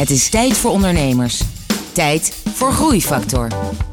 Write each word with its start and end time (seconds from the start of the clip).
Het 0.00 0.10
is 0.10 0.28
tijd 0.28 0.56
voor 0.56 0.70
ondernemers. 0.70 1.42
Tijd 1.92 2.32
voor 2.54 2.72
Groeifactor. 2.72 3.48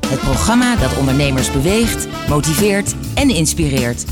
Het 0.08 0.20
programma 0.20 0.76
dat 0.76 0.98
ondernemers 0.98 1.52
beweegt, 1.52 2.08
motiveert 2.30 2.96
en 3.14 3.30
inspireert. 3.30 4.06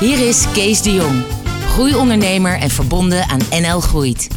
Hier 0.00 0.28
is 0.28 0.44
Kees 0.52 0.82
de 0.82 0.92
Jong, 0.92 1.22
groeiondernemer 1.68 2.58
en 2.58 2.70
verbonden 2.70 3.28
aan 3.28 3.40
NL 3.50 3.80
Groeit. 3.80 4.28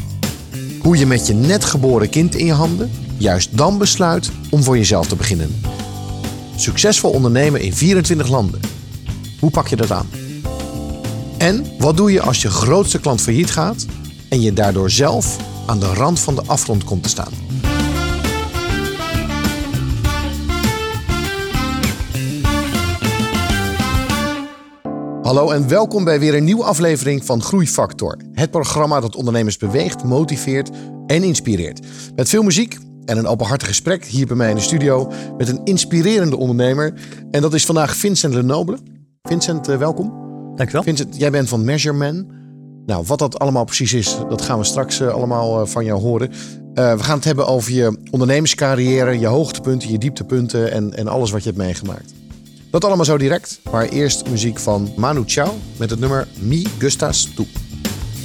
Hoe 0.81 0.97
je 0.97 1.05
met 1.05 1.28
je 1.28 1.34
net 1.34 1.66
geboren 1.66 2.10
kind 2.10 2.36
in 2.36 2.46
je 2.46 2.54
handen 2.54 2.92
juist 3.18 3.58
dan 3.58 3.78
besluit 3.78 4.32
om 4.50 4.64
voor 4.64 4.78
jezelf 4.78 5.08
te 5.08 5.16
beginnen. 5.16 5.62
Succesvol 6.56 7.12
ondernemen 7.12 7.62
in 7.62 7.74
24 7.74 8.28
landen. 8.28 8.60
Hoe 9.40 9.52
pak 9.52 9.68
je 9.68 9.76
dat 9.76 9.92
aan? 9.92 10.10
En 11.38 11.66
wat 11.78 11.98
doe 11.98 12.12
je 12.12 12.22
als 12.22 12.42
je 12.42 12.50
grootste 12.50 13.00
klant 13.00 13.22
failliet 13.22 13.52
gaat 13.52 13.86
en 14.30 14.42
je 14.42 14.54
daardoor 14.54 14.90
zelf 14.90 15.38
aan 15.66 15.80
de 15.80 15.93
rand 15.93 16.20
van 16.20 16.36
de 16.36 16.43
afgrond 16.45 16.84
komt 16.84 17.04
te 17.04 17.09
staan? 17.09 17.34
Hallo 25.21 25.52
en 25.52 25.68
welkom 25.68 26.04
bij 26.04 26.19
weer 26.19 26.36
een 26.36 26.43
nieuwe 26.43 26.64
aflevering 26.64 27.25
van 27.25 27.41
Groeifactor. 27.41 28.18
Het 28.32 28.52
programma 28.52 29.00
dat 29.00 29.15
ondernemers 29.15 29.57
beweegt, 29.57 30.04
motiveert 30.04 30.69
en 31.05 31.24
inspireert. 31.24 31.86
Met 32.16 32.30
veel 32.30 32.44
muziek 32.44 32.77
en 33.05 33.17
een 33.17 33.27
openhartig 33.27 33.67
gesprek 33.67 34.05
hier 34.05 34.27
bij 34.27 34.36
mij 34.36 34.50
in 34.50 34.55
de 34.55 34.61
studio 34.61 35.11
met 35.38 35.50
een 35.50 35.61
inspirerende 35.64 36.38
ondernemer. 36.38 36.94
En 37.31 37.41
dat 37.41 37.53
is 37.53 37.66
vandaag 37.66 37.95
Vincent 37.95 38.33
Lenoble. 38.33 38.77
Vincent, 39.22 39.69
uh, 39.69 39.77
welkom. 39.77 40.14
Dankjewel. 40.55 40.83
Vincent, 40.83 41.17
jij 41.17 41.31
bent 41.31 41.50
van 41.50 41.64
Measureman. 41.64 42.42
Nou, 42.86 43.03
wat 43.08 43.19
dat 43.19 43.39
allemaal 43.39 43.64
precies 43.64 43.94
is, 43.94 44.17
dat 44.30 44.42
gaan 44.42 44.58
we 44.58 44.64
straks 44.64 45.00
uh, 45.00 45.14
allemaal 45.14 45.61
uh, 45.61 45.67
van 45.67 45.86
jou 45.86 46.02
horen. 46.02 46.30
we 46.73 46.97
gaan 47.00 47.16
het 47.16 47.23
hebben 47.23 47.47
over 47.47 47.72
je 47.72 47.97
ondernemerscarrière, 48.11 49.19
je 49.19 49.28
hoogtepunten, 49.28 49.91
je 49.91 49.97
dieptepunten 49.97 50.71
en, 50.71 50.93
en 50.93 51.08
alles 51.08 51.31
wat 51.31 51.43
je 51.43 51.49
hebt 51.49 51.61
meegemaakt. 51.61 52.13
Dat 52.69 52.85
allemaal 52.85 53.05
zo 53.05 53.17
direct, 53.17 53.59
maar 53.71 53.85
eerst 53.85 54.30
muziek 54.30 54.59
van 54.59 54.93
Manu 54.95 55.23
Chao 55.25 55.53
met 55.77 55.89
het 55.89 55.99
nummer 55.99 56.27
Mi 56.39 56.67
Gustas 56.77 57.33
Tu. 57.35 57.45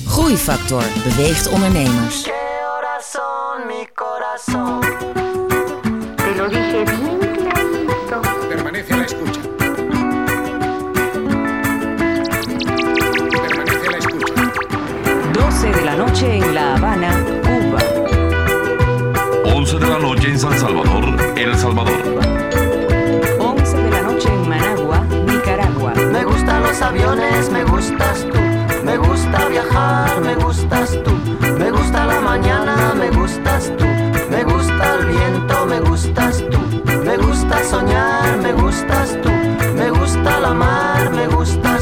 Groeifactor 0.06 0.84
beweegt 1.04 1.48
ondernemers. 1.48 2.26
Te 6.16 6.34
lo 6.36 6.48
dije 6.48 6.84
bien 6.84 7.17
noche 15.98 16.36
en 16.36 16.54
La 16.54 16.76
Habana, 16.76 17.10
Cuba. 17.42 17.80
11 19.52 19.78
de 19.78 19.86
la 19.88 19.98
noche 19.98 20.28
en 20.28 20.38
San 20.38 20.56
Salvador, 20.56 21.04
El 21.36 21.56
Salvador. 21.56 22.00
11 23.40 23.76
de 23.76 23.90
la 23.90 24.02
noche 24.02 24.28
en 24.32 24.48
Managua, 24.48 25.00
Nicaragua. 25.26 25.92
Me 26.12 26.22
gustan 26.24 26.62
los 26.62 26.80
aviones, 26.80 27.50
me 27.50 27.64
gustas 27.64 28.24
tú. 28.30 28.38
Me 28.84 28.96
gusta 28.96 29.48
viajar, 29.48 30.20
me 30.20 30.36
gustas 30.36 30.96
tú. 31.02 31.10
Me 31.58 31.70
gusta 31.72 32.06
la 32.06 32.20
mañana, 32.20 32.94
me 32.94 33.10
gustas 33.10 33.72
tú. 33.76 33.84
Me 34.30 34.44
gusta 34.44 34.94
el 35.00 35.06
viento, 35.06 35.66
me 35.66 35.80
gustas 35.80 36.44
tú. 36.48 36.60
Me 37.04 37.16
gusta 37.16 37.64
soñar, 37.64 38.38
me 38.40 38.52
gustas 38.52 39.18
tú. 39.20 39.30
Me 39.74 39.90
gusta 39.90 40.38
la 40.38 40.54
mar, 40.54 41.10
me 41.10 41.26
gustas 41.26 41.77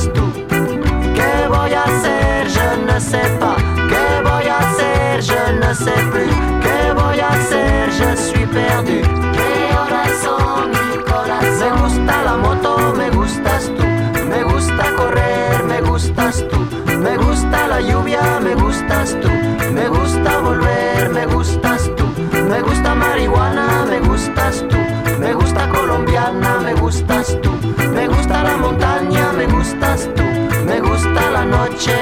gustas 26.87 27.37
tú. 27.43 27.51
Me 27.95 28.07
gusta 28.07 28.45
la 28.45 28.57
montaña, 28.59 29.33
me 29.33 29.47
gustas 29.47 30.09
tú. 30.15 30.23
Me 30.67 30.79
gusta 30.81 31.31
la 31.33 31.45
noche, 31.45 31.93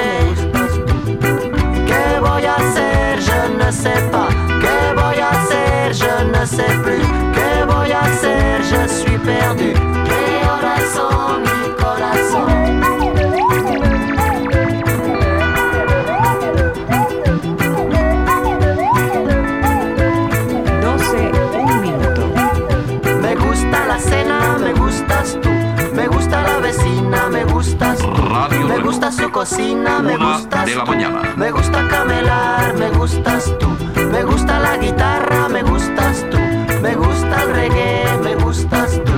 cocina, 29.49 29.99
me 30.01 30.15
Una 30.15 30.37
gustas 30.37 30.65
de 30.65 30.75
la 30.75 30.83
tú. 30.83 30.91
mañana. 30.91 31.21
Me 31.37 31.51
gusta 31.51 31.87
camelar, 31.87 32.73
me 32.79 32.89
gustas 32.89 33.53
tú. 33.59 33.67
Me 34.11 34.23
gusta 34.23 34.59
la 34.59 34.77
guitarra, 34.77 35.47
me 35.49 35.61
gustas 35.61 36.25
tú. 36.31 36.37
Me 36.81 36.95
gusta 36.95 37.43
el 37.43 37.49
reggae, 37.53 38.05
me 38.23 38.35
gustas 38.43 38.99
tú. 39.05 39.13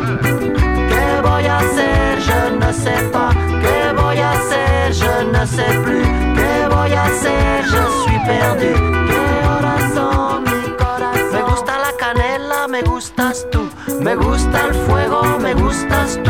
¿Qué 0.92 1.22
voy 1.24 1.46
a 1.46 1.58
hacer? 1.60 2.20
Je 2.28 2.42
ne 2.60 2.74
sais 2.74 3.04
pas. 3.14 3.34
¿Qué 3.64 3.94
voy 3.96 4.18
a 4.20 4.32
hacer? 4.32 4.94
Je 5.02 5.24
ne 5.32 5.46
sais 5.48 5.76
plus. 5.86 6.04
¿Qué 6.38 6.68
voy 6.76 6.92
a 6.92 7.04
hacer? 7.06 7.64
Je 7.72 7.84
suis 8.04 8.20
perdu. 8.28 8.74
¿Qué 9.10 9.48
horas 9.48 9.94
son 9.96 10.44
mi 10.44 10.70
corazón? 10.76 11.32
Me 11.32 11.42
gusta 11.42 11.74
la 11.86 11.92
canela, 11.98 12.68
me 12.68 12.82
gustas 12.82 13.46
tú. 13.50 13.62
Me 14.02 14.14
gusta 14.16 14.66
el 14.68 14.74
fuego, 14.88 15.22
me 15.40 15.54
gustas 15.54 16.20
tú. 16.24 16.27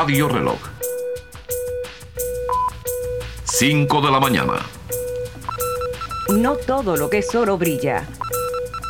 Radio 0.00 0.28
Reloj. 0.28 0.58
5 3.44 4.00
de 4.00 4.10
la 4.10 4.18
mañana. 4.18 4.66
No 6.28 6.56
todo 6.56 6.96
lo 6.96 7.08
que 7.08 7.18
es 7.18 7.34
oro 7.34 7.58
brilla. 7.58 8.08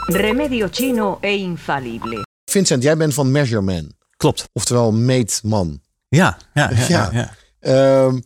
Remedio 0.09 0.69
chino 0.69 1.19
e 1.21 1.37
infalible. 1.37 2.23
Vincent, 2.45 2.83
jij 2.83 2.97
bent 2.97 3.15
van 3.15 3.31
Measureman. 3.31 3.93
Klopt. 4.17 4.49
Oftewel 4.53 4.93
meetman. 4.93 5.81
Ja, 6.09 6.39
ja, 6.55 6.71
ja. 6.71 6.87
Ja. 6.89 6.89
ja, 6.89 7.11
ja. 7.13 7.31
Ehm, 7.61 8.21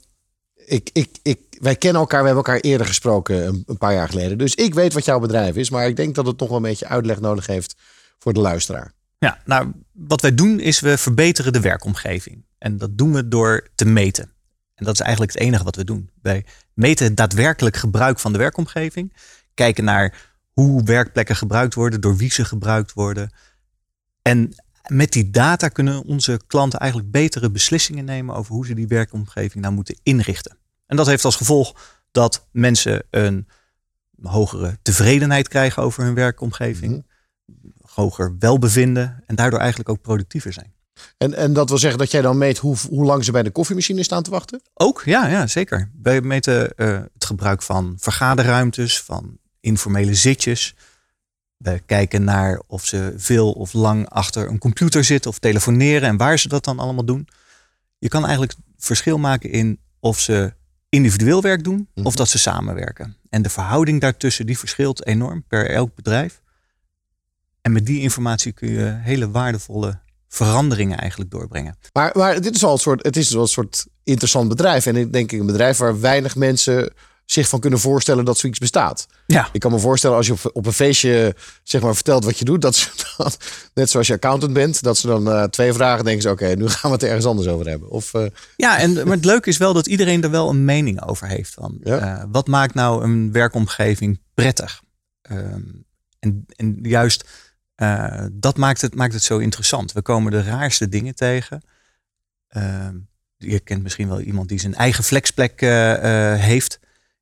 ik, 0.67 0.91
ik, 0.93 1.09
ik, 1.23 1.39
wij 1.61 1.77
kennen 1.77 2.01
elkaar, 2.01 2.21
we 2.21 2.27
hebben 2.27 2.45
elkaar 2.45 2.61
eerder 2.61 2.87
gesproken 2.87 3.47
een, 3.47 3.63
een 3.67 3.79
paar 3.79 3.95
jaar 3.95 4.09
geleden. 4.09 4.39
Dus 4.39 4.55
ik 4.55 4.75
weet 4.75 4.93
wat 4.93 5.05
jouw 5.05 5.19
bedrijf 5.19 5.57
is. 5.57 5.71
Maar 5.71 5.87
ik 5.87 5.97
denk 5.97 6.15
dat 6.15 6.27
het 6.27 6.39
nog 6.39 6.49
wel 6.49 6.57
een 6.57 6.63
beetje 6.63 6.89
uitleg 6.89 7.21
nodig 7.21 7.47
heeft 7.47 7.75
voor 8.19 8.33
de 8.33 8.41
luisteraar. 8.41 8.93
Ja, 9.19 9.39
nou, 9.45 9.73
wat 9.93 10.21
wij 10.21 10.35
doen 10.35 10.61
is 10.61 10.81
we 10.81 10.99
verbeteren 10.99 11.53
de 11.53 11.61
werkomgeving. 11.61 12.45
En 12.65 12.79
dat 12.79 12.99
doen 12.99 13.13
we 13.13 13.29
door 13.29 13.69
te 13.75 13.85
meten. 13.85 14.33
En 14.75 14.85
dat 14.85 14.95
is 14.95 15.01
eigenlijk 15.01 15.33
het 15.33 15.43
enige 15.43 15.65
wat 15.65 15.77
we 15.77 15.85
doen. 15.85 16.11
Wij 16.23 16.45
meten 16.75 17.07
het 17.07 17.17
daadwerkelijk 17.17 17.77
gebruik 17.77 18.19
van 18.19 18.33
de 18.33 18.39
werkomgeving. 18.39 19.13
Kijken 19.55 19.85
naar 19.85 20.33
hoe 20.53 20.83
werkplekken 20.83 21.37
gebruikt 21.37 21.75
worden, 21.75 22.01
door 22.01 22.17
wie 22.17 22.33
ze 22.33 22.45
gebruikt 22.45 22.93
worden. 22.93 23.33
En 24.23 24.55
met 24.89 25.13
die 25.13 25.31
data 25.31 25.69
kunnen 25.69 26.05
onze 26.05 26.41
klanten 26.47 26.79
eigenlijk 26.79 27.11
betere 27.11 27.51
beslissingen 27.51 28.05
nemen 28.05 28.35
over 28.35 28.55
hoe 28.55 28.67
ze 28.67 28.75
die 28.75 28.87
werkomgeving 28.87 29.63
nou 29.63 29.75
moeten 29.75 29.99
inrichten. 30.03 30.57
En 30.87 30.97
dat 30.97 31.07
heeft 31.07 31.25
als 31.25 31.37
gevolg 31.37 32.01
dat 32.11 32.49
mensen 32.53 33.03
een 33.11 33.49
hogere 34.23 34.79
tevredenheid 34.83 35.49
krijgen 35.49 35.83
over 35.83 36.05
hun 36.05 36.15
werkomgeving, 36.15 37.07
hoger 37.83 38.37
welbevinden 38.39 39.23
en 39.27 39.35
daardoor 39.35 39.61
eigenlijk 39.61 39.89
ook 39.89 40.01
productiever 40.01 40.53
zijn. 40.53 40.74
En, 41.19 41.35
en 41.35 41.53
dat 41.53 41.69
wil 41.69 41.79
zeggen 41.79 41.99
dat 41.99 42.11
jij 42.11 42.23
dan 42.23 42.39
meet 42.39 42.59
hoe, 42.59 42.77
hoe 42.89 43.05
lang 43.05 43.25
ze 43.25 43.33
bij 43.33 43.43
de 43.43 43.51
koffiemachine 43.51 44.03
staan 44.03 44.23
te 44.23 44.31
wachten? 44.31 44.63
Ook, 44.75 45.03
ja, 45.05 45.27
ja 45.27 45.47
zeker. 45.47 45.91
Wij 46.03 46.21
meten 46.21 46.77
eh, 46.77 47.01
het 47.15 47.25
gebruik 47.25 47.63
van 47.63 47.95
vergaderruimtes, 47.99 49.01
van 49.01 49.39
informele 49.61 50.15
zitjes. 50.15 50.75
We 51.57 51.83
kijken 51.87 52.25
naar 52.25 52.63
of 52.67 52.85
ze 52.85 53.15
veel 53.17 53.53
of 53.53 53.73
lang 53.73 54.09
achter 54.09 54.49
een 54.49 54.59
computer 54.59 55.05
zitten 55.05 55.31
of 55.31 55.39
telefoneren 55.39 56.09
en 56.09 56.17
waar 56.17 56.39
ze 56.39 56.49
dat 56.49 56.65
dan 56.65 56.79
allemaal 56.79 57.05
doen. 57.05 57.29
Je 57.99 58.09
kan 58.09 58.23
eigenlijk 58.23 58.55
verschil 58.77 59.19
maken 59.19 59.51
in 59.51 59.79
of 60.01 60.21
ze 60.21 60.53
individueel 60.89 61.43
werk 61.43 61.65
doen 61.65 61.89
of 61.95 62.15
dat 62.17 62.29
ze 62.29 62.39
samenwerken. 62.39 63.17
En 63.31 63.43
de 63.43 63.51
verhouding 63.51 64.01
daartussen 64.01 64.47
die 64.47 64.59
verschilt 64.59 65.07
enorm 65.07 65.45
per 65.49 65.71
elk 65.71 65.95
bedrijf. 65.95 66.43
En 67.61 67.73
met 67.73 67.87
die 67.87 68.01
informatie 68.01 68.53
kun 68.53 68.69
je 68.69 68.99
hele 69.01 69.31
waardevolle 69.31 69.99
veranderingen 70.35 70.99
eigenlijk 70.99 71.31
doorbrengen. 71.31 71.77
Maar, 71.93 72.11
maar 72.15 72.41
dit 72.41 72.55
is 72.55 72.61
wel 72.61 72.73
een 72.73 72.79
soort, 72.79 73.03
het 73.05 73.17
is 73.17 73.31
wel 73.31 73.43
een 73.43 73.49
soort 73.49 73.87
interessant 74.05 74.49
bedrijf. 74.49 74.87
En 74.87 74.97
ik 74.97 75.13
denk 75.13 75.33
een 75.33 75.47
bedrijf 75.47 75.79
waar 75.79 76.01
weinig 76.01 76.37
mensen 76.37 76.93
zich 77.25 77.49
van 77.49 77.61
kunnen 77.61 77.79
voorstellen 77.79 78.25
dat 78.25 78.39
zoiets 78.39 78.59
bestaat. 78.59 79.07
Ja, 79.27 79.49
Ik 79.53 79.61
kan 79.61 79.71
me 79.73 79.79
voorstellen 79.79 80.17
als 80.17 80.27
je 80.27 80.33
op, 80.33 80.51
op 80.53 80.67
een 80.67 80.73
feestje 80.73 81.35
zeg 81.63 81.81
maar 81.83 81.95
vertelt 81.95 82.25
wat 82.25 82.39
je 82.39 82.45
doet, 82.45 82.63
dat 82.63 82.75
ze 82.77 82.89
dan, 83.17 83.31
net 83.75 83.91
zoals 83.91 84.07
je 84.07 84.13
accountant 84.13 84.53
bent, 84.53 84.83
dat 84.83 84.97
ze 84.99 85.07
dan 85.07 85.31
eh, 85.31 85.43
twee 85.45 85.73
vragen 85.73 86.05
denken 86.05 86.31
oké, 86.31 86.47
nu 86.47 86.69
gaan 86.69 86.91
we 86.91 86.97
het 86.97 87.05
ergens 87.07 87.25
anders 87.25 87.49
over 87.49 87.69
hebben. 87.69 87.91
Of 87.91 88.15
eh, 88.15 88.25
Ja, 88.57 88.79
en, 88.79 88.93
maar 88.93 89.17
het 89.17 89.25
leuke 89.25 89.49
is 89.49 89.57
wel 89.57 89.73
dat 89.73 89.87
iedereen 89.87 90.23
er 90.23 90.31
wel 90.31 90.49
een 90.49 90.65
mening 90.65 91.03
over 91.07 91.27
heeft. 91.29 91.53
Van, 91.55 91.81
Ja. 91.83 91.99
eh, 92.19 92.25
wat 92.29 92.47
maakt 92.47 92.75
nou 92.75 93.05
een 93.05 93.33
werkomgeving 93.33 94.21
prettig? 94.35 94.83
Ehm, 95.23 95.61
en, 96.19 96.45
en 96.57 96.79
juist 96.83 97.25
eh, 97.85 98.27
dat 98.33 98.57
maakt 98.57 98.81
het, 98.81 98.95
maakt 98.95 99.13
het 99.13 99.23
zo 99.23 99.39
interessant. 99.39 99.93
We 99.93 100.03
komen 100.03 100.33
de 100.33 100.43
raarste 100.43 100.89
dingen 100.89 101.15
tegen. 101.15 101.63
Ehm, 102.49 102.97
je 103.37 103.61
kent 103.61 103.83
misschien 103.83 104.09
wel 104.09 104.21
iemand 104.21 104.49
die 104.49 104.61
zijn 104.61 104.75
eigen 104.75 105.05
flexplek 105.05 105.61
eh, 105.61 106.33
eh, 106.33 106.41
heeft. 106.41 106.81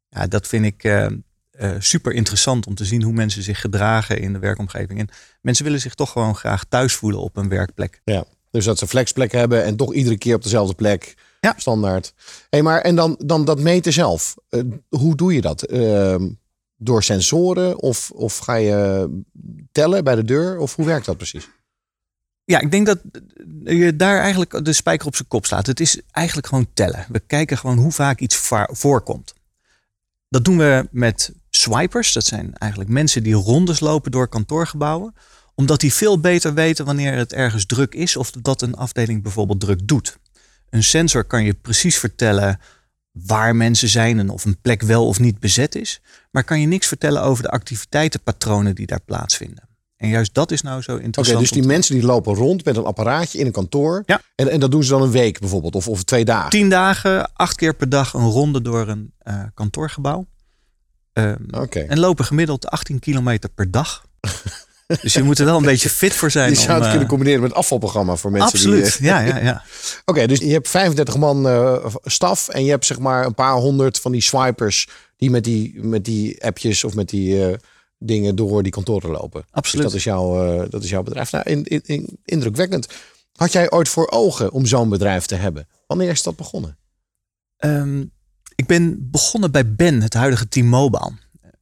Ja, 0.09 0.27
dat 0.27 0.47
vind 0.47 0.65
ik 0.65 0.85
eh, 0.85 1.07
eh, 1.53 1.71
super 1.79 2.13
interessant 2.13 2.67
om 2.67 2.75
te 2.75 2.85
zien 2.85 3.03
hoe 3.03 3.13
mensen 3.13 3.43
zich 3.43 3.61
gedragen 3.61 4.21
in 4.21 4.33
de 4.33 4.39
werkomgeving. 4.39 4.99
En 4.99 5.09
mensen 5.41 5.65
willen 5.65 5.81
zich 5.81 5.95
toch 5.95 6.11
gewoon 6.11 6.37
graag 6.37 6.65
thuis 6.65 6.95
voelen 6.95 7.21
op 7.21 7.37
een 7.37 7.49
werkplek. 7.49 8.01
ja, 8.05 8.25
dus 8.51 8.65
dat 8.65 8.79
ze 8.79 8.87
flexplek 8.87 9.33
hebben 9.33 9.65
en 9.65 9.77
toch 9.77 9.95
iedere 9.95 10.19
keer 10.19 10.35
op 10.35 10.43
dezelfde 10.43 10.75
plek. 10.75 11.15
Ja. 11.41 11.55
Standaard. 11.57 12.15
Hey, 12.51 12.63
maar 12.63 12.81
en 12.81 12.97
dan, 12.97 13.15
dan 13.25 13.45
dat 13.45 13.61
meten 13.61 13.93
zelf. 13.93 14.35
Eh, 14.49 14.61
hoe 14.89 15.17
doe 15.17 15.35
je 15.35 15.41
dat? 15.41 15.63
Ehm, 15.63 16.29
door 16.77 17.03
sensoren 17.03 17.79
of, 17.79 18.11
of 18.11 18.39
ga 18.39 18.55
je 18.55 19.09
tellen 19.73 20.05
bij 20.05 20.15
de 20.15 20.25
deur? 20.25 20.59
Of 20.59 20.77
hoe 20.77 20.87
werkt 20.87 21.07
dat 21.07 21.17
precies? 21.17 21.49
Ja, 22.45 22.61
ik 22.61 22.71
denk 22.71 22.87
dat 22.87 22.99
je 23.65 23.97
daar 23.97 24.21
eigenlijk 24.21 24.65
de 24.65 24.73
spijker 24.73 25.07
op 25.07 25.17
zijn 25.17 25.29
kop 25.29 25.47
slaat. 25.47 25.67
Het 25.67 25.81
is 25.81 26.01
eigenlijk 26.11 26.47
gewoon 26.47 26.69
tellen. 26.75 27.07
We 27.09 27.21
kijken 27.21 27.59
gewoon 27.59 27.79
hoe 27.79 27.93
vaak 27.93 28.21
iets 28.21 28.51
voorkomt. 28.67 29.35
Dat 30.29 30.45
doen 30.45 30.59
we 30.59 30.89
met 30.91 31.33
swipers. 31.51 32.13
Dat 32.13 32.25
zijn 32.25 32.55
eigenlijk 32.55 32.91
mensen 32.91 33.23
die 33.23 33.35
rondes 33.35 33.81
lopen 33.81 34.11
door 34.11 34.29
kantoorgebouwen. 34.29 35.15
Omdat 35.55 35.81
die 35.81 35.93
veel 35.93 36.21
beter 36.21 36.55
weten 36.55 36.85
wanneer 36.85 37.13
het 37.13 37.33
ergens 37.33 37.67
druk 37.67 37.95
is 37.95 38.17
of 38.17 38.31
dat 38.31 38.63
een 38.63 38.75
afdeling 38.75 39.23
bijvoorbeeld 39.23 39.61
druk 39.61 39.89
doet. 39.89 40.19
Een 40.71 40.83
sensor 40.83 41.25
kan 41.25 41.45
je 41.45 41.55
precies 41.55 41.99
vertellen 41.99 42.61
waar 43.13 43.57
mensen 43.57 43.89
zijn 43.89 44.19
en 44.19 44.31
of 44.31 44.45
een 44.45 44.61
plek 44.61 44.83
wel 44.83 45.07
of 45.07 45.19
niet 45.19 45.39
bezet 45.39 45.75
is. 45.75 46.01
Maar 46.31 46.45
kan 46.45 46.61
je 46.61 46.67
niks 46.67 46.87
vertellen 46.87 47.23
over 47.23 47.43
de 47.43 47.51
activiteitenpatronen 47.51 48.75
die 48.75 48.87
daar 48.87 49.01
plaatsvinden. 49.01 49.69
En 49.97 50.09
juist 50.09 50.35
dat 50.35 50.51
is 50.51 50.63
nou 50.63 50.83
zo 50.83 50.93
Oké, 50.93 51.03
interessant. 51.03 51.41
dus 51.41 51.51
om 51.51 51.59
die 51.59 51.67
mensen 51.67 51.95
die 51.95 52.05
lopen 52.05 52.35
rond 52.35 52.65
met 52.65 52.77
een 52.77 52.85
apparaatje 52.85 53.39
in 53.39 53.47
een 53.47 53.53
kantoor. 53.53 54.03
Ja. 54.07 54.21
En, 54.35 54.51
en 54.51 54.61
dat 54.61 54.71
doen 54.71 54.85
ze 54.85 54.91
dan 54.91 55.03
een 55.03 55.11
week 55.11 55.41
bijvoorbeeld, 55.41 55.75
of, 55.75 55.89
of 55.89 56.03
twee 56.03 56.25
dagen. 56.25 56.51
tien 56.51 56.69
dagen, 56.69 57.33
acht 57.33 57.57
keer 57.57 57.75
per 57.75 57.89
dag 57.89 58.15
een 58.15 58.29
ronde 58.29 58.63
door 58.63 58.89
een 58.89 59.13
eh, 59.19 59.43
kantoorgebouw. 59.55 60.27
Oké. 61.51 61.81
En 61.81 61.99
lopen 61.99 62.25
gemiddeld 62.25 62.67
18 62.67 62.99
kilometer 62.99 63.51
per 63.51 63.71
dag. 63.71 64.05
dus 65.03 65.15
je 65.15 65.23
moet 65.23 65.39
er 65.39 65.45
wel 65.45 65.57
een 65.57 65.65
beetje 65.65 65.89
fit 65.89 66.15
voor 66.15 66.31
zijn. 66.31 66.51
Je 66.51 66.57
zou 66.57 66.69
om, 66.69 66.75
het 66.75 66.85
eh, 66.85 66.91
kunnen 66.91 67.09
combineren 67.09 67.41
met 67.41 67.51
een 67.51 67.57
afvalprogramma 67.57 68.17
voor 68.17 68.31
mensen 68.31 68.53
Absoluut, 68.53 68.99
die... 68.99 69.07
ja, 69.07 69.21
ja, 69.29 69.39
ja. 69.39 69.63
Oké, 70.05 70.27
dus 70.27 70.39
je 70.39 70.53
hebt 70.53 70.69
35 70.69 71.17
man 71.17 71.49
eh, 71.49 71.87
staf 72.03 72.49
en 72.49 72.65
je 72.65 72.71
hebt 72.71 72.87
zeg 72.87 72.99
maar 72.99 73.27
een 73.27 73.35
paar 73.35 73.55
honderd 73.55 73.99
van 73.99 74.13
die 74.13 74.23
swipers 74.23 74.89
die 75.17 75.31
met 75.31 75.45
die, 75.45 75.83
met 75.83 76.05
die 76.05 76.45
appjes 76.45 76.85
of 76.85 76.95
met 76.95 77.09
die 77.09 77.47
eh, 77.47 77.59
dingen 77.99 78.37
door 78.37 78.63
die 78.63 78.73
kantoren 78.73 79.11
lopen. 79.11 79.45
Absoluut. 79.51 79.85
Dus 79.85 79.93
dat 79.93 80.01
is 80.01 80.05
jouw, 80.05 80.45
eh, 80.63 80.71
dat 80.71 80.83
is 80.85 80.91
jouw 80.91 81.03
bedrijf. 81.03 81.33
Nou, 81.33 81.45
in, 81.51 81.65
in, 81.65 81.81
in- 81.85 82.19
indrukwekkend. 82.25 82.87
Had 83.33 83.53
jij 83.53 83.71
ooit 83.71 83.89
voor 83.89 84.11
ogen 84.11 84.53
om 84.53 84.67
zo'n 84.67 84.89
bedrijf 84.89 85.27
te 85.27 85.35
hebben? 85.35 85.69
Wanneer 85.87 86.11
is 86.11 86.23
dat 86.23 86.37
begonnen? 86.37 86.79
Ehm, 87.57 88.01
ik 88.55 88.67
ben 88.67 89.11
begonnen 89.11 89.51
bij 89.51 89.75
Ben, 89.75 90.03
het 90.03 90.15
huidige 90.15 90.49
T-Mobile. 90.49 91.13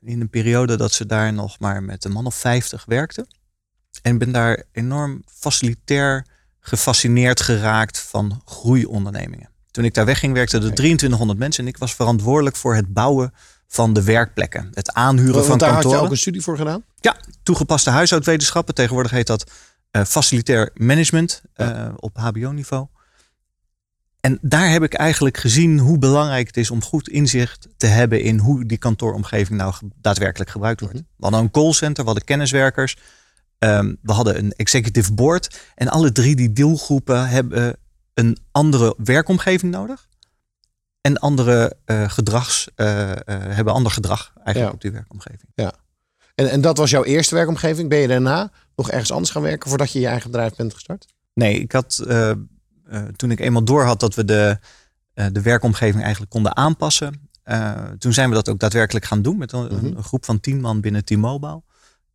In 0.01 0.21
een 0.21 0.31
periode 0.31 0.77
dat 0.77 0.93
ze 0.93 1.07
daar 1.07 1.33
nog 1.33 1.59
maar 1.59 1.83
met 1.83 2.05
een 2.05 2.13
man 2.13 2.27
of 2.27 2.35
50 2.35 2.85
werkten. 2.85 3.27
En 4.03 4.19
ben 4.19 4.33
daar 4.33 4.65
enorm 4.73 5.23
facilitair 5.27 6.27
gefascineerd 6.61 7.41
geraakt 7.41 7.99
van 7.99 8.43
groeiondernemingen. 8.45 9.51
Toen 9.71 9.85
ik 9.85 9.95
daar 9.95 10.05
wegging 10.05 10.33
werkten 10.33 10.63
er 10.63 10.75
2300 10.75 11.39
mensen 11.39 11.65
en 11.65 11.71
ik 11.71 11.79
was 11.79 11.95
verantwoordelijk 11.95 12.57
voor 12.57 12.75
het 12.75 12.93
bouwen 12.93 13.35
van 13.67 13.93
de 13.93 14.03
werkplekken. 14.03 14.71
Het 14.75 14.93
aanhuren 14.93 15.35
Want 15.35 15.47
van 15.47 15.59
daar 15.59 15.69
had 15.69 15.77
je 15.77 15.83
kantoren. 15.83 16.07
ook 16.07 16.13
een 16.13 16.19
studie 16.21 16.43
voor 16.43 16.57
gedaan? 16.57 16.85
Ja, 17.01 17.17
toegepaste 17.43 17.91
huishoudwetenschappen. 17.91 18.75
Tegenwoordig 18.75 19.13
heet 19.13 19.27
dat 19.27 19.51
eh, 19.91 20.05
facilitair 20.05 20.71
management 20.75 21.43
eh, 21.55 21.89
op 21.97 22.17
HBO-niveau. 22.17 22.87
En 24.21 24.39
daar 24.43 24.71
heb 24.71 24.83
ik 24.83 24.95
eigenlijk 24.95 25.37
gezien 25.37 25.79
hoe 25.79 25.99
belangrijk 25.99 26.47
het 26.47 26.57
is 26.57 26.71
om 26.71 26.83
goed 26.83 27.09
inzicht 27.09 27.69
te 27.77 27.87
hebben 27.87 28.23
in 28.23 28.39
hoe 28.39 28.67
die 28.67 28.79
kantooromgeving 28.79 29.59
nou 29.59 29.75
daadwerkelijk 30.01 30.51
gebruikt 30.51 30.81
wordt. 30.81 30.97
We 30.97 31.03
hadden 31.19 31.41
een 31.41 31.51
callcenter, 31.51 32.03
we 32.05 32.11
hadden 32.11 32.25
kenniswerkers, 32.25 32.97
ehm, 33.59 33.95
we 34.03 34.13
hadden 34.13 34.39
een 34.39 34.53
executive 34.53 35.13
board. 35.13 35.61
En 35.75 35.89
alle 35.89 36.13
drie 36.13 36.37
die 36.37 36.53
deelgroepen 36.53 37.29
hebben 37.29 37.77
een 38.15 38.39
andere 38.53 38.95
werkomgeving 38.99 39.73
nodig. 39.73 40.09
En 41.01 41.19
andere 41.19 41.77
eh, 41.85 42.11
gedrags, 42.11 42.69
eh, 42.75 43.11
eh, 43.11 43.17
hebben 43.27 43.73
ander 43.73 43.93
gedrag 43.93 44.33
eigenlijk 44.35 44.67
Ja. 44.67 44.75
op 44.75 44.81
die 44.81 44.91
werkomgeving. 44.91 45.53
En, 46.35 46.51
en 46.51 46.61
dat 46.61 46.77
was 46.77 46.91
jouw 46.91 47.05
eerste 47.05 47.35
werkomgeving. 47.35 47.89
Ben 47.89 47.99
je 47.99 48.09
daarna 48.09 48.51
nog 48.77 48.91
ergens 48.91 49.13
anders 49.13 49.31
gaan 49.31 49.43
werken 49.43 49.69
voordat 49.69 49.93
je 49.93 50.01
je 50.01 50.07
eigen 50.07 50.31
bedrijf 50.31 50.57
bent 50.57 50.75
gestart? 50.75 51.07
Nee, 51.35 51.61
ik 51.61 51.73
had 51.73 52.05
toen 53.17 53.31
ik 53.31 53.41
eenmaal 53.41 53.65
door 53.65 53.85
had 53.85 54.01
dat 54.01 54.15
we 54.15 54.25
de, 54.25 54.59
eh, 55.15 55.27
de 55.33 55.43
werkomgeving 55.43 56.03
eigenlijk 56.03 56.31
konden 56.33 56.57
aanpassen. 56.57 57.29
eh, 57.43 57.85
toen 57.99 58.13
zijn 58.13 58.29
we 58.29 58.35
dat 58.35 58.49
ook 58.49 58.59
daadwerkelijk 58.59 59.05
gaan 59.05 59.23
doen 59.23 59.39
met 59.39 59.53
een, 59.53 59.73
een 59.97 60.03
groep 60.03 60.25
van 60.25 60.41
tien 60.41 60.61
man 60.61 60.81
binnen 60.81 61.05
T-Mobile. 61.05 61.63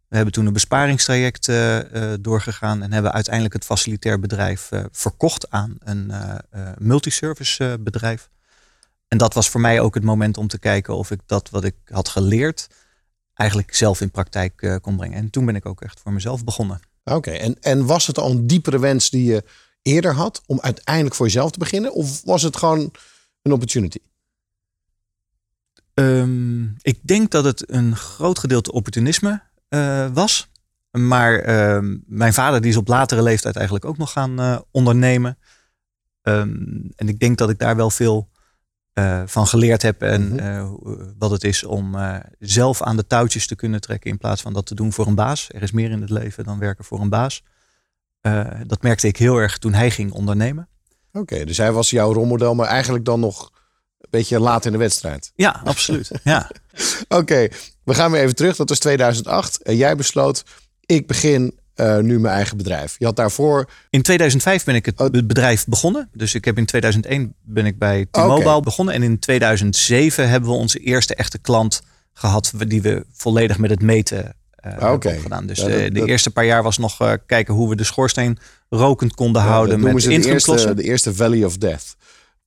We 0.07 0.15
hebben 0.15 0.33
toen 0.33 0.45
een 0.45 0.53
besparingstraject 0.53 1.47
eh, 1.47 2.13
eh, 2.13 2.19
doorgegaan 2.21 2.81
en 2.83 2.93
hebben 2.93 3.11
uiteindelijk 3.13 3.53
het 3.53 3.65
facilitair 3.65 4.19
bedrijf 4.19 4.71
eh, 4.71 4.83
verkocht 4.91 5.49
aan 5.49 5.75
een 5.79 6.11
eh, 6.11 6.35
eh, 6.49 6.69
multiservice 6.77 7.65
eh, 7.65 7.73
bedrijf. 7.79 8.29
En 9.07 9.17
dat 9.17 9.33
was 9.33 9.49
voor 9.49 9.61
mij 9.61 9.79
ook 9.79 9.93
het 9.95 10.03
moment 10.03 10.37
om 10.37 10.47
te 10.47 10.59
kijken 10.59 10.95
of 10.95 11.11
ik 11.11 11.19
dat 11.25 11.49
wat 11.49 11.63
ik 11.63 11.75
had 11.85 12.07
geleerd 12.09 12.67
eigenlijk 13.33 13.75
zelf 13.75 14.01
in 14.01 14.11
praktijk 14.11 14.61
eh, 14.61 14.75
kon 14.81 14.95
brengen. 14.97 15.17
En 15.17 15.29
toen 15.29 15.45
ben 15.45 15.55
ik 15.55 15.65
ook 15.65 15.81
echt 15.81 15.99
voor 15.99 16.13
mezelf 16.13 16.43
begonnen. 16.43 16.79
Oké, 17.03 17.31
en, 17.31 17.57
en 17.61 17.85
was 17.85 18.07
het 18.07 18.17
al 18.17 18.31
een 18.31 18.47
diepere 18.47 18.79
wens 18.79 19.09
die 19.09 19.23
je 19.25 19.43
eerder 19.85 20.13
had 20.13 20.41
om 20.45 20.59
uiteindelijk 20.61 21.15
voor 21.15 21.25
jezelf 21.25 21.51
te 21.51 21.59
beginnen? 21.59 21.93
Of 21.93 22.23
was 22.23 22.41
het 22.41 22.57
gewoon 22.57 22.91
een 23.41 23.51
opportunity? 23.51 23.99
Ehm, 25.93 26.63
ik 26.81 26.99
denk 27.01 27.31
dat 27.31 27.43
het 27.43 27.71
een 27.71 27.95
groot 27.95 28.39
gedeelte 28.39 28.71
opportunisme 28.71 29.41
eh, 29.67 30.07
was. 30.13 30.49
Maar 30.91 31.39
ehm, 31.39 31.97
mijn 32.05 32.33
vader 32.33 32.61
die 32.61 32.69
is 32.71 32.77
op 32.77 32.87
latere 32.87 33.23
leeftijd 33.23 33.55
eigenlijk 33.55 33.85
ook 33.85 33.97
nog 33.97 34.11
gaan 34.11 34.39
eh, 34.39 34.59
ondernemen. 34.71 35.37
Ehm, 36.21 36.55
en 36.95 37.07
ik 37.07 37.19
denk 37.19 37.37
dat 37.37 37.49
ik 37.49 37.59
daar 37.59 37.75
wel 37.75 37.89
veel 37.89 38.29
eh, 38.93 39.21
van 39.25 39.47
geleerd 39.47 39.81
heb. 39.81 40.01
En 40.01 40.33
Mhm. 40.33 40.75
wat 41.17 41.31
het 41.31 41.43
is 41.43 41.63
om 41.63 41.95
zelf 42.39 42.81
aan 42.81 42.97
de 42.97 43.07
touwtjes 43.07 43.47
te 43.47 43.55
kunnen 43.55 43.81
trekken. 43.81 44.09
In 44.11 44.17
plaats 44.17 44.41
van 44.41 44.53
dat 44.53 44.65
te 44.65 44.75
doen 44.75 44.93
voor 44.93 45.07
een 45.07 45.15
baas. 45.15 45.49
Er 45.53 45.61
is 45.61 45.71
meer 45.71 45.91
in 45.91 46.01
het 46.01 46.09
leven 46.09 46.43
dan 46.43 46.59
werken 46.59 46.85
voor 46.85 46.99
een 46.99 47.09
baas. 47.09 47.43
Eh, 48.25 48.41
dat 48.67 48.81
merkte 48.81 49.07
ik 49.07 49.17
heel 49.17 49.37
erg 49.37 49.57
toen 49.57 49.73
hij 49.73 49.91
ging 49.91 50.11
ondernemen. 50.11 50.67
Oké, 51.13 51.45
dus 51.45 51.57
hij 51.57 51.71
was 51.71 51.89
jouw 51.89 52.13
rolmodel, 52.13 52.55
maar 52.55 52.67
eigenlijk 52.67 53.05
dan 53.05 53.19
nog 53.19 53.51
een 53.99 54.07
beetje 54.09 54.39
laat 54.39 54.65
in 54.65 54.71
de 54.71 54.77
wedstrijd. 54.77 55.31
Ja, 55.35 55.61
absoluut. 55.63 56.11
ja. 56.23 56.51
Oké, 57.07 57.47
we 57.83 57.93
gaan 57.93 58.11
weer 58.11 58.21
even 58.21 58.35
terug. 58.35 58.55
Dat 58.55 58.69
was 58.69 58.79
2008. 58.79 59.61
En 59.63 59.75
jij 59.75 59.95
besloot, 59.95 60.43
ik 60.85 61.07
begin 61.07 61.59
eh, 61.73 61.97
nu 61.97 62.19
mijn 62.19 62.33
eigen 62.35 62.57
bedrijf. 62.57 62.95
Je 62.99 63.05
had 63.05 63.15
daarvoor... 63.15 63.69
In 63.89 64.01
2005 64.01 64.63
ben 64.63 64.75
ik 64.75 64.85
het 64.85 64.99
Oh. 64.99 65.09
be- 65.09 65.25
bedrijf 65.25 65.65
begonnen. 65.65 66.09
Dus 66.13 66.33
ik 66.35 66.45
heb 66.45 66.57
in 66.57 66.65
2001 66.65 67.33
ben 67.41 67.65
ik 67.65 67.77
bij 67.79 68.07
T-Mobile 68.11 68.59
begonnen. 68.61 68.93
En 68.93 69.03
in 69.03 69.19
2007 69.19 70.29
hebben 70.29 70.49
we 70.49 70.55
onze 70.55 70.79
eerste 70.79 71.15
echte 71.15 71.37
klant 71.37 71.81
gehad. 72.13 72.51
Die 72.67 72.81
we 72.81 73.05
volledig 73.13 73.57
met 73.57 73.69
het 73.69 73.81
meten 73.81 74.35
eh 74.65 74.91
Oké. 74.91 75.05
hebben 75.07 75.21
gedaan. 75.23 75.45
Dus 75.45 75.59
Ja, 75.59 75.67
eh, 75.67 75.71
dat- 75.83 75.93
de 75.93 75.99
dat- 75.99 76.07
eerste 76.07 76.31
paar 76.31 76.45
jaar 76.45 76.63
was 76.63 76.77
nog 76.77 77.01
eh, 77.01 77.11
kijken 77.25 77.53
hoe 77.53 77.69
we 77.69 77.75
de 77.75 77.83
schoorsteen 77.83 78.37
rokend 78.69 79.13
konden 79.15 79.41
houden. 79.41 79.79
met 79.79 80.01
ze 80.01 80.07
de 80.09 80.27
eerste, 80.27 80.73
de 80.73 80.83
eerste 80.83 81.15
Valley 81.15 81.43
of 81.45 81.57
Death. 81.57 81.95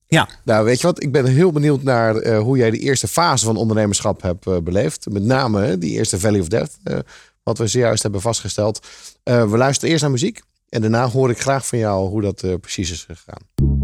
Ja, 0.07 0.29
Nou, 0.45 0.65
weet 0.65 0.81
je 0.81 0.87
wat? 0.87 1.03
Ik 1.03 1.13
ben 1.13 1.27
heel 1.27 1.53
benieuwd 1.53 1.83
naar 1.83 2.17
eh, 2.17 2.39
hoe 2.39 2.57
jij 2.57 2.71
de 2.71 2.79
eerste 2.79 3.09
fase 3.09 3.45
van 3.45 3.57
ondernemerschap 3.57 4.23
hebt 4.23 4.47
eh, 4.47 4.57
beleefd. 4.59 5.07
Met 5.11 5.23
name 5.23 5.79
die 5.79 5.91
eerste 5.91 6.19
Valley 6.21 6.41
of 6.41 6.49
Death, 6.49 6.79
eh, 6.85 6.99
wat 7.43 7.59
we 7.59 7.67
zojuist 7.67 8.03
hebben 8.03 8.21
vastgesteld. 8.21 8.87
Eh, 9.23 9.51
we 9.51 9.57
luisteren 9.57 9.91
eerst 9.91 10.03
naar 10.03 10.13
muziek 10.13 10.41
en 10.69 10.81
daarna 10.81 11.09
hoor 11.09 11.31
ik 11.31 11.41
graag 11.41 11.67
van 11.67 11.79
jou 11.79 12.09
hoe 12.09 12.23
dat 12.23 12.43
eh, 12.43 12.55
precies 12.61 12.91
is 12.91 13.07
gegaan. 13.09 13.77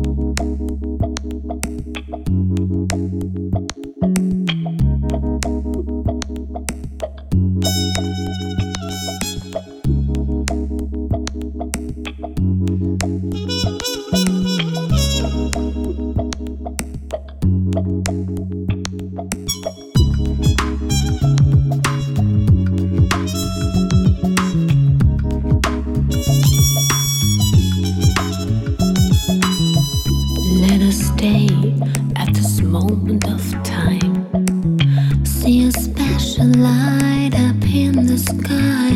Sky. 38.24 38.92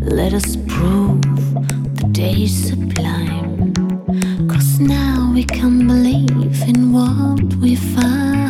Let 0.00 0.32
us 0.34 0.56
prove 0.56 1.22
the 1.98 2.08
day's 2.12 2.54
sublime. 2.68 3.72
Cause 4.48 4.80
now 4.80 5.30
we 5.34 5.44
can 5.44 5.86
believe 5.86 6.62
in 6.68 6.92
what 6.92 7.54
we 7.56 7.76
find. 7.76 8.47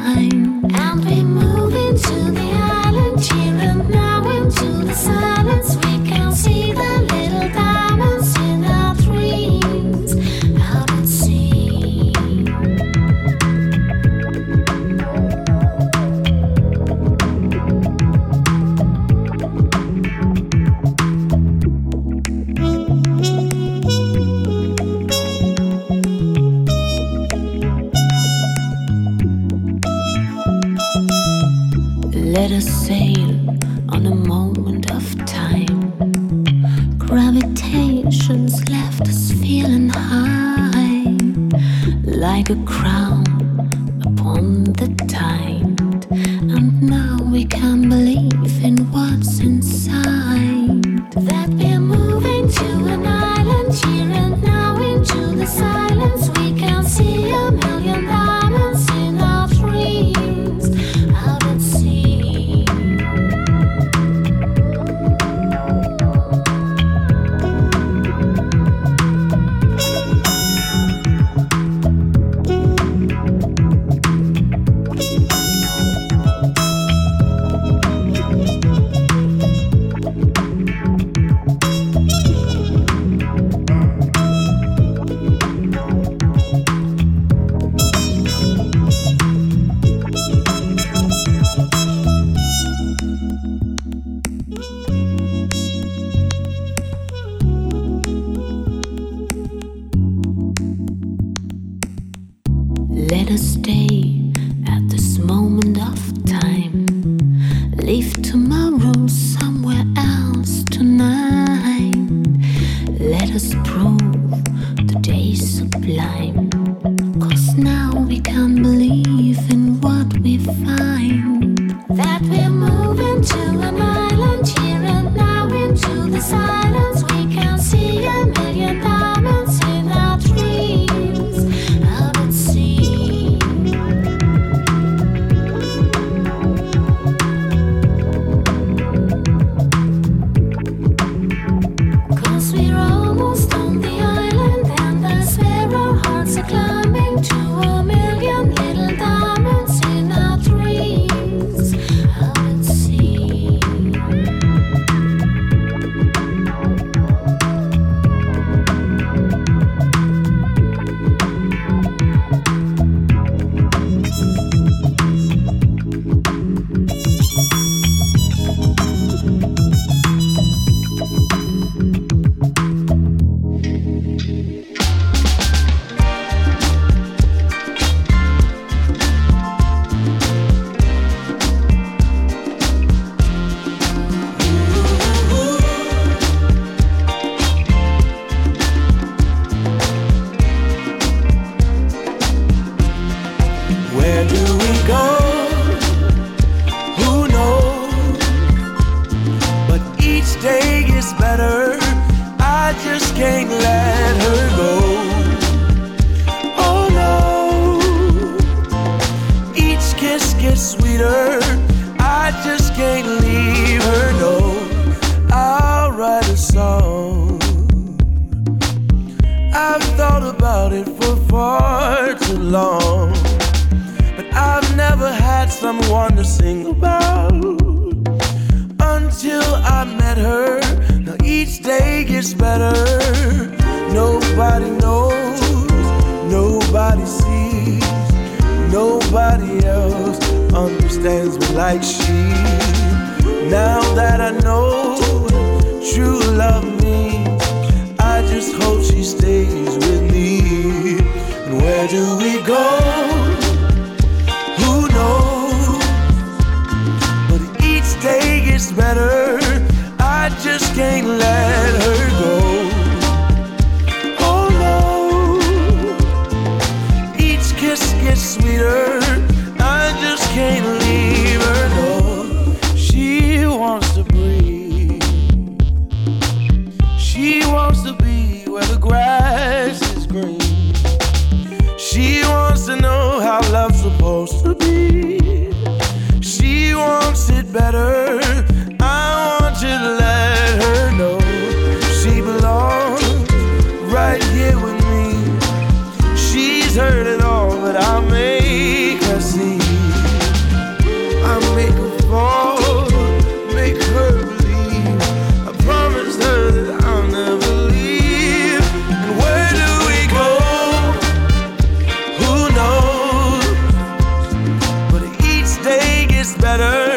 Better. 316.57 316.88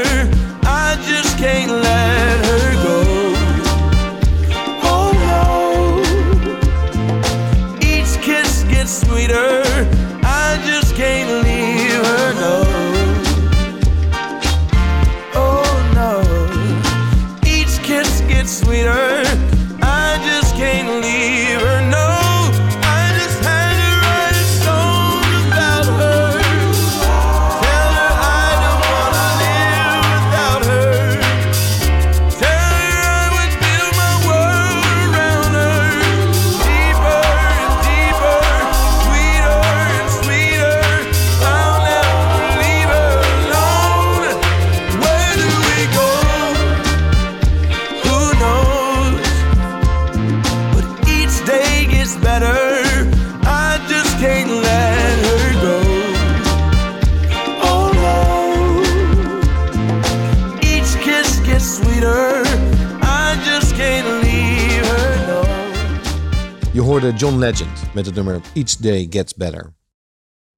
Met 67.93 68.05
het 68.05 68.15
nummer 68.15 68.41
Each 68.53 68.75
Day 68.75 69.07
Gets 69.09 69.35
Better. 69.35 69.73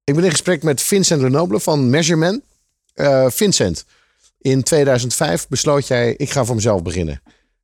Ik 0.04 0.14
ben 0.14 0.24
in 0.24 0.30
gesprek 0.30 0.62
met 0.62 0.82
Vincent 0.82 1.22
Lenoble 1.22 1.60
van 1.60 1.90
Measurement. 1.90 2.42
Eh, 2.94 3.26
Vincent, 3.30 3.84
in 4.38 4.62
2005 4.62 5.48
besloot 5.48 5.86
jij, 5.86 6.14
ik 6.14 6.30
ga 6.30 6.44
voor 6.44 6.54
mezelf 6.54 6.82
beginnen. 6.82 7.22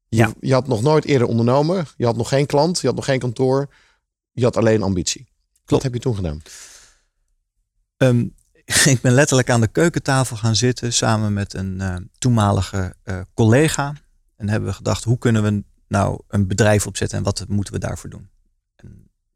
Je, 0.08 0.16
Ja. 0.16 0.32
je 0.40 0.52
had 0.52 0.66
nog 0.66 0.82
nooit 0.82 1.04
eerder 1.04 1.28
ondernomen. 1.28 1.86
Je 1.96 2.04
had 2.04 2.16
nog 2.16 2.28
geen 2.28 2.46
klant, 2.46 2.80
je 2.80 2.86
had 2.86 2.96
nog 2.96 3.04
geen 3.04 3.18
kantoor. 3.18 3.68
Je 4.32 4.44
had 4.44 4.56
alleen 4.56 4.82
ambitie. 4.82 5.28
Wat 5.64 5.82
heb 5.82 5.94
je 5.94 6.00
toen 6.00 6.14
gedaan? 6.14 6.42
Ehm, 7.96 8.26
ik 8.94 9.00
ben 9.00 9.12
letterlijk 9.12 9.50
aan 9.50 9.60
de 9.60 9.68
keukentafel 9.68 10.36
gaan 10.36 10.56
zitten 10.56 10.92
samen 10.92 11.32
met 11.32 11.54
een 11.54 11.80
eh, 11.80 11.96
toenmalige 12.18 12.94
eh, 13.02 13.20
collega. 13.34 13.94
En 14.36 14.48
hebben 14.48 14.68
we 14.68 14.74
gedacht, 14.74 15.04
hoe 15.04 15.18
kunnen 15.18 15.42
we 15.42 15.64
nou 15.88 16.20
een 16.28 16.46
bedrijf 16.46 16.86
opzetten 16.86 17.18
en 17.18 17.24
wat 17.24 17.44
moeten 17.48 17.72
we 17.72 17.78
daarvoor 17.78 18.10
doen? 18.10 18.28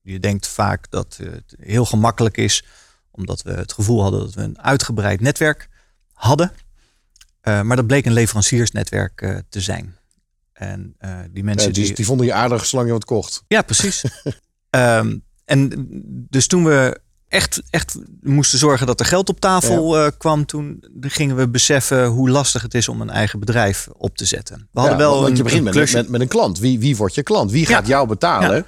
Je 0.04 0.20
denkt 0.20 0.46
vaak 0.46 0.90
dat 0.90 1.18
het 1.22 1.54
heel 1.58 1.84
gemakkelijk 1.84 2.36
is, 2.36 2.64
omdat 3.10 3.42
we 3.42 3.52
het 3.52 3.72
gevoel 3.72 4.02
hadden 4.02 4.20
dat 4.20 4.34
we 4.34 4.42
een 4.42 4.60
uitgebreid 4.60 5.20
netwerk 5.20 5.68
hadden. 6.12 6.52
Eh, 7.40 7.62
maar 7.62 7.76
dat 7.76 7.86
bleek 7.86 8.06
een 8.06 8.12
leveranciersnetwerk 8.12 9.20
eh, 9.20 9.36
te 9.48 9.60
zijn. 9.60 9.96
En 10.52 10.94
eh, 10.98 11.18
die 11.30 11.44
mensen 11.44 11.72
die, 11.72 11.94
die 11.94 12.04
vonden 12.04 12.26
je 12.26 12.32
aardig 12.32 12.66
zolang 12.66 12.88
je 12.88 12.94
wat 12.94 13.04
kocht. 13.04 13.44
ja, 13.48 13.62
precies. 13.62 14.04
Ehm, 14.70 15.18
en 15.44 15.86
dus 16.30 16.46
toen 16.46 16.64
we 16.64 17.00
echt, 17.28 17.62
echt 17.70 17.98
moesten 18.20 18.58
zorgen 18.58 18.86
dat 18.86 19.00
er 19.00 19.06
geld 19.06 19.28
op 19.28 19.40
tafel 19.40 20.12
kwam, 20.12 20.46
toen 20.46 20.84
gingen 21.00 21.36
we 21.36 21.48
beseffen 21.48 22.06
hoe 22.06 22.30
lastig 22.30 22.62
het 22.62 22.74
is 22.74 22.88
om 22.88 23.00
een 23.00 23.10
eigen 23.10 23.40
bedrijf 23.40 23.88
op 23.92 24.16
te 24.16 24.24
zetten. 24.24 24.68
We 24.72 24.80
hadden 24.80 24.98
Ja, 24.98 25.04
wel 25.04 25.14
want 25.14 25.28
een, 25.28 25.36
je 25.36 25.42
begint 25.42 25.66
een 25.66 25.74
met, 25.74 25.92
met, 25.92 26.08
met 26.08 26.20
een 26.20 26.28
klant. 26.28 26.58
Wie, 26.58 26.78
wie 26.78 26.96
wordt 26.96 27.14
je 27.14 27.22
klant? 27.22 27.50
Wie 27.50 27.66
gaat 27.66 27.86
jou 27.86 28.08
betalen 28.08 28.66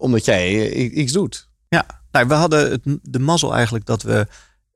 omdat 0.00 0.24
jij 0.24 0.70
eh, 0.72 0.96
iets 0.96 1.12
doet? 1.12 1.48
Ja, 1.68 1.86
nou, 2.10 2.28
we 2.28 2.34
hadden 2.34 2.70
het, 2.70 2.98
de 3.02 3.18
mazzel 3.18 3.54
eigenlijk 3.54 3.84
dat 3.86 4.02
we 4.02 4.26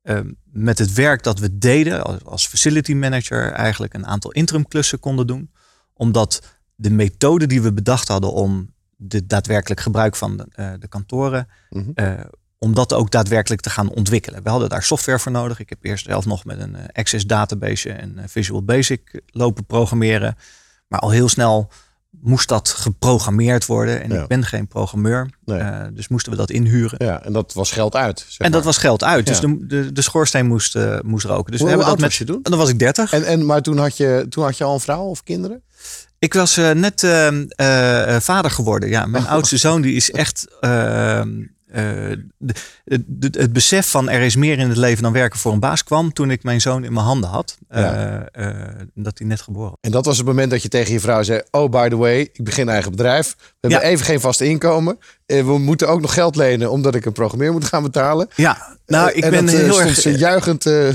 ehm, 0.03 0.33
met 0.45 0.79
het 0.79 0.93
werk 0.93 1.23
dat 1.23 1.39
we 1.39 1.59
deden 1.59 2.05
als, 2.05 2.25
als 2.25 2.47
facility 2.47 2.95
manager 2.95 3.53
eigenlijk 3.53 3.95
een 3.95 4.07
aantal 4.07 4.31
interim 4.31 4.69
klussen 4.69 4.99
konden 5.01 5.27
doen. 5.27 5.51
Omdat 5.93 6.43
de 6.75 6.91
methode 6.91 7.47
die 7.47 7.63
we 7.63 7.73
bedacht 7.73 8.09
hadden 8.09 8.33
om 8.33 8.73
de 8.97 9.27
daadwerkelijk 9.27 9.81
gebruik 9.81 10.17
van 10.17 10.37
de, 10.37 10.47
eh, 10.51 10.71
de 10.79 10.89
kantoren, 10.89 11.49
Mhm. 11.71 11.91
eh, 11.95 12.13
om 12.59 12.75
dat 12.75 12.93
ook 12.93 13.11
daadwerkelijk 13.11 13.63
te 13.63 13.71
gaan 13.71 13.89
ontwikkelen. 13.91 14.43
We 14.43 14.51
hadden 14.51 14.69
daar 14.69 14.83
software 14.83 15.19
voor 15.19 15.33
nodig. 15.33 15.59
Ik 15.61 15.69
heb 15.69 15.79
eerst 15.85 16.05
zelf 16.05 16.27
nog 16.27 16.45
met 16.45 16.61
een 16.61 16.77
Access 16.93 17.27
database 17.27 17.93
en 17.93 18.23
Visual 18.27 18.63
Basic 18.65 19.21
lopen 19.27 19.65
programmeren. 19.67 20.37
Maar 20.89 21.01
al 21.01 21.11
heel 21.11 21.29
snel 21.29 21.71
moest 22.25 22.49
dat 22.49 22.69
geprogrammeerd 22.69 23.67
worden. 23.67 24.03
En 24.03 24.11
Ja. 24.13 24.23
ik 24.23 24.27
ben 24.29 24.45
geen 24.45 24.67
programmeur. 24.69 25.31
Nee. 25.45 25.59
eh, 25.59 25.81
dus 25.93 26.09
moesten 26.09 26.33
we 26.33 26.39
dat 26.39 26.51
inhuren. 26.51 27.07
Ja, 27.07 27.23
en 27.25 27.33
dat 27.33 27.53
was 27.53 27.71
geld 27.71 27.95
uit. 27.97 28.19
zeg 28.19 28.39
En 28.39 28.45
dat 28.45 28.53
maar. 28.53 28.63
was 28.63 28.79
geld 28.79 29.05
uit. 29.05 29.27
Dus 29.27 29.41
de, 29.41 29.67
de, 29.67 29.93
de 29.93 30.03
schoorsteen 30.03 30.47
moest, 30.47 30.77
eh, 30.77 30.99
moest 31.05 31.25
roken. 31.27 31.51
Dus 31.51 31.61
Hoe, 31.61 31.69
we 31.69 31.75
hebben 31.75 31.93
dat 31.93 32.01
met. 32.05 32.15
je 32.15 32.25
toen? 32.25 32.41
En 32.43 32.51
dan 32.51 32.59
was 32.61 32.69
ik 32.69 32.79
30. 32.79 33.13
En, 33.13 33.25
en, 33.25 33.47
maar 33.47 33.63
toen 33.63 33.79
had, 33.79 33.97
je, 33.97 34.27
toen 34.29 34.45
had 34.45 34.57
je 34.59 34.65
al 34.65 34.75
een 34.75 34.81
vrouw 34.81 35.05
of 35.05 35.23
kinderen? 35.23 35.63
Ik 36.19 36.35
was 36.35 36.57
eh, 36.57 36.71
net 36.71 37.01
vader 38.25 38.51
geworden. 38.51 38.89
Ja, 38.89 39.07
mijn 39.07 39.27
oudste 39.27 39.57
zoon 39.57 39.81
die 39.83 39.95
is 39.95 40.11
echt 40.11 40.47
de- 42.39 42.55
de- 43.07 43.39
het 43.41 43.53
besef 43.53 43.91
van 43.91 44.09
er 44.09 44.21
is 44.21 44.37
meer 44.37 44.59
in 44.59 44.69
het 44.69 44.77
leven 44.77 45.03
dan 45.03 45.13
werken 45.13 45.39
voor 45.39 45.53
een 45.53 45.61
baas 45.61 45.85
kwam 45.85 46.13
toen 46.13 46.31
ik 46.31 46.43
mijn 46.43 46.61
zoon 46.61 46.85
in 46.85 46.93
mijn 46.93 47.07
handen 47.07 47.31
had. 47.31 47.59
Eh, 47.69 47.81
Ja. 47.83 48.29
eh, 48.33 48.51
dat 48.95 49.19
hij 49.19 49.27
net 49.27 49.41
geboren 49.41 49.69
was. 49.71 49.79
En 49.81 49.91
dat 49.91 50.05
was 50.05 50.17
het 50.17 50.27
moment 50.27 50.51
dat 50.51 50.63
je 50.63 50.69
tegen 50.69 50.93
je 50.93 51.01
vrouw 51.01 51.23
zei: 51.23 51.43
Oh, 51.51 51.71
by 51.71 51.89
the 51.89 51.97
way, 51.97 52.21
ik 52.21 52.45
begin 52.45 52.69
eigen 52.69 52.91
bedrijf. 52.91 53.35
We 53.39 53.45
hebben 53.61 53.81
Ja. 53.81 53.87
even 53.87 54.05
geen 54.07 54.21
vast 54.21 54.41
inkomen. 54.41 54.99
En 55.27 55.47
we 55.47 55.59
moeten 55.59 55.89
ook 55.89 56.01
nog 56.01 56.15
geld 56.15 56.37
lenen 56.37 56.71
omdat 56.71 56.95
ik 56.95 57.05
een 57.05 57.13
programmeer 57.13 57.53
moet 57.53 57.65
gaan 57.65 57.83
betalen. 57.83 58.29
Ja, 58.37 58.77
nou, 58.87 59.11
ik 59.13 59.25
en 59.25 59.31
ben 59.31 59.45
dat, 59.47 59.55
eh, 59.55 59.61
heel 59.61 59.81
erg. 59.81 59.95
Ze 60.01 60.19
juichend 60.19 60.67
eh, 60.67 60.89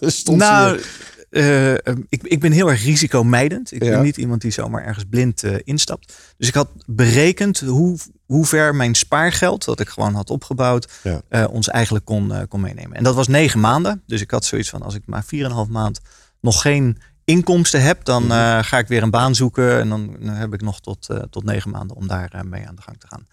stond 0.00 0.38
nou, 0.38 0.78
ze. 0.78 1.80
eh, 1.86 1.94
ik, 2.08 2.22
ik 2.22 2.40
ben 2.40 2.52
heel 2.52 2.70
erg 2.70 2.84
risicomijdend. 2.84 3.72
Ik 3.72 3.82
Ja. 3.84 3.90
ben 3.90 4.02
niet 4.02 4.16
iemand 4.16 4.40
die 4.40 4.50
zomaar 4.50 4.84
ergens 4.84 5.04
blind 5.10 5.42
eh, 5.42 5.54
instapt. 5.64 6.12
Dus 6.36 6.48
ik 6.48 6.54
had 6.54 6.68
berekend 6.86 7.60
hoe, 7.60 7.96
hoe 8.32 8.46
ver 8.46 8.74
mijn 8.74 8.94
spaargeld, 8.94 9.64
dat 9.64 9.80
ik 9.80 9.88
gewoon 9.88 10.14
had 10.14 10.30
opgebouwd, 10.30 10.88
Ja. 11.02 11.20
eh, 11.28 11.44
ons 11.50 11.68
eigenlijk 11.68 12.04
kon, 12.04 12.32
eh, 12.34 12.42
kon 12.48 12.60
meenemen. 12.60 12.96
En 12.96 13.02
dat 13.04 13.14
was 13.14 13.28
negen 13.28 13.60
maanden. 13.60 14.02
Dus 14.06 14.20
ik 14.20 14.30
had 14.30 14.44
zoiets 14.44 14.68
van, 14.70 14.82
als 14.82 14.94
ik 14.94 15.02
maar 15.06 15.24
4,5 15.24 15.68
maand 15.70 16.00
nog 16.40 16.60
geen 16.62 16.98
inkomsten 17.24 17.82
heb, 17.82 18.04
dan 18.04 18.22
Mhm. 18.22 18.32
eh, 18.32 18.58
ga 18.62 18.78
ik 18.78 18.86
weer 18.88 19.02
een 19.02 19.10
baan 19.10 19.34
zoeken. 19.34 19.80
En 19.80 19.88
dan, 19.88 20.16
dan 20.20 20.34
heb 20.34 20.54
ik 20.54 20.60
nog 20.62 20.80
tot, 20.80 21.08
tot 21.30 21.44
negen 21.44 21.70
maanden 21.70 21.96
om 21.96 22.06
daar 22.06 22.42
mee 22.44 22.66
aan 22.68 22.74
de 22.74 22.82
gang 22.82 23.00
te 23.00 23.06
gaan. 23.06 23.26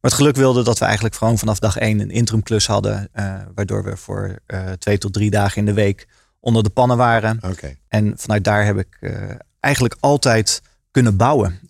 Maar 0.00 0.12
het 0.12 0.20
geluk 0.20 0.36
wilde 0.36 0.62
dat 0.64 0.78
we 0.78 0.84
eigenlijk 0.84 1.14
gewoon 1.14 1.38
vanaf 1.38 1.58
dag 1.58 1.76
één 1.76 2.00
een 2.00 2.10
interimklus 2.10 2.66
hadden. 2.66 3.08
eh, 3.12 3.34
waardoor 3.54 3.84
we 3.84 3.96
voor 3.96 4.38
twee 4.78 4.98
tot 4.98 5.12
drie 5.12 5.30
dagen 5.30 5.56
in 5.58 5.64
de 5.66 5.72
week 5.72 6.08
onder 6.40 6.62
de 6.62 6.70
pannen 6.70 6.96
waren. 6.96 7.38
En 7.88 8.12
vanuit 8.16 8.44
daar 8.44 8.64
heb 8.64 8.78
ik 8.78 8.98
eigenlijk 9.60 9.96
altijd 10.00 10.62
kunnen 10.90 11.16
bouwen. 11.16 11.60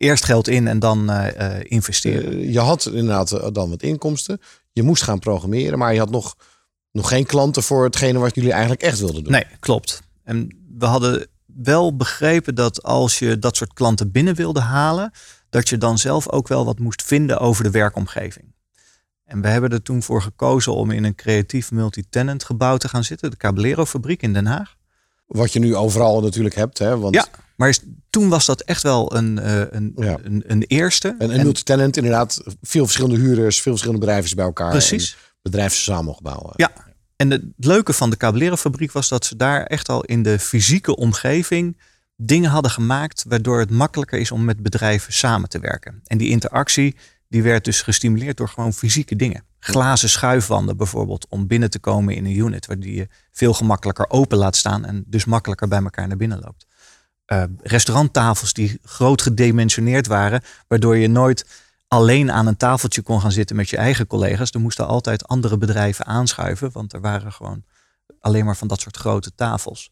Eerst 0.00 0.24
geld 0.24 0.48
in 0.48 0.68
en 0.68 0.78
dan 0.78 1.10
eh, 1.10 1.56
eh, 1.56 1.64
investeren. 1.68 2.32
Eh, 2.32 2.52
je 2.52 2.58
had 2.58 2.86
inderdaad 2.86 3.54
dan 3.54 3.70
wat 3.70 3.82
inkomsten. 3.82 4.40
Je 4.72 4.82
moest 4.82 5.02
gaan 5.02 5.18
programmeren, 5.18 5.78
maar 5.78 5.92
je 5.92 5.98
had 5.98 6.10
nog, 6.10 6.36
nog 6.92 7.08
geen 7.08 7.26
klanten 7.26 7.62
voor 7.62 7.84
hetgene 7.84 8.18
wat 8.18 8.34
jullie 8.34 8.52
eigenlijk 8.52 8.82
echt 8.82 8.98
wilden 8.98 9.22
doen. 9.24 9.32
Nee, 9.32 9.46
klopt. 9.60 10.02
En 10.24 10.56
we 10.78 10.86
hadden 10.86 11.26
wel 11.46 11.96
begrepen 11.96 12.54
dat 12.54 12.82
als 12.82 13.18
je 13.18 13.38
dat 13.38 13.56
soort 13.56 13.72
klanten 13.72 14.10
binnen 14.10 14.34
wilde 14.34 14.60
halen, 14.60 15.12
dat 15.50 15.68
je 15.68 15.78
dan 15.78 15.98
zelf 15.98 16.30
ook 16.30 16.48
wel 16.48 16.64
wat 16.64 16.78
moest 16.78 17.02
vinden 17.02 17.38
over 17.38 17.64
de 17.64 17.70
werkomgeving. 17.70 18.54
En 19.24 19.40
we 19.40 19.48
hebben 19.48 19.70
er 19.70 19.82
toen 19.82 20.02
voor 20.02 20.22
gekozen 20.22 20.74
om 20.74 20.90
in 20.90 21.04
een 21.04 21.14
creatief 21.14 21.70
multi-tenant 21.70 22.44
gebouw 22.44 22.76
te 22.76 22.88
gaan 22.88 23.04
zitten, 23.04 23.30
de 23.30 23.36
Caballero 23.36 23.84
fabriek 23.84 24.22
in 24.22 24.32
Den 24.32 24.46
Haag. 24.46 24.76
Wat 25.30 25.52
je 25.52 25.58
nu 25.58 25.76
overal 25.76 26.20
natuurlijk 26.20 26.54
hebt. 26.54 26.78
Hè? 26.78 26.98
Want 26.98 27.14
Ja, 27.14 27.26
maar 27.56 27.68
is- 27.68 27.80
toen 28.10 28.28
was 28.28 28.46
dat 28.46 28.60
echt 28.60 28.82
wel 28.82 29.16
een, 29.16 29.38
eh, 29.38 29.62
een, 29.70 29.92
Ja. 29.96 30.18
een, 30.22 30.44
een 30.46 30.62
eerste. 30.62 31.14
een, 31.18 31.30
een 31.30 31.36
En- 31.38 31.42
multitenant 31.42 31.96
inderdaad. 31.96 32.40
Veel 32.62 32.84
verschillende 32.84 33.18
huurders, 33.20 33.60
veel 33.60 33.72
verschillende 33.72 34.04
bedrijven 34.06 34.36
bij 34.36 34.44
elkaar. 34.44 34.70
Precies. 34.70 35.12
En 35.12 35.18
bedrijven 35.42 35.78
samen 35.78 36.14
opbouwen. 36.16 36.52
Ja, 36.56 36.72
en 37.16 37.30
het 37.30 37.42
leuke 37.56 37.92
van 37.92 38.10
de 38.10 38.16
Caballero 38.16 38.56
fabriek 38.56 38.92
was 38.92 39.08
dat 39.08 39.24
ze 39.24 39.36
daar 39.36 39.62
echt 39.64 39.88
al 39.88 40.04
in 40.04 40.22
de 40.22 40.38
fysieke 40.38 40.96
omgeving 40.96 41.80
dingen 42.16 42.50
hadden 42.50 42.70
gemaakt 42.70 43.24
waardoor 43.28 43.58
het 43.58 43.70
makkelijker 43.70 44.18
is 44.18 44.30
om 44.30 44.44
met 44.44 44.62
bedrijven 44.62 45.12
samen 45.12 45.48
te 45.48 45.58
werken. 45.58 46.00
En 46.04 46.18
die 46.18 46.28
interactie 46.28 46.96
die 47.28 47.42
werd 47.42 47.64
dus 47.64 47.82
gestimuleerd 47.82 48.36
door 48.36 48.48
gewoon 48.48 48.72
fysieke 48.72 49.16
dingen. 49.16 49.44
Glazen 49.60 50.08
schuifwanden 50.08 50.76
bijvoorbeeld 50.76 51.26
om 51.28 51.46
binnen 51.46 51.70
te 51.70 51.78
komen 51.78 52.14
in 52.14 52.24
een 52.24 52.36
unit 52.36 52.66
waar 52.66 52.78
die 52.78 52.94
je 52.94 53.08
veel 53.32 53.54
gemakkelijker 53.54 54.10
open 54.10 54.38
laat 54.38 54.56
staan 54.56 54.84
en 54.84 55.04
dus 55.06 55.24
makkelijker 55.24 55.68
bij 55.68 55.82
elkaar 55.82 56.08
naar 56.08 56.16
binnen 56.16 56.40
loopt. 56.40 56.66
Eh, 57.24 57.42
restauranttafels 57.62 58.52
die 58.52 58.78
groot 58.82 59.22
gedimensioneerd 59.22 60.06
waren, 60.06 60.42
waardoor 60.68 60.96
je 60.96 61.08
nooit 61.08 61.46
alleen 61.88 62.32
aan 62.32 62.46
een 62.46 62.56
tafeltje 62.56 63.02
kon 63.02 63.20
gaan 63.20 63.32
zitten 63.32 63.56
met 63.56 63.70
je 63.70 63.76
eigen 63.76 64.06
collega's. 64.06 64.50
Er 64.50 64.60
moesten 64.60 64.86
altijd 64.86 65.28
andere 65.28 65.58
bedrijven 65.58 66.06
aanschuiven, 66.06 66.70
want 66.72 66.92
er 66.92 67.00
waren 67.00 67.32
gewoon 67.32 67.64
alleen 68.20 68.44
maar 68.44 68.56
van 68.56 68.68
dat 68.68 68.80
soort 68.80 68.96
grote 68.96 69.34
tafels. 69.34 69.90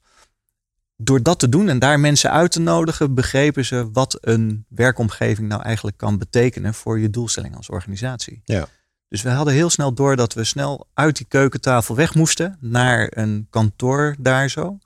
Door 0.96 1.22
dat 1.22 1.38
te 1.38 1.48
doen 1.48 1.68
en 1.68 1.78
daar 1.78 2.00
mensen 2.00 2.30
uit 2.30 2.52
te 2.52 2.60
nodigen, 2.60 3.14
begrepen 3.14 3.64
ze 3.64 3.90
wat 3.92 4.18
een 4.20 4.64
werkomgeving 4.68 5.48
nou 5.48 5.62
eigenlijk 5.62 5.96
kan 5.96 6.18
betekenen 6.18 6.74
voor 6.74 6.98
je 6.98 7.10
doelstelling 7.10 7.56
als 7.56 7.68
organisatie. 7.68 8.42
Ja. 8.44 8.68
Dus 9.08 9.22
we 9.22 9.30
hadden 9.30 9.54
heel 9.54 9.70
snel 9.70 9.92
door 9.92 10.16
dat 10.16 10.32
we 10.34 10.44
snel 10.44 10.86
uit 10.94 11.16
die 11.16 11.26
keukentafel 11.28 11.94
weg 11.94 12.14
moesten 12.14 12.56
naar 12.60 13.10
een 13.14 13.46
kantoor 13.50 14.16
daar 14.18 14.48
zo. 14.50 14.78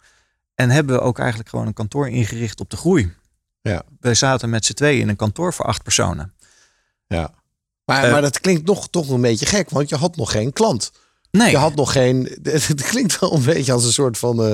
En 0.54 0.70
hebben 0.70 0.94
we 0.96 1.00
ook 1.02 1.18
eigenlijk 1.18 1.48
gewoon 1.48 1.66
een 1.66 1.74
kantoor 1.74 2.08
ingericht 2.08 2.60
op 2.60 2.70
de 2.70 2.76
groei. 2.76 3.12
Ja. 3.62 3.82
Wij 4.00 4.14
zaten 4.14 4.50
met 4.50 4.64
z'n 4.64 4.72
tweeën 4.72 5.00
in 5.00 5.08
een 5.08 5.16
kantoor 5.16 5.52
voor 5.54 5.64
acht 5.66 5.82
personen. 5.82 6.32
Ja. 7.06 7.34
Maar, 7.84 8.04
Eh, 8.04 8.12
maar 8.12 8.20
dat 8.20 8.40
klinkt 8.40 8.66
nog, 8.66 8.88
toch 8.88 9.08
een 9.08 9.20
beetje 9.20 9.46
gek, 9.46 9.70
want 9.70 9.88
je 9.88 9.96
had 9.96 10.16
nog 10.16 10.30
geen 10.30 10.52
klant. 10.52 10.92
Nee, 11.30 11.50
Je 11.50 11.56
had 11.56 11.74
nog 11.74 11.92
geen. 11.92 12.38
Het 12.42 12.82
klinkt 12.82 13.18
wel 13.18 13.34
een 13.34 13.42
beetje 13.44 13.72
als 13.72 13.84
een 13.84 13.92
soort 13.92 14.18
van. 14.18 14.42
eh, 14.44 14.50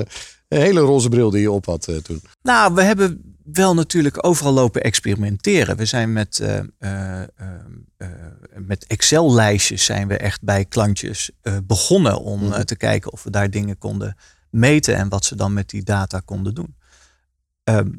een 0.47 0.61
hele 0.61 0.79
roze 0.79 1.09
bril 1.09 1.29
die 1.29 1.41
je 1.41 1.51
op 1.51 1.65
had 1.65 1.87
eh, 1.87 1.95
toen. 1.95 2.21
Nou, 2.41 2.73
we 2.73 2.81
hebben 2.83 3.28
wel 3.53 3.73
natuurlijk 3.73 4.25
overal 4.25 4.53
lopen 4.53 4.81
experimenteren. 4.83 5.77
We 5.77 5.85
zijn 5.85 6.13
met, 6.13 6.39
eh, 6.39 6.59
eh, 6.77 7.21
eh, 7.97 8.07
met 8.55 8.85
Excel-lijstjes 8.87 9.85
zijn 9.85 10.07
we 10.07 10.17
echt 10.17 10.41
bij 10.41 10.65
klantjes 10.65 11.31
begonnen 11.63 12.21
om 12.21 12.43
Mhm. 12.43 12.63
te 12.63 12.75
kijken 12.75 13.11
of 13.11 13.23
we 13.23 13.29
daar 13.29 13.49
dingen 13.49 13.77
konden 13.77 14.15
meten 14.49 14.95
en 14.95 15.09
wat 15.09 15.25
ze 15.25 15.35
dan 15.35 15.53
met 15.53 15.69
die 15.69 15.83
data 15.83 16.19
konden 16.19 16.53
doen. 16.53 16.75
Ehm, 17.63 17.89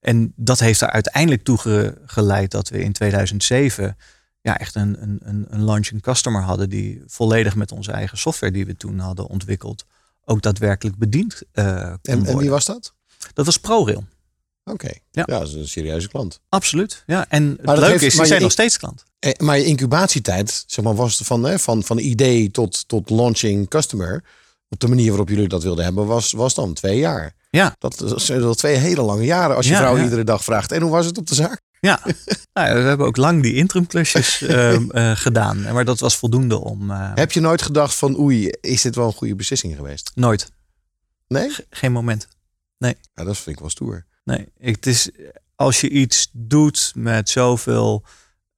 en 0.00 0.32
dat 0.36 0.58
heeft 0.58 0.80
er 0.80 0.90
uiteindelijk 0.90 1.44
toe 1.44 1.58
ge- 1.58 1.98
geleid 2.04 2.50
dat 2.50 2.68
we 2.68 2.82
in 2.82 2.92
2007 2.92 3.96
ja, 4.40 4.58
echt 4.58 4.74
een, 4.74 5.02
een, 5.02 5.46
een, 5.50 5.64
launching 5.64 6.02
customer 6.02 6.42
hadden 6.42 6.68
die 6.70 7.02
volledig 7.06 7.54
met 7.54 7.72
onze 7.72 7.92
eigen 7.92 8.18
software 8.18 8.52
die 8.52 8.66
we 8.66 8.76
toen 8.76 8.98
hadden 8.98 9.26
ontwikkeld 9.26 9.84
ook 10.24 10.42
daadwerkelijk 10.42 10.96
bediend 10.98 11.42
kon 11.52 11.64
En, 11.64 11.98
en 12.02 12.18
worden. 12.18 12.36
wie 12.38 12.50
was 12.50 12.64
dat? 12.64 12.94
Dat 13.32 13.46
was 13.46 13.56
ProRail. 13.58 14.04
Oké. 14.72 14.86
Ja. 15.10 15.22
Ja. 15.26 15.38
dat 15.38 15.48
is 15.48 15.54
een 15.54 15.68
serieuze 15.68 16.08
klant. 16.08 16.40
Absoluut. 16.48 17.02
Ja. 17.06 17.26
En 17.28 17.48
het 17.60 17.66
leuke 17.78 17.84
heeft- 17.90 18.02
is, 18.02 18.14
ze 18.14 18.24
zijn 18.24 18.38
je- 18.38 18.44
nog 18.44 18.52
steeds 18.52 18.76
klant. 18.78 19.02
Eh, 19.18 19.32
maar 19.38 19.58
je 19.58 19.64
incubatietijd, 19.64 20.64
zeg 20.66 20.84
maar, 20.84 20.94
was 20.94 21.16
van, 21.24 21.42
hè, 21.44 21.58
van, 21.58 21.82
van 21.82 21.98
idee 21.98 22.50
tot, 22.50 22.88
tot 22.88 23.10
launching 23.10 23.68
customer. 23.68 24.24
Op 24.68 24.80
de 24.80 24.88
manier 24.88 25.08
waarop 25.08 25.28
jullie 25.28 25.48
dat 25.48 25.62
wilden 25.62 25.84
hebben, 25.84 26.06
was, 26.06 26.32
was 26.32 26.54
dan 26.54 26.72
twee 26.72 26.98
jaar. 26.98 27.34
Ja. 27.50 27.74
Dat 27.78 28.12
zijn 28.16 28.40
wel 28.40 28.54
twee 28.54 28.76
hele 28.76 29.02
lange 29.02 29.24
jaren 29.24 29.56
als 29.56 29.66
je 29.66 29.72
Ja, 29.72 29.78
vrouw 29.78 29.96
ja. 29.96 30.02
iedere 30.02 30.24
dag 30.24 30.44
vraagt. 30.44 30.72
En 30.72 30.82
hoe 30.82 30.90
was 30.90 31.06
het 31.06 31.18
op 31.18 31.26
de 31.26 31.34
zaak? 31.34 31.60
Ja. 31.80 32.00
nou, 32.52 32.74
we 32.82 32.88
hebben 32.88 33.06
ook 33.06 33.16
lang 33.16 33.42
die 33.42 33.54
interimklusjes 33.54 34.42
ehm, 34.42 34.90
eh, 34.90 35.16
gedaan. 35.16 35.62
Maar 35.72 35.84
dat 35.84 36.00
was 36.00 36.16
voldoende 36.16 36.58
om... 36.58 36.90
eh, 36.90 37.10
Heb 37.14 37.32
je 37.32 37.40
nooit 37.40 37.62
gedacht 37.62 37.94
van 37.94 38.18
oei, 38.18 38.48
is 38.60 38.82
dit 38.82 38.94
wel 38.94 39.06
een 39.06 39.12
goede 39.12 39.34
beslissing 39.34 39.76
geweest? 39.76 40.10
Nooit. 40.14 40.50
Nee? 41.28 41.50
Ge- 41.50 41.66
geen 41.70 41.92
moment. 41.92 42.28
Ja, 42.78 43.24
dat 43.24 43.36
vind 43.36 43.56
ik 43.56 43.60
wel 43.60 43.70
stoer. 43.70 44.04
Nee. 44.30 44.48
Het 44.58 44.86
is, 44.86 45.10
als 45.54 45.80
je 45.80 45.88
iets 45.88 46.30
doet 46.32 46.92
met 46.94 47.28
zoveel 47.28 48.04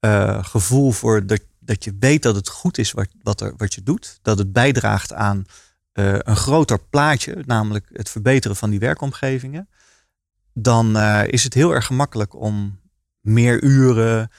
eh, 0.01 0.45
gevoel 0.45 0.91
voor 0.91 1.27
dat, 1.27 1.41
dat 1.61 1.85
je 1.85 1.97
weet 2.01 2.23
dat 2.23 2.35
het 2.35 2.49
goed 2.49 2.79
is 2.79 2.93
wat, 2.93 3.09
wat, 3.23 3.41
er, 3.41 3.55
wat 3.57 3.75
je 3.75 3.83
doet. 3.83 4.19
Dat 4.23 4.39
het 4.39 4.53
bijdraagt 4.53 5.13
aan 5.13 5.45
eh, 5.93 6.15
een 6.19 6.37
groter 6.37 6.79
plaatje, 6.79 7.43
namelijk 7.47 7.89
het 7.93 8.09
verbeteren 8.11 8.57
van 8.57 8.71
die 8.71 8.79
werkomgevingen. 8.79 9.69
Dan 10.55 10.97
eh, 10.97 11.23
is 11.27 11.45
het 11.45 11.55
heel 11.55 11.75
erg 11.75 11.87
gemakkelijk 11.87 12.35
om 12.35 12.81
meer 13.21 13.63
uren, 13.63 14.31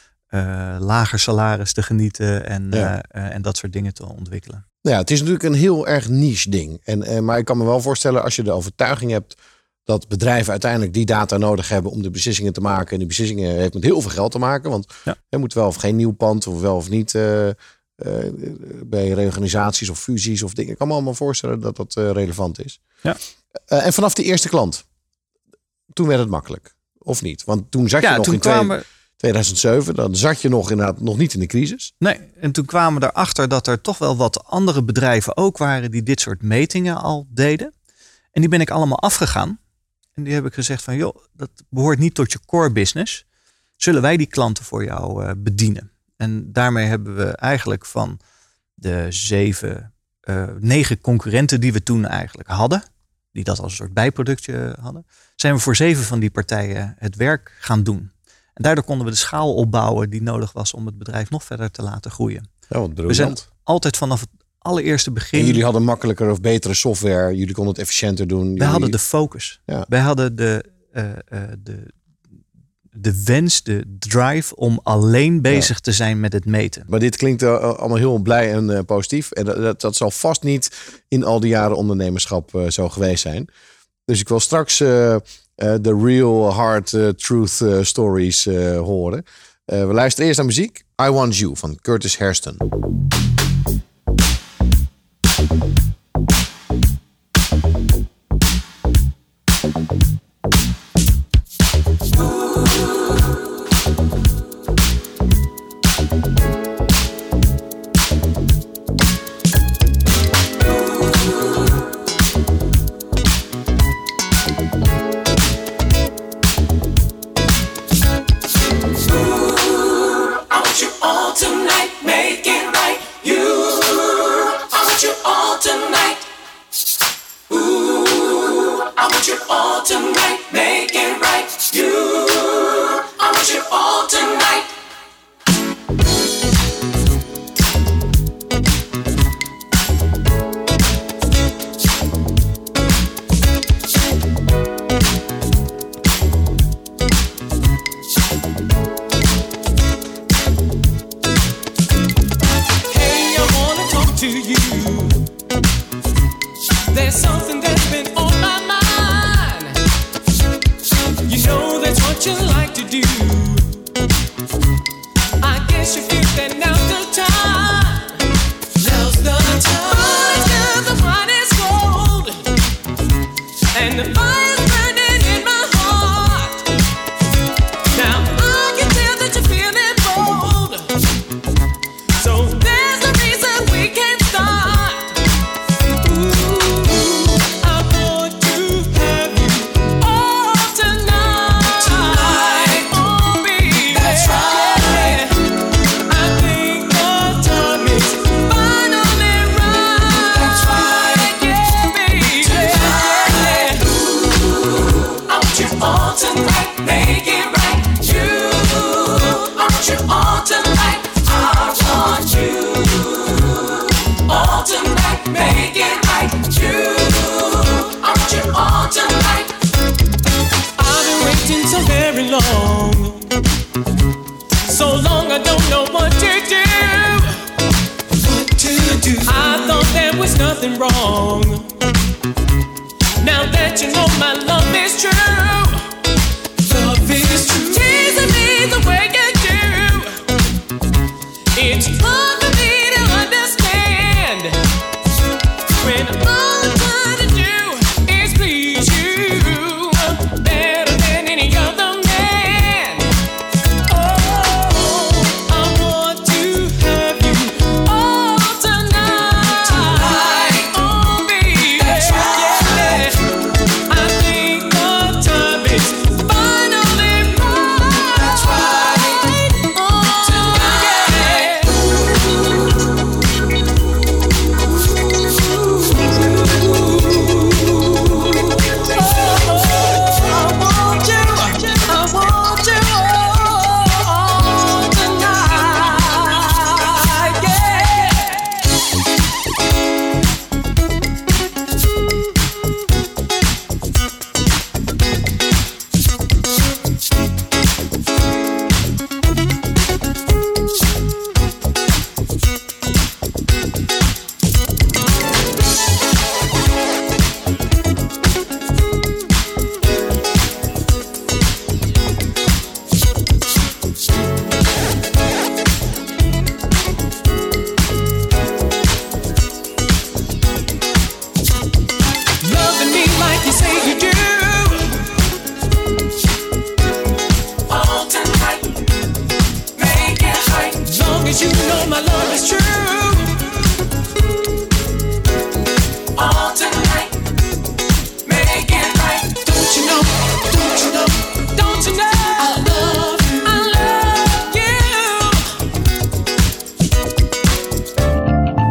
lager 0.79 1.19
salaris 1.19 1.73
te 1.73 1.83
genieten 1.83 2.47
en, 2.47 2.67
Ja. 2.71 3.01
en 3.01 3.41
dat 3.41 3.57
soort 3.57 3.73
dingen 3.73 3.93
te 3.93 4.05
ontwikkelen. 4.05 4.65
Nou 4.81 4.95
ja, 4.95 5.01
het 5.01 5.11
is 5.11 5.19
natuurlijk 5.19 5.45
een 5.45 5.53
heel 5.53 5.87
erg 5.87 6.09
niche 6.09 6.49
ding. 6.49 6.81
En, 6.83 7.25
maar 7.25 7.37
ik 7.37 7.45
kan 7.45 7.57
me 7.57 7.63
wel 7.65 7.81
voorstellen 7.81 8.23
als 8.23 8.35
je 8.35 8.43
de 8.43 8.51
overtuiging 8.51 9.11
hebt 9.11 9.35
dat 9.83 10.07
bedrijven 10.07 10.51
uiteindelijk 10.51 10.93
die 10.93 11.05
data 11.05 11.37
nodig 11.37 11.69
hebben 11.69 11.91
om 11.91 12.01
de 12.01 12.09
beslissingen 12.09 12.53
te 12.53 12.61
maken. 12.61 12.91
En 12.91 12.97
die 12.97 13.07
beslissingen 13.07 13.55
heeft 13.55 13.73
met 13.73 13.83
heel 13.83 14.01
veel 14.01 14.09
geld 14.11 14.31
te 14.31 14.39
maken. 14.39 14.69
Want 14.69 14.85
Ja. 15.03 15.15
er 15.29 15.39
moet 15.39 15.53
wel 15.53 15.67
of 15.67 15.75
geen 15.75 15.95
nieuw 15.95 16.11
pand 16.11 16.47
of 16.47 16.61
wel 16.61 16.75
of 16.75 16.89
niet 16.89 17.15
eh, 17.15 17.49
eh, 17.49 17.55
bij 18.85 19.09
reorganisaties 19.09 19.89
of 19.89 19.99
fusies 19.99 20.43
of 20.43 20.53
dingen. 20.53 20.71
Ik 20.71 20.77
kan 20.77 20.87
me 20.87 20.93
allemaal 20.93 21.13
voorstellen 21.13 21.59
dat 21.59 21.75
dat 21.75 21.95
eh, 21.95 22.11
relevant 22.11 22.65
is. 22.65 22.79
Ja. 23.01 23.17
En 23.65 23.93
vanaf 23.93 24.13
de 24.13 24.23
eerste 24.23 24.49
klant, 24.49 24.85
toen 25.93 26.07
werd 26.07 26.19
het 26.19 26.29
makkelijk. 26.29 26.75
Of 26.97 27.21
niet? 27.21 27.43
Want 27.43 27.71
toen 27.71 27.89
zat 27.89 28.01
je 28.01 28.07
nog 28.07 28.15
in 28.17 28.23
twee- 28.23 28.39
kwamen, 28.39 28.83
2007, 29.17 29.95
dan 29.95 30.15
zat 30.15 30.41
je 30.41 30.49
nog 30.49 30.71
inderdaad 30.71 31.01
nog 31.01 31.17
niet 31.17 31.33
in 31.33 31.39
de 31.39 31.45
crisis. 31.45 31.93
Nee, 31.97 32.19
en 32.39 32.51
toen 32.51 32.65
kwamen 32.65 33.01
we 33.01 33.07
erachter 33.07 33.47
dat 33.49 33.67
er 33.67 33.81
toch 33.81 33.97
wel 33.97 34.17
wat 34.17 34.45
andere 34.45 34.83
bedrijven 34.83 35.37
ook 35.37 35.57
waren 35.57 35.91
die 35.91 36.03
dit 36.03 36.19
soort 36.21 36.41
metingen 36.41 36.95
al 37.01 37.27
deden. 37.29 37.73
En 38.31 38.41
die 38.41 38.49
ben 38.49 38.61
ik 38.61 38.69
allemaal 38.71 38.99
afgegaan. 38.99 39.59
En 40.13 40.23
die 40.23 40.33
heb 40.33 40.45
ik 40.45 40.53
gezegd 40.53 40.83
van, 40.83 40.95
joh, 40.95 41.15
dat 41.31 41.49
behoort 41.69 41.99
niet 41.99 42.13
tot 42.13 42.31
je 42.31 42.39
core 42.45 42.71
business. 42.71 43.25
Zullen 43.75 44.01
wij 44.01 44.17
die 44.17 44.27
klanten 44.27 44.63
voor 44.63 44.83
jou 44.83 45.25
eh, 45.25 45.31
bedienen? 45.37 45.91
En 46.15 46.51
daarmee 46.51 46.85
hebben 46.85 47.15
we 47.15 47.25
eigenlijk 47.25 47.85
van 47.85 48.19
de 48.73 49.05
zeven, 49.09 49.93
eh, 50.19 50.47
negen 50.59 51.01
concurrenten 51.01 51.61
die 51.61 51.73
we 51.73 51.83
toen 51.83 52.05
eigenlijk 52.05 52.49
hadden, 52.49 52.83
die 53.31 53.43
dat 53.43 53.59
als 53.59 53.71
een 53.71 53.77
soort 53.77 53.93
bijproductje 53.93 54.77
hadden, 54.81 55.05
zijn 55.35 55.53
we 55.53 55.59
voor 55.59 55.75
zeven 55.75 56.03
van 56.03 56.19
die 56.19 56.31
partijen 56.31 56.95
het 56.97 57.15
werk 57.15 57.55
gaan 57.59 57.83
doen. 57.83 58.11
En 58.53 58.63
daardoor 58.63 58.83
konden 58.83 59.05
we 59.05 59.11
de 59.11 59.17
schaal 59.17 59.55
opbouwen 59.55 60.09
die 60.09 60.21
nodig 60.21 60.51
was 60.51 60.73
om 60.73 60.85
het 60.85 60.97
bedrijf 60.97 61.29
nog 61.29 61.43
verder 61.43 61.71
te 61.71 61.81
laten 61.81 62.11
groeien. 62.11 62.49
Oh, 62.69 62.91
ja, 62.95 63.03
we 63.03 63.13
zijn 63.13 63.37
altijd 63.63 63.97
vanaf 63.97 64.19
het 64.19 64.29
allereerste 64.63 65.11
begin. 65.11 65.45
Jullie 65.45 65.63
hadden 65.63 65.83
makkelijker 65.83 66.31
of 66.31 66.41
betere 66.41 66.73
software. 66.73 67.35
Jullie 67.35 67.53
konden 67.53 67.73
het 67.73 67.81
efficiënter 67.81 68.27
doen. 68.27 68.43
Jullie... 68.43 68.59
Wij 68.59 68.67
hadden 68.67 68.91
de 68.91 68.99
focus. 68.99 69.61
Wij 69.87 69.99
hadden 69.99 70.35
de, 70.35 70.63
eh, 70.91 71.11
eh, 71.11 71.41
de, 71.63 71.93
de 72.91 73.23
wens, 73.23 73.63
de 73.63 73.95
drive 73.99 74.55
om 74.55 74.79
alleen 74.83 75.41
bezig 75.41 75.79
te 75.79 75.91
zijn 75.91 76.19
met 76.19 76.33
het 76.33 76.45
meten. 76.45 76.83
Maar 76.87 76.99
dit 76.99 77.15
klinkt 77.15 77.41
eh, 77.41 77.57
allemaal 77.57 77.97
heel 77.97 78.17
blij 78.17 78.53
en 78.53 78.85
positief. 78.85 79.31
En 79.31 79.45
dat, 79.45 79.55
dat, 79.55 79.81
dat, 79.81 79.95
zal 79.95 80.11
vast 80.11 80.43
niet 80.43 80.69
in 81.07 81.23
al 81.23 81.39
die 81.39 81.49
jaren 81.49 81.77
ondernemerschap 81.77 82.65
zo 82.67 82.89
geweest 82.89 83.21
zijn. 83.21 83.47
Dus 84.05 84.19
ik 84.19 84.27
wil 84.27 84.39
straks 84.39 84.77
de 84.77 86.01
real 86.03 86.53
hard 86.53 86.89
truth 87.15 87.63
stories 87.81 88.45
horen. 88.75 89.25
we 89.65 89.75
luisteren 89.75 90.25
eerst 90.25 90.39
naar 90.39 90.47
muziek. 90.47 90.83
I 91.01 91.09
Want 91.09 91.37
You 91.37 91.57
van 91.57 91.77
Curtis 91.81 92.17
Hairston. 92.17 92.57
Thank 95.45 95.77
you. 95.77 95.82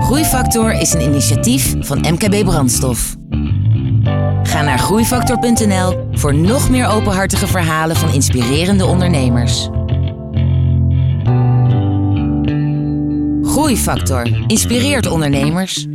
Groeifactor 0.01 0.73
is 0.73 0.93
een 0.93 1.01
initiatief 1.01 1.75
van 1.81 1.99
MKB 1.99 2.45
Brandstof. 2.45 3.17
Ga 4.43 4.63
naar 4.63 4.79
groeifactor.nl 4.79 6.09
voor 6.13 6.35
nog 6.35 6.71
meer 6.71 6.87
openhartige 6.87 7.47
verhalen 7.47 7.97
van 7.97 8.13
inspirerende 8.13 8.87
ondernemers. 8.87 9.69
Groeifactor 13.63 14.27
inspireert 14.47 15.07
ondernemers. 15.07 15.87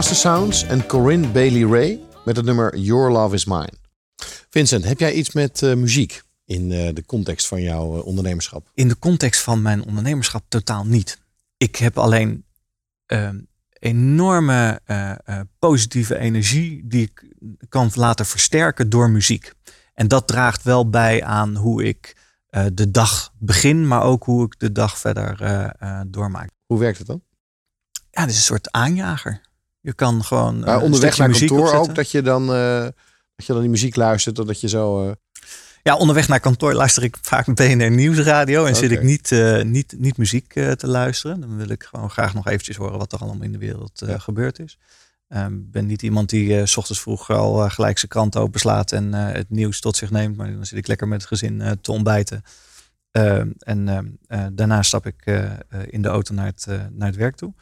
Master 0.00 0.18
Sounds 0.18 0.64
en 0.64 0.86
Corinne 0.86 1.28
Bailey 1.28 1.62
Ray 1.62 2.00
met 2.24 2.36
het 2.36 2.44
nummer 2.44 2.76
Your 2.76 3.10
Love 3.10 3.34
Is 3.34 3.44
Mine. 3.44 3.72
Vincent, 4.50 4.84
heb 4.84 4.98
jij 4.98 5.12
iets 5.12 5.32
met 5.32 5.62
eh, 5.62 5.74
muziek 5.74 6.22
in 6.44 6.72
eh, 6.72 6.94
de 6.94 7.04
context 7.04 7.46
van 7.46 7.62
jouw 7.62 7.96
eh, 7.96 8.06
ondernemerschap? 8.06 8.70
In 8.74 8.88
de 8.88 8.98
context 8.98 9.40
van 9.40 9.62
mijn 9.62 9.84
ondernemerschap 9.84 10.44
totaal 10.48 10.84
niet. 10.84 11.18
Ik 11.56 11.76
heb 11.76 11.98
alleen 11.98 12.44
ehm, 13.06 13.38
enorme 13.70 14.80
positieve 15.58 16.18
energie 16.18 16.82
die 16.86 17.02
ik 17.02 17.32
kan 17.68 17.90
laten 17.94 18.26
versterken 18.26 18.90
door 18.90 19.10
muziek. 19.10 19.52
En 19.94 20.08
dat 20.08 20.26
draagt 20.26 20.62
wel 20.62 20.90
bij 20.90 21.24
aan 21.24 21.56
hoe 21.56 21.84
ik 21.84 22.16
de 22.72 22.90
dag 22.90 23.32
begin, 23.38 23.86
maar 23.86 24.02
ook 24.02 24.24
hoe 24.24 24.44
ik 24.44 24.58
de 24.58 24.72
dag 24.72 24.98
verder 24.98 25.38
doormaak. 26.06 26.50
Hoe 26.66 26.78
werkt 26.78 26.98
het 26.98 27.06
dan? 27.06 27.22
Ja, 28.10 28.20
het 28.20 28.30
is 28.30 28.36
een 28.36 28.42
soort 28.42 28.70
aanjager. 28.70 29.48
Je 29.80 29.92
kan 29.92 30.24
gewoon. 30.24 30.60
Maar 30.60 30.80
onderweg 30.80 31.18
naar 31.18 31.28
muziek 31.28 31.48
kantoor 31.48 31.66
opzetten. 31.66 31.90
ook, 31.90 31.96
dat 31.96 32.10
je 32.10 32.22
dan, 32.22 32.42
eh, 32.54 32.80
dat 33.36 33.46
je 33.46 33.52
dan 33.52 33.60
die 33.60 33.70
muziek 33.70 33.96
luistert, 33.96 34.34
totdat 34.34 34.60
je 34.60 34.68
zo... 34.68 35.08
eh, 35.08 35.12
Ja, 35.82 35.96
onderweg 35.96 36.28
naar 36.28 36.40
kantoor 36.40 36.72
luister 36.72 37.02
ik 37.02 37.16
vaak 37.22 37.46
BNR 37.56 37.90
Nieuwsradio. 37.90 38.64
En 38.64 38.76
zit 38.76 38.90
ik 38.90 39.02
niet, 39.02 39.32
eh, 39.32 39.62
niet, 39.62 39.94
niet 39.98 40.16
muziek 40.16 40.52
te 40.52 40.86
luisteren. 40.86 41.40
Dan 41.40 41.56
wil 41.56 41.68
ik 41.68 41.82
gewoon 41.82 42.10
graag 42.10 42.34
nog 42.34 42.46
eventjes 42.46 42.76
horen 42.76 42.98
wat 42.98 43.12
er 43.12 43.18
allemaal 43.18 43.44
in 43.44 43.52
de 43.52 43.58
wereld 43.58 44.02
gebeurd 44.04 44.58
is. 44.58 44.78
Ik 45.28 45.70
ben 45.70 45.86
niet 45.86 46.02
iemand 46.02 46.28
die 46.28 46.66
s 46.66 46.76
ochtends 46.76 47.00
vroeg 47.00 47.30
al 47.30 47.70
gelijk 47.70 47.98
zijn 47.98 48.10
krant 48.10 48.36
openslaat 48.36 48.92
en 48.92 49.12
het 49.12 49.50
nieuws 49.50 49.80
tot 49.80 49.96
zich 49.96 50.10
neemt. 50.10 50.36
Maar 50.36 50.52
dan 50.52 50.66
zit 50.66 50.78
ik 50.78 50.86
lekker 50.86 51.08
met 51.08 51.20
het 51.20 51.28
gezin 51.28 51.78
te 51.80 51.92
ontbijten. 51.92 52.42
Eh, 53.10 53.40
en 53.58 53.88
eh, 53.88 53.98
eh, 54.26 54.46
daarna 54.52 54.82
stap 54.82 55.06
ik 55.06 55.40
in 55.86 56.02
de 56.02 56.08
auto 56.08 56.34
naar 56.34 56.46
het, 56.46 56.66
naar 56.90 57.08
het 57.08 57.16
werk 57.16 57.36
toe. 57.36 57.54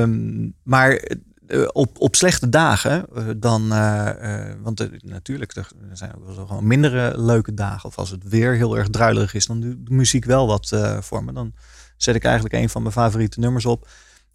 Ehm, 0.00 0.48
maar 0.62 1.02
eh, 1.46 1.68
op, 1.72 2.00
op 2.00 2.16
slechte 2.16 2.48
dagen, 2.48 3.06
eh, 3.14 3.24
dan, 3.36 3.72
eh, 3.72 4.52
want 4.62 4.88
natuurlijk, 5.02 5.56
er 5.56 5.68
zijn 5.92 6.14
ook 6.14 6.26
wel 6.26 6.46
gewoon 6.46 6.66
mindere 6.66 7.20
leuke 7.20 7.54
dagen. 7.54 7.88
Of 7.88 7.98
als 7.98 8.10
het 8.10 8.28
weer 8.28 8.54
heel 8.54 8.76
erg 8.76 8.88
druilerig 8.88 9.34
is, 9.34 9.46
dan 9.46 9.60
doet 9.60 9.86
de 9.86 9.94
muziek 9.94 10.24
wel 10.24 10.46
wat 10.46 10.76
voor 11.00 11.24
me. 11.24 11.32
Dan 11.32 11.52
zet 11.96 12.14
ik 12.14 12.24
eigenlijk 12.24 12.54
een 12.54 12.68
van 12.68 12.82
mijn 12.82 12.94
favoriete 12.94 13.40
nummers 13.40 13.66
op. 13.66 13.88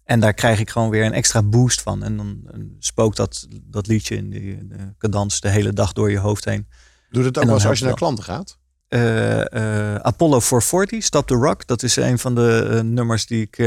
En 0.04 0.20
daar 0.20 0.34
krijg 0.34 0.60
ik 0.60 0.70
gewoon 0.70 0.90
weer 0.90 1.04
een 1.04 1.12
extra 1.12 1.42
boost 1.42 1.82
van. 1.82 2.02
En 2.02 2.16
dan 2.16 2.50
spookt 2.78 3.16
dat, 3.16 3.46
dat 3.62 3.86
liedje 3.86 4.16
in 4.16 4.30
die 4.30 4.66
de 4.68 4.94
cadans 4.98 5.40
de 5.40 5.48
hele 5.48 5.72
dag 5.72 5.92
door 5.92 6.10
je 6.10 6.18
hoofd 6.18 6.44
heen. 6.44 6.66
Doe 7.10 7.24
het 7.24 7.38
ook 7.38 7.44
wel 7.44 7.54
eens 7.54 7.66
als 7.66 7.78
je 7.78 7.84
naar 7.84 7.94
klanten 7.94 8.24
gaat? 8.24 8.58
Eh, 8.90 9.40
eh, 9.94 9.94
Apollo 9.94 10.40
440, 10.40 11.04
Stop 11.04 11.26
the 11.26 11.34
Rock. 11.34 11.66
Dat 11.66 11.82
is 11.82 11.96
een 11.96 12.18
van 12.18 12.34
de 12.34 12.68
eh, 12.70 12.80
nummers 12.80 13.26
die 13.26 13.48
ik 13.50 13.58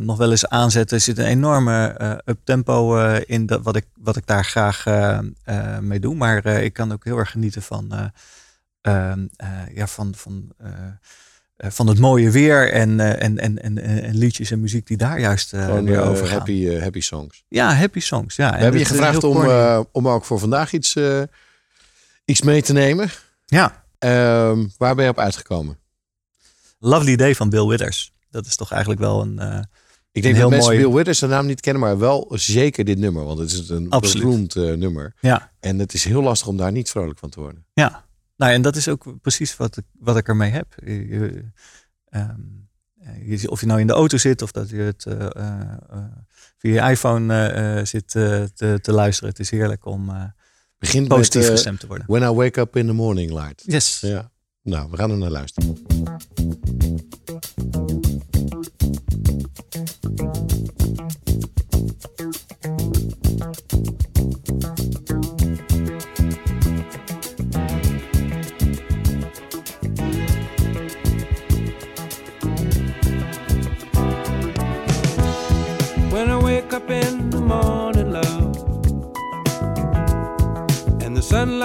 nog 0.00 0.16
wel 0.16 0.30
eens 0.30 0.46
aanzet. 0.46 0.90
Er 0.90 1.00
zit 1.00 1.18
een 1.18 1.24
enorme 1.24 2.20
uptempo 2.24 3.06
in 3.18 3.46
dat, 3.46 3.62
wat, 3.62 3.76
ik, 3.76 3.84
wat 3.94 4.16
ik 4.16 4.26
daar 4.26 4.44
graag 4.44 4.84
mee 5.80 6.00
doe. 6.00 6.14
Maar 6.14 6.46
ik 6.46 6.72
kan 6.72 6.92
ook 6.92 7.04
heel 7.04 7.18
erg 7.18 7.30
genieten 7.30 7.62
van, 7.62 7.92
eh, 7.92 8.04
ehm, 8.80 9.26
eh, 9.36 9.48
ja, 9.74 9.86
van, 9.86 10.14
van, 10.14 10.52
van 11.56 11.86
het 11.86 11.98
mooie 11.98 12.30
weer 12.30 12.72
en, 12.72 13.00
en, 13.00 13.38
en, 13.38 13.62
en, 13.62 13.78
en 13.78 14.16
liedjes 14.16 14.50
en 14.50 14.60
muziek 14.60 14.86
die 14.86 14.96
daar 14.96 15.20
juist 15.20 15.48
Gewoon 15.48 15.84
weer 15.84 16.02
over 16.02 16.26
gaan. 16.26 16.36
happy, 16.36 16.78
happy 16.78 17.00
songs. 17.00 17.44
Ja, 17.48 17.74
happy 17.74 18.00
songs. 18.00 18.36
Ja. 18.36 18.50
We 18.50 18.58
hebben 18.58 18.80
je 18.80 18.86
gevraagd 18.86 19.24
om, 19.24 19.46
om 19.92 20.08
ook 20.08 20.24
voor 20.24 20.38
vandaag 20.38 20.72
iets, 20.72 20.96
iets 22.24 22.42
mee 22.42 22.62
te 22.62 22.72
nemen. 22.72 23.08
Ja. 23.46 23.83
Ehm, 24.04 24.66
waar 24.78 24.94
ben 24.94 25.04
je 25.04 25.10
op 25.10 25.18
uitgekomen? 25.18 25.78
Lovely 26.78 27.16
Day 27.16 27.34
van 27.34 27.50
Bill 27.50 27.66
Withers. 27.66 28.12
Dat 28.30 28.46
is 28.46 28.56
toch 28.56 28.70
eigenlijk 28.70 29.00
wel 29.00 29.20
een. 29.20 29.38
eh, 29.38 29.58
Ik 30.12 30.22
denk 30.22 30.34
dat 30.34 30.42
heel 30.42 30.48
mensen 30.50 30.72
mooi. 30.72 30.84
Bill 30.86 30.94
Withers 30.96 31.18
de 31.18 31.26
naam 31.26 31.46
niet 31.46 31.60
kennen, 31.60 31.82
maar 31.82 31.98
wel 31.98 32.26
zeker 32.34 32.84
dit 32.84 32.98
nummer. 32.98 33.24
Want 33.24 33.38
het 33.38 33.52
is 33.52 33.68
een 33.68 33.92
beroemd 34.20 34.56
eh, 34.56 34.72
nummer. 34.72 35.14
Ja. 35.20 35.52
En 35.60 35.78
het 35.78 35.94
is 35.94 36.04
heel 36.04 36.22
lastig 36.22 36.48
om 36.48 36.56
daar 36.56 36.72
niet 36.72 36.90
vrolijk 36.90 37.18
van 37.18 37.30
te 37.30 37.40
worden. 37.40 37.64
Ja, 37.72 38.04
nou 38.36 38.52
en 38.52 38.62
dat 38.62 38.76
is 38.76 38.88
ook 38.88 39.04
precies 39.20 39.56
wat 39.56 39.76
ik, 39.76 39.84
wat 39.98 40.16
ik 40.16 40.28
ermee 40.28 40.50
heb. 40.50 40.74
Je, 40.84 41.44
ehm, 42.08 42.40
eh, 43.00 43.28
je- 43.40 43.50
of 43.50 43.60
je 43.60 43.66
nou 43.66 43.80
in 43.80 43.86
de 43.86 43.92
auto 43.92 44.16
zit 44.16 44.42
of 44.42 44.50
dat 44.52 44.68
je 44.70 44.76
het 44.76 45.02
via 46.58 46.84
je 46.84 46.90
iPhone 46.90 47.80
zit 47.86 48.08
te, 48.08 48.50
te 48.82 48.92
luisteren. 48.92 49.30
Het 49.30 49.38
is 49.38 49.50
heerlijk 49.50 49.86
om 49.86 50.10
Begint 50.78 51.08
positief 51.08 51.40
met, 51.40 51.50
eh, 51.50 51.54
gestemd 51.54 51.80
te 51.80 51.86
worden. 51.86 52.06
When 52.06 52.22
I 52.22 52.34
Wake 52.34 52.60
Up 52.60 52.76
in 52.76 52.86
the 52.86 52.92
Morning 52.92 53.32
Light. 53.32 53.62
Yes. 53.66 54.00
Ja. 54.00 54.30
Nou, 54.62 54.90
we 54.90 54.96
gaan 54.96 55.10
er 55.10 55.16
naar 55.16 55.30
luisteren. 55.30 55.76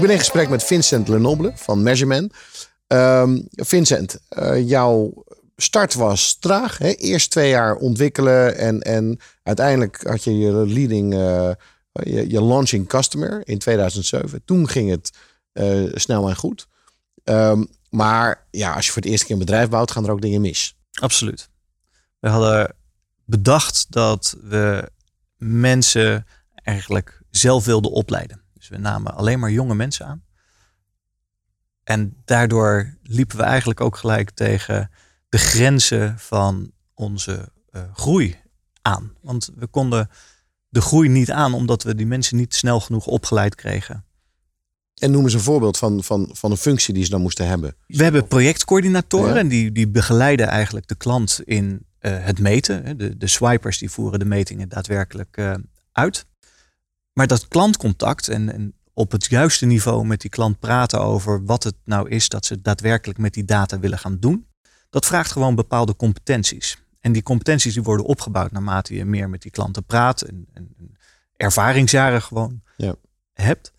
Ik 0.00 0.06
ben 0.06 0.14
in 0.14 0.22
gesprek 0.22 0.48
met 0.48 0.64
Vincent 0.64 1.08
Lenoble 1.08 1.52
van 1.54 1.82
Measurement. 1.82 2.32
Ehm, 2.86 3.40
Vincent, 3.50 4.18
eh, 4.28 4.68
jouw 4.68 5.24
start 5.56 5.94
was 5.94 6.36
traag. 6.38 6.78
Hè? 6.78 6.90
Eerst 6.90 7.30
twee 7.30 7.48
jaar 7.48 7.76
ontwikkelen 7.76 8.56
en, 8.56 8.80
en 8.80 9.20
uiteindelijk 9.42 10.02
had 10.02 10.24
je 10.24 10.38
je 10.38 10.52
leading, 10.52 11.14
eh, 11.14 11.50
je, 11.92 12.30
je 12.30 12.42
launching 12.42 12.88
customer 12.88 13.42
in 13.44 13.58
2007. 13.58 14.44
Toen 14.44 14.68
ging 14.68 14.90
het 14.90 15.10
eh, 15.52 15.82
snel 15.92 16.28
en 16.28 16.36
goed. 16.36 16.66
Ehm, 17.24 17.64
maar 17.90 18.46
ja, 18.50 18.72
als 18.72 18.86
je 18.86 18.92
voor 18.92 19.02
het 19.02 19.10
eerste 19.10 19.26
keer 19.26 19.34
een 19.34 19.44
bedrijf 19.44 19.68
bouwt, 19.68 19.90
gaan 19.90 20.04
er 20.04 20.12
ook 20.12 20.22
dingen 20.22 20.40
mis. 20.40 20.76
Absoluut. 21.00 21.48
We 22.18 22.28
hadden 22.28 22.74
bedacht 23.24 23.86
dat 23.88 24.36
we 24.42 24.90
mensen 25.36 26.26
eigenlijk 26.54 27.22
zelf 27.30 27.64
wilden 27.64 27.90
opleiden. 27.90 28.39
We 28.70 28.78
namen 28.78 29.14
alleen 29.14 29.38
maar 29.38 29.50
jonge 29.50 29.74
mensen 29.74 30.06
aan. 30.06 30.22
En 31.84 32.16
daardoor 32.24 32.96
liepen 33.02 33.36
we 33.36 33.42
eigenlijk 33.42 33.80
ook 33.80 33.96
gelijk 33.96 34.30
tegen 34.30 34.90
de 35.28 35.38
grenzen 35.38 36.18
van 36.18 36.72
onze 36.94 37.52
eh, 37.70 37.82
groei 37.92 38.36
aan. 38.82 39.12
Want 39.20 39.50
we 39.54 39.66
konden 39.66 40.10
de 40.68 40.80
groei 40.80 41.08
niet 41.08 41.30
aan 41.30 41.54
omdat 41.54 41.82
we 41.82 41.94
die 41.94 42.06
mensen 42.06 42.36
niet 42.36 42.54
snel 42.54 42.80
genoeg 42.80 43.06
opgeleid 43.06 43.54
kregen. 43.54 44.04
En 44.94 45.10
noem 45.10 45.24
eens 45.24 45.34
een 45.34 45.40
voorbeeld 45.40 45.78
van, 45.78 46.04
van, 46.04 46.28
van 46.32 46.50
een 46.50 46.56
functie 46.56 46.94
die 46.94 47.04
ze 47.04 47.10
dan 47.10 47.20
moesten 47.20 47.46
hebben. 47.46 47.74
We 47.86 48.02
hebben 48.02 48.26
projectcoördinatoren 48.26 49.34
Ja. 49.34 49.40
en 49.40 49.48
die, 49.48 49.72
die 49.72 49.88
begeleiden 49.88 50.46
eigenlijk 50.46 50.88
de 50.88 50.94
klant 50.94 51.40
in 51.44 51.86
eh, 51.98 52.24
het 52.24 52.38
meten. 52.38 52.98
De, 52.98 53.16
de 53.16 53.26
swipers 53.26 53.78
die 53.78 53.90
voeren 53.90 54.18
de 54.18 54.24
metingen 54.24 54.68
daadwerkelijk 54.68 55.36
eh, 55.36 55.54
uit. 55.92 56.26
Maar 57.12 57.26
dat 57.26 57.48
klantcontact 57.48 58.28
en, 58.28 58.52
en 58.52 58.74
op 58.94 59.12
het 59.12 59.24
juiste 59.26 59.66
niveau 59.66 60.06
met 60.06 60.20
die 60.20 60.30
klant 60.30 60.58
praten 60.58 61.00
over 61.00 61.44
wat 61.44 61.64
het 61.64 61.74
nou 61.84 62.08
is 62.08 62.28
dat 62.28 62.44
ze 62.46 62.60
daadwerkelijk 62.60 63.18
met 63.18 63.34
die 63.34 63.44
data 63.44 63.78
willen 63.78 63.98
gaan 63.98 64.18
doen. 64.18 64.46
Dat 64.90 65.06
vraagt 65.06 65.32
gewoon 65.32 65.54
bepaalde 65.54 65.96
competenties. 65.96 66.78
En 67.00 67.12
die 67.12 67.22
competenties 67.22 67.74
die 67.74 67.82
worden 67.82 68.06
opgebouwd 68.06 68.52
naarmate 68.52 68.94
je 68.94 69.04
meer 69.04 69.28
met 69.28 69.42
die 69.42 69.50
klanten 69.50 69.84
praat 69.84 70.22
en, 70.22 70.46
en, 70.52 70.74
en 70.78 70.96
ervaringsjaren 71.36 72.22
gewoon 72.22 72.62
Ja. 72.76 72.94
hebt. 73.32 73.72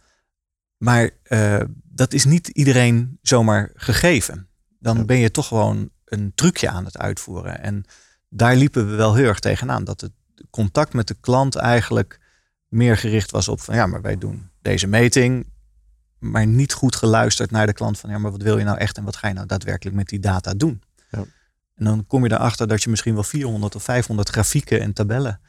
Maar 0.78 1.10
eh, 1.24 1.62
dat 1.84 2.14
is 2.14 2.26
niet 2.26 2.48
iedereen 2.48 3.18
zomaar 3.22 3.72
gegeven. 3.74 4.48
Dan 4.80 5.06
ben 5.06 5.18
je 5.18 5.32
toch 5.32 5.48
gewoon 5.48 5.90
een 6.06 6.32
trucje 6.36 6.70
aan 6.70 6.86
het 6.86 6.98
uitvoeren. 6.98 7.62
En 7.62 7.84
daar 8.30 8.56
liepen 8.56 8.90
we 8.90 8.96
wel 8.96 9.16
heel 9.16 9.28
erg 9.28 9.40
tegenaan. 9.40 9.84
Dat 9.84 10.02
het 10.02 10.12
contact 10.50 10.94
met 10.94 11.08
de 11.08 11.16
klant 11.20 11.56
eigenlijk 11.56 12.20
meer 12.72 12.98
gericht 12.98 13.32
was 13.32 13.48
op 13.48 13.62
van 13.62 13.76
ja, 13.76 13.86
maar 13.86 14.02
wij 14.02 14.18
doen 14.18 14.50
deze 14.62 14.88
meting. 14.88 15.50
Maar 16.20 16.48
niet 16.48 16.74
goed 16.74 16.96
geluisterd 16.96 17.52
naar 17.52 17.66
de 17.66 17.74
klant 17.74 18.00
van 18.00 18.10
ja, 18.10 18.18
maar 18.18 18.32
wat 18.32 18.42
wil 18.42 18.58
je 18.58 18.64
nou 18.64 18.78
echt 18.78 18.98
en 18.98 19.04
wat 19.04 19.16
ga 19.16 19.28
je 19.28 19.34
nou 19.34 19.48
daadwerkelijk 19.48 19.96
met 19.96 20.08
die 20.08 20.20
data 20.20 20.54
doen? 20.54 20.82
Ja. 21.12 21.26
En 21.76 21.86
dan 21.86 22.08
kom 22.08 22.24
je 22.24 22.32
erachter 22.32 22.68
dat 22.68 22.84
je 22.84 22.90
misschien 22.90 23.14
wel 23.14 23.24
400 23.24 23.76
of 23.76 23.84
500 23.84 24.30
grafieken 24.30 24.82
en 24.82 24.94
tabellen 24.94 25.42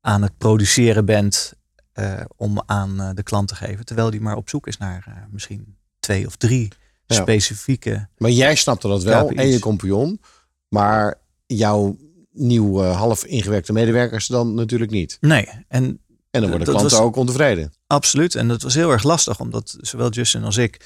aan 0.00 0.22
het 0.22 0.38
produceren 0.38 1.04
bent 1.04 1.54
eh, 1.92 2.20
om 2.36 2.62
aan 2.66 3.00
eh, 3.00 3.10
de 3.14 3.22
klant 3.22 3.48
te 3.48 3.54
geven. 3.54 3.84
Terwijl 3.84 4.10
die 4.10 4.20
maar 4.20 4.36
op 4.36 4.48
zoek 4.48 4.66
is 4.66 4.76
naar 4.78 5.04
eh, 5.08 5.14
misschien 5.30 5.76
twee 6.00 6.26
of 6.26 6.36
drie 6.36 6.72
Ja. 7.06 7.14
specifieke. 7.16 8.08
Maar 8.16 8.30
jij 8.30 8.54
snapte 8.54 8.88
dat 8.88 9.02
wel 9.02 9.26
KPI's. 9.26 9.38
en 9.38 9.48
je 9.48 9.58
compagnon. 9.58 10.20
Maar 10.68 11.14
jouw 11.46 11.96
nieuw 12.32 12.80
half 12.80 13.24
ingewerkte 13.24 13.72
medewerkers 13.72 14.26
dan 14.26 14.54
natuurlijk 14.54 14.90
niet. 14.90 15.18
Nee, 15.20 15.48
en 15.68 15.98
En 16.34 16.40
dan 16.40 16.50
worden 16.50 16.66
Dat 16.66 16.76
klanten 16.76 16.96
was- 16.98 17.06
ook 17.06 17.16
ontevreden. 17.16 17.72
Absoluut. 17.86 18.34
En 18.34 18.48
dat 18.48 18.62
was 18.62 18.74
heel 18.74 18.90
erg 18.90 19.02
lastig, 19.02 19.40
omdat 19.40 19.76
zowel 19.80 20.10
Justin 20.10 20.44
als 20.44 20.56
ik 20.56 20.80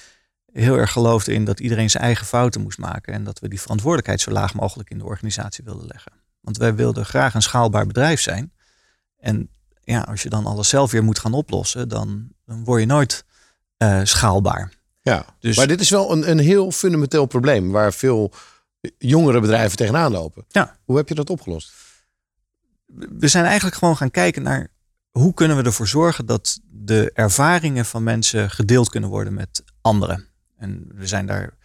heel 0.53 0.77
erg 0.77 0.93
geloofden 0.93 1.35
in 1.35 1.45
dat 1.45 1.61
iedereen 1.61 1.91
zijn 1.91 2.03
eigen 2.03 2.27
fouten 2.27 2.61
moest 2.61 2.79
maken. 2.79 3.13
En 3.13 3.25
dat 3.25 3.39
we 3.39 3.49
die 3.49 3.61
verantwoordelijkheid 3.61 4.21
zo 4.21 4.31
laag 4.31 4.55
mogelijk 4.55 4.91
in 4.91 4.99
de 4.99 5.05
organisatie 5.05 5.65
wilden 5.65 5.87
leggen. 5.87 6.13
Want 6.41 6.57
wij 6.57 6.75
wilden 6.75 7.05
graag 7.07 7.35
een 7.35 7.43
schaalbaar 7.43 7.87
bedrijf 7.87 8.21
zijn. 8.21 8.53
En 9.19 9.49
ja, 9.85 10.01
als 10.01 10.23
je 10.23 10.29
dan 10.29 10.47
alles 10.47 10.69
zelf 10.69 10.91
weer 10.91 11.05
moet 11.05 11.19
gaan 11.19 11.33
oplossen, 11.35 11.89
dan, 11.89 12.29
dan 12.47 12.65
word 12.65 12.81
je 12.81 12.87
nooit 12.87 13.25
eh, 13.77 14.01
schaalbaar. 14.03 14.73
Ja, 15.03 15.25
Dus- 15.41 15.57
maar 15.57 15.67
dit 15.67 15.81
is 15.81 15.91
wel 15.91 16.13
een, 16.13 16.31
een 16.31 16.39
heel 16.39 16.71
fundamenteel 16.71 17.27
probleem 17.27 17.71
waar 17.71 17.93
veel 17.93 18.33
jongere 18.99 19.41
bedrijven 19.41 19.77
tegenaan 19.77 20.13
lopen. 20.13 20.45
Ja. 20.49 20.77
Hoe 20.85 20.97
heb 20.97 21.09
je 21.09 21.15
dat 21.15 21.31
opgelost? 21.31 21.73
we 23.19 23.29
zijn 23.29 23.45
eigenlijk 23.45 23.77
gewoon 23.77 23.97
gaan 23.97 24.11
kijken 24.11 24.43
naar 24.43 24.71
hoe 25.11 25.35
kunnen 25.35 25.57
we 25.57 25.63
ervoor 25.63 25.89
zorgen 25.89 26.27
dat 26.27 26.61
de 26.71 27.11
ervaringen 27.15 27.85
van 27.85 28.03
mensen 28.03 28.51
gedeeld 28.51 28.89
kunnen 28.91 29.11
worden 29.11 29.35
met 29.35 29.65
anderen. 29.81 30.27
En 30.57 30.89
we 30.95 31.07
zijn 31.07 31.27
daar 31.27 31.57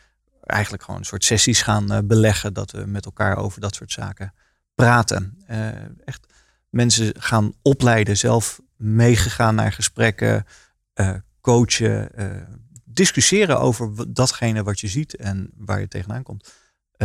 eigenlijk 0.44 0.84
gewoon 0.84 1.00
een 1.00 1.06
soort 1.06 1.24
sessies 1.24 1.62
gaan 1.62 1.92
eh, 1.92 2.00
beleggen 2.04 2.54
dat 2.54 2.72
we 2.72 2.86
met 2.86 3.06
elkaar 3.06 3.38
over 3.38 3.62
dat 3.62 3.76
soort 3.76 3.92
zaken 3.92 4.34
praten. 4.76 5.44
Eh, 5.48 5.68
echt 6.06 6.28
mensen 6.70 7.14
gaan 7.20 7.54
opleiden, 7.62 8.18
zelf 8.18 8.62
meegegaan 8.76 9.56
naar 9.56 9.72
gesprekken, 9.72 10.46
eh, 10.94 11.14
coachen, 11.42 12.10
discussiëren 12.84 13.60
over 13.60 14.14
datgene 14.14 14.64
wat 14.64 14.80
je 14.80 14.88
ziet 14.88 15.16
en 15.16 15.52
waar 15.58 15.80
je 15.80 15.88
tegenaan 15.88 16.24
komt, 16.24 16.54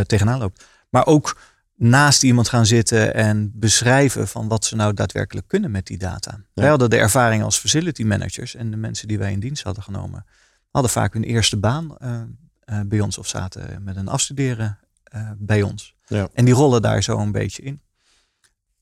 tegenaan 0.07 0.39
loopt. 0.39 0.65
Maar 0.91 1.07
ook 1.07 1.41
naast 1.79 2.23
iemand 2.23 2.49
gaan 2.49 2.67
zitten 2.67 3.15
en 3.15 3.53
beschrijven 3.55 4.29
van 4.29 4.49
wat 4.49 4.65
ze 4.65 4.77
nou 4.77 4.95
daadwerkelijk 4.95 5.49
kunnen 5.49 5.71
met 5.71 5.87
die 5.87 5.99
data. 5.99 6.41
Wij 6.55 6.69
hadden 6.69 6.91
de 6.91 6.97
ervaring 6.97 7.43
als 7.43 7.59
facility 7.59 8.03
managers 8.03 8.55
en 8.55 8.71
de 8.71 8.77
mensen 8.77 9.09
die 9.09 9.19
wij 9.19 9.33
in 9.33 9.41
dienst 9.41 9.63
hadden 9.63 9.83
genomen, 9.83 10.25
hadden 10.71 10.91
vaak 10.91 11.13
hun 11.13 11.25
eerste 11.25 11.57
baan 11.57 11.97
eh, 11.99 12.21
eh, 12.61 12.81
bij 12.87 13.01
ons 13.01 13.19
of 13.19 13.29
zaten 13.29 13.83
met 13.83 13.97
een 13.97 14.09
afstuderen 14.09 14.79
eh, 15.05 15.31
bij 15.37 15.63
ons. 15.63 15.95
Ja. 16.07 16.29
En 16.33 16.45
die 16.45 16.55
rollen 16.55 16.83
daar 16.83 17.03
zo 17.03 17.19
een 17.19 17.33
beetje 17.33 17.63
in. 17.63 17.81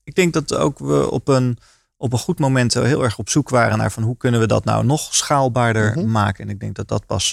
Ik 0.03 0.15
denk 0.15 0.33
dat 0.33 0.53
ook 0.55 0.79
we 0.79 1.11
op 1.11 1.27
een, 1.27 1.57
op 1.97 2.13
een 2.13 2.19
goed 2.19 2.39
moment 2.39 2.73
heel 2.73 3.03
erg 3.03 3.17
op 3.17 3.29
zoek 3.29 3.49
waren 3.49 3.77
naar 3.77 3.91
van 3.91 4.03
hoe 4.03 4.17
kunnen 4.17 4.39
we 4.39 4.47
dat 4.47 4.65
nou 4.65 4.85
nog 4.85 5.15
schaalbaarder 5.15 5.97
Mhm. 5.97 6.11
maken. 6.11 6.43
En 6.43 6.49
ik 6.49 6.59
denk 6.59 6.75
dat 6.75 6.87
dat 6.87 7.05
pas 7.05 7.31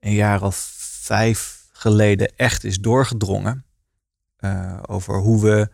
een 0.00 0.12
jaar 0.12 0.42
of 0.42 0.56
vijf 1.00 1.66
geleden 1.72 2.36
echt 2.36 2.64
is 2.64 2.80
doorgedrongen. 2.80 3.64
Eh, 4.42 4.78
over 4.86 5.18
hoe 5.18 5.42
we 5.42 5.68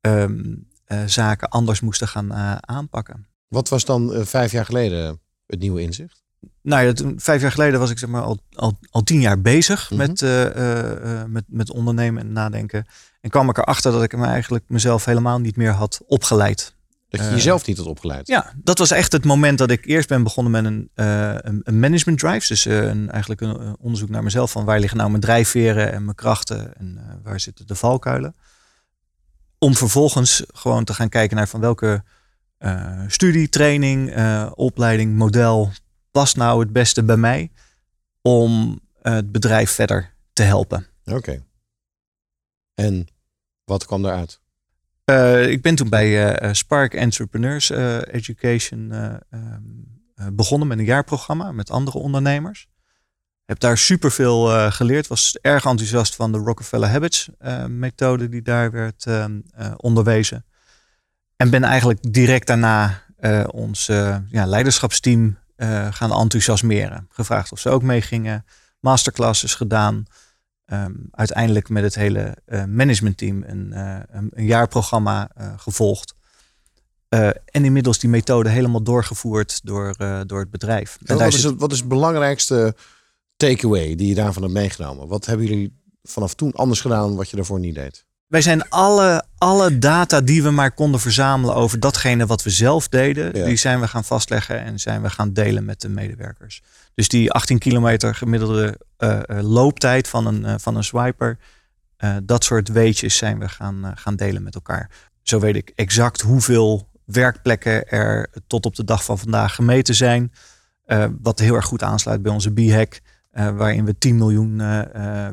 ehm, 0.00 0.54
eh, 0.84 1.02
zaken 1.06 1.48
anders 1.48 1.80
moesten 1.80 2.08
gaan 2.08 2.32
eh, 2.32 2.56
aanpakken. 2.60 3.26
Wat 3.48 3.68
was 3.68 3.84
dan 3.84 4.26
vijf 4.26 4.52
jaar 4.52 4.64
geleden 4.64 5.20
het 5.46 5.60
nieuwe 5.60 5.80
inzicht? 5.80 6.24
Nou 6.62 6.86
ja, 6.86 6.92
toen, 6.92 7.20
vijf 7.20 7.42
jaar 7.42 7.50
geleden 7.50 7.80
was 7.80 7.90
ik 7.90 7.98
zeg 7.98 8.08
maar 8.08 8.22
al, 8.22 8.38
al, 8.52 8.78
al 8.90 9.02
tien 9.02 9.20
jaar 9.20 9.40
bezig 9.40 9.90
Mhm. 9.90 9.98
met, 9.98 10.20
met, 11.28 11.44
met 11.46 11.70
ondernemen 11.70 12.22
en 12.22 12.32
nadenken. 12.32 12.86
En 13.20 13.30
kwam 13.30 13.48
ik 13.48 13.58
erachter 13.58 13.92
dat 13.92 14.02
ik 14.02 14.16
me 14.16 14.26
eigenlijk 14.26 14.64
mezelf 14.68 15.04
helemaal 15.04 15.38
niet 15.38 15.56
meer 15.56 15.72
had 15.72 16.00
opgeleid. 16.06 16.75
Dat 17.16 17.26
je 17.26 17.30
Eh, 17.32 17.36
jezelf 17.36 17.66
niet 17.66 17.76
had 17.76 17.86
opgeleid. 17.86 18.26
Ja, 18.26 18.52
dat 18.56 18.78
was 18.78 18.90
echt 18.90 19.12
het 19.12 19.24
moment 19.24 19.58
dat 19.58 19.70
ik 19.70 19.86
eerst 19.86 20.08
ben 20.08 20.22
begonnen 20.22 20.52
met 20.52 20.64
een, 20.64 20.90
eh, 20.94 21.34
een, 21.34 21.60
een 21.62 21.80
management 21.80 22.18
drive. 22.18 22.46
Dus 22.46 22.66
eh, 22.66 22.82
een, 22.82 23.10
eigenlijk 23.10 23.40
een, 23.40 23.76
onderzoek 23.78 24.08
naar 24.08 24.22
mezelf 24.22 24.50
van 24.50 24.64
waar 24.64 24.80
liggen 24.80 24.98
nou 24.98 25.10
mijn 25.10 25.22
drijfveren 25.22 25.92
en 25.92 26.04
mijn 26.04 26.16
krachten 26.16 26.76
en 26.76 27.20
waar 27.22 27.40
zitten 27.40 27.66
de 27.66 27.74
valkuilen. 27.74 28.34
Om 29.58 29.74
vervolgens 29.74 30.42
gewoon 30.46 30.84
te 30.84 30.94
gaan 30.94 31.08
kijken 31.08 31.36
naar 31.36 31.48
van 31.48 31.60
welke 31.60 32.04
eh, 32.58 33.02
studie, 33.06 33.48
training, 33.48 34.16
opleiding, 34.54 35.14
model 35.14 35.72
past 36.10 36.36
nou 36.36 36.60
het 36.60 36.72
beste 36.72 37.02
bij 37.02 37.16
mij 37.16 37.50
om 38.22 38.80
het 39.02 39.32
bedrijf 39.32 39.70
verder 39.70 40.14
te 40.32 40.42
helpen. 40.42 40.86
Oké. 41.04 41.44
En 42.74 43.06
wat 43.64 43.86
kwam 43.86 44.02
daaruit? 44.02 44.40
Eh, 45.06 45.50
ik 45.50 45.62
ben 45.62 45.74
toen 45.74 45.88
bij 45.88 46.36
eh, 46.36 46.52
Spark 46.52 46.94
Entrepreneurs 46.94 47.70
eh, 47.70 47.96
Education 47.96 48.92
eh, 48.92 49.04
ehm, 49.30 49.62
eh, 50.14 50.26
begonnen 50.32 50.68
met 50.68 50.78
een 50.78 50.84
jaarprogramma 50.84 51.52
met 51.52 51.70
andere 51.70 51.98
ondernemers. 51.98 52.68
Heb 53.44 53.60
daar 53.60 53.78
superveel 53.78 54.52
eh 54.52 54.72
geleerd. 54.72 55.06
Was 55.06 55.38
erg 55.40 55.64
enthousiast 55.64 56.14
van 56.14 56.32
de 56.32 56.38
Rockefeller 56.38 56.88
Habits 56.88 57.28
eh, 57.38 57.64
methode 57.64 58.28
die 58.28 58.42
daar 58.42 58.70
werd 58.70 59.06
ehm, 59.06 59.40
eh, 59.54 59.72
onderwezen. 59.76 60.44
En 61.36 61.50
ben 61.50 61.64
eigenlijk 61.64 62.12
direct 62.12 62.46
daarna 62.46 63.02
eh, 63.16 63.44
ons 63.50 63.88
eh, 63.88 64.16
ja, 64.28 64.46
leiderschapsteam 64.46 65.38
eh, 65.56 65.86
gaan 65.90 66.12
enthousiasmeren. 66.12 67.06
Gevraagd 67.08 67.52
of 67.52 67.58
ze 67.58 67.70
ook 67.70 67.82
meegingen. 67.82 68.44
Masterclasses 68.80 69.54
gedaan. 69.54 70.04
Ehm, 70.66 70.92
uiteindelijk 71.10 71.68
met 71.68 71.82
het 71.82 71.94
hele 71.94 72.36
eh, 72.44 72.64
managementteam 72.64 73.42
een, 73.46 73.72
eh, 73.72 73.98
een, 74.10 74.30
een 74.34 74.44
jaarprogramma 74.44 75.30
eh, 75.34 75.52
gevolgd. 75.56 76.14
En 77.44 77.64
inmiddels 77.64 77.98
die 77.98 78.10
methode 78.10 78.48
helemaal 78.48 78.82
doorgevoerd 78.82 79.60
door, 79.64 79.94
door 80.26 80.40
het 80.40 80.50
bedrijf. 80.50 80.98
En 81.04 81.18
Wat, 81.18 81.34
is 81.34 81.42
het, 81.42 81.58
wat 81.58 81.72
is 81.72 81.78
het 81.78 81.88
belangrijkste 81.88 82.74
takeaway 83.36 83.94
die 83.94 84.08
je 84.08 84.14
daarvan 84.14 84.42
hebt 84.42 84.54
meegenomen? 84.54 85.08
Wat 85.08 85.26
hebben 85.26 85.46
jullie 85.46 85.80
vanaf 86.02 86.34
toen 86.34 86.52
anders 86.52 86.80
gedaan 86.80 87.16
wat 87.16 87.30
je 87.30 87.36
daarvoor 87.36 87.60
niet 87.60 87.74
deed? 87.74 88.04
Wij 88.26 88.42
zijn 88.42 88.68
alle, 88.68 89.24
alle 89.38 89.78
data 89.78 90.20
die 90.20 90.42
we 90.42 90.50
maar 90.50 90.72
konden 90.72 91.00
verzamelen 91.00 91.54
over 91.54 91.80
datgene 91.80 92.26
wat 92.26 92.42
we 92.42 92.50
zelf 92.50 92.88
deden, 92.88 93.36
Ja. 93.36 93.44
die 93.44 93.56
zijn 93.56 93.80
we 93.80 93.88
gaan 93.88 94.04
vastleggen 94.04 94.60
en 94.64 94.78
zijn 94.78 95.02
we 95.02 95.10
gaan 95.10 95.32
delen 95.32 95.64
met 95.64 95.80
de 95.80 95.88
medewerkers. 95.88 96.62
Dus 96.96 97.08
die 97.08 97.32
18 97.32 97.58
kilometer 97.58 98.14
gemiddelde 98.14 98.78
eh, 98.96 99.20
eh, 99.28 99.44
looptijd 99.44 100.08
van 100.08 100.26
een, 100.26 100.44
eh, 100.44 100.54
van 100.58 100.76
een 100.76 100.84
swiper, 100.84 101.38
dat 102.22 102.44
soort 102.44 102.68
weetjes 102.68 103.16
zijn 103.16 103.38
we 103.38 103.48
gaan, 103.48 103.92
gaan 103.94 104.16
delen 104.16 104.42
met 104.42 104.54
elkaar. 104.54 104.90
Zo 105.22 105.38
weet 105.40 105.56
ik 105.56 105.72
exact 105.74 106.20
hoeveel 106.20 106.88
werkplekken 107.04 107.88
er 107.88 108.30
tot 108.46 108.66
op 108.66 108.74
de 108.74 108.84
dag 108.84 109.04
van 109.04 109.18
vandaag 109.18 109.54
gemeten 109.54 109.94
zijn. 109.94 110.32
wat 111.22 111.38
heel 111.38 111.54
erg 111.54 111.64
goed 111.64 111.82
aansluit 111.82 112.22
bij 112.22 112.32
onze 112.32 112.52
B-hack, 112.52 113.00
waarin 113.30 113.84
we 113.84 113.98
10 113.98 114.16
miljoen 114.16 114.56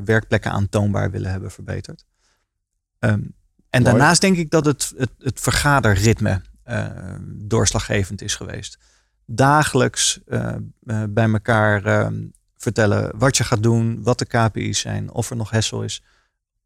werkplekken 0.04 0.50
aantoonbaar 0.50 1.10
willen 1.10 1.30
hebben 1.30 1.50
verbeterd. 1.50 2.04
Ehm, 2.98 3.12
en 3.12 3.22
Mooi. 3.70 3.84
daarnaast 3.84 4.20
denk 4.20 4.36
ik 4.36 4.50
dat 4.50 4.64
het, 4.64 4.92
het, 4.96 5.10
het 5.18 5.40
vergaderritme 5.40 6.42
doorslaggevend 7.26 8.22
is 8.22 8.34
geweest. 8.34 8.78
Dagelijks 9.26 10.20
eh, 10.26 10.54
eh, 10.86 11.02
bij 11.08 11.28
elkaar 11.32 11.84
ehm, 11.84 12.14
vertellen 12.56 13.18
wat 13.18 13.36
je 13.36 13.44
gaat 13.44 13.62
doen, 13.62 14.02
wat 14.02 14.18
de 14.18 14.24
KPI's 14.26 14.78
zijn, 14.78 15.10
of 15.12 15.30
er 15.30 15.36
nog 15.36 15.50
hessel 15.50 15.82
is 15.82 16.02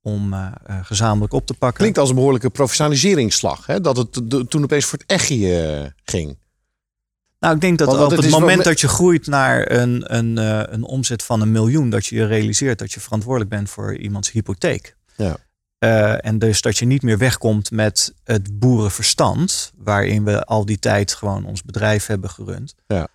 om 0.03 0.33
eh, 0.33 0.47
gezamenlijk 0.83 1.33
op 1.33 1.47
te 1.47 1.55
pakken. 1.55 1.79
Klinkt 1.79 1.99
als 1.99 2.09
een 2.09 2.15
behoorlijke 2.15 2.51
professionaliseringsslag. 2.51 3.67
Hè? 3.67 3.81
Dat 3.81 3.97
het 3.97 4.21
de- 4.25 4.47
toen 4.47 4.63
opeens 4.63 4.85
voor 4.85 4.99
het 4.99 5.11
echtje 5.11 5.95
ging. 6.05 6.39
Nou, 7.41 7.55
ik 7.55 7.61
denk 7.61 7.79
dat 7.79 7.89
Want- 7.89 8.13
op 8.13 8.19
het 8.19 8.31
moment 8.31 8.59
me- 8.59 8.63
dat 8.65 8.81
je 8.81 8.89
groeit 8.89 9.27
naar 9.27 9.71
een, 9.71 10.15
een, 10.17 10.37
een 10.75 10.83
omzet 10.83 11.23
van 11.23 11.41
een 11.41 11.53
miljoen, 11.53 11.91
dat 11.91 12.07
je 12.07 12.17
je 12.17 12.25
realiseert 12.27 12.79
dat 12.79 12.93
je 12.93 13.01
verantwoordelijk 13.01 13.51
bent 13.51 13.71
voor 13.71 13.97
iemands 13.97 14.31
hypotheek. 14.31 14.97
Ja. 15.17 15.37
Eh, 15.79 16.25
en 16.27 16.39
dus 16.39 16.61
dat 16.61 16.79
je 16.79 16.85
niet 16.87 17.03
meer 17.03 17.19
wegkomt 17.19 17.71
met 17.71 18.15
het 18.25 18.59
boerenverstand, 18.59 19.73
waarin 19.77 20.25
we 20.25 20.45
al 20.45 20.65
die 20.65 20.79
tijd 20.79 21.15
gewoon 21.15 21.45
ons 21.45 21.63
bedrijf 21.63 22.07
hebben 22.07 22.31
gerund. 22.31 22.75
Ja. 22.87 23.09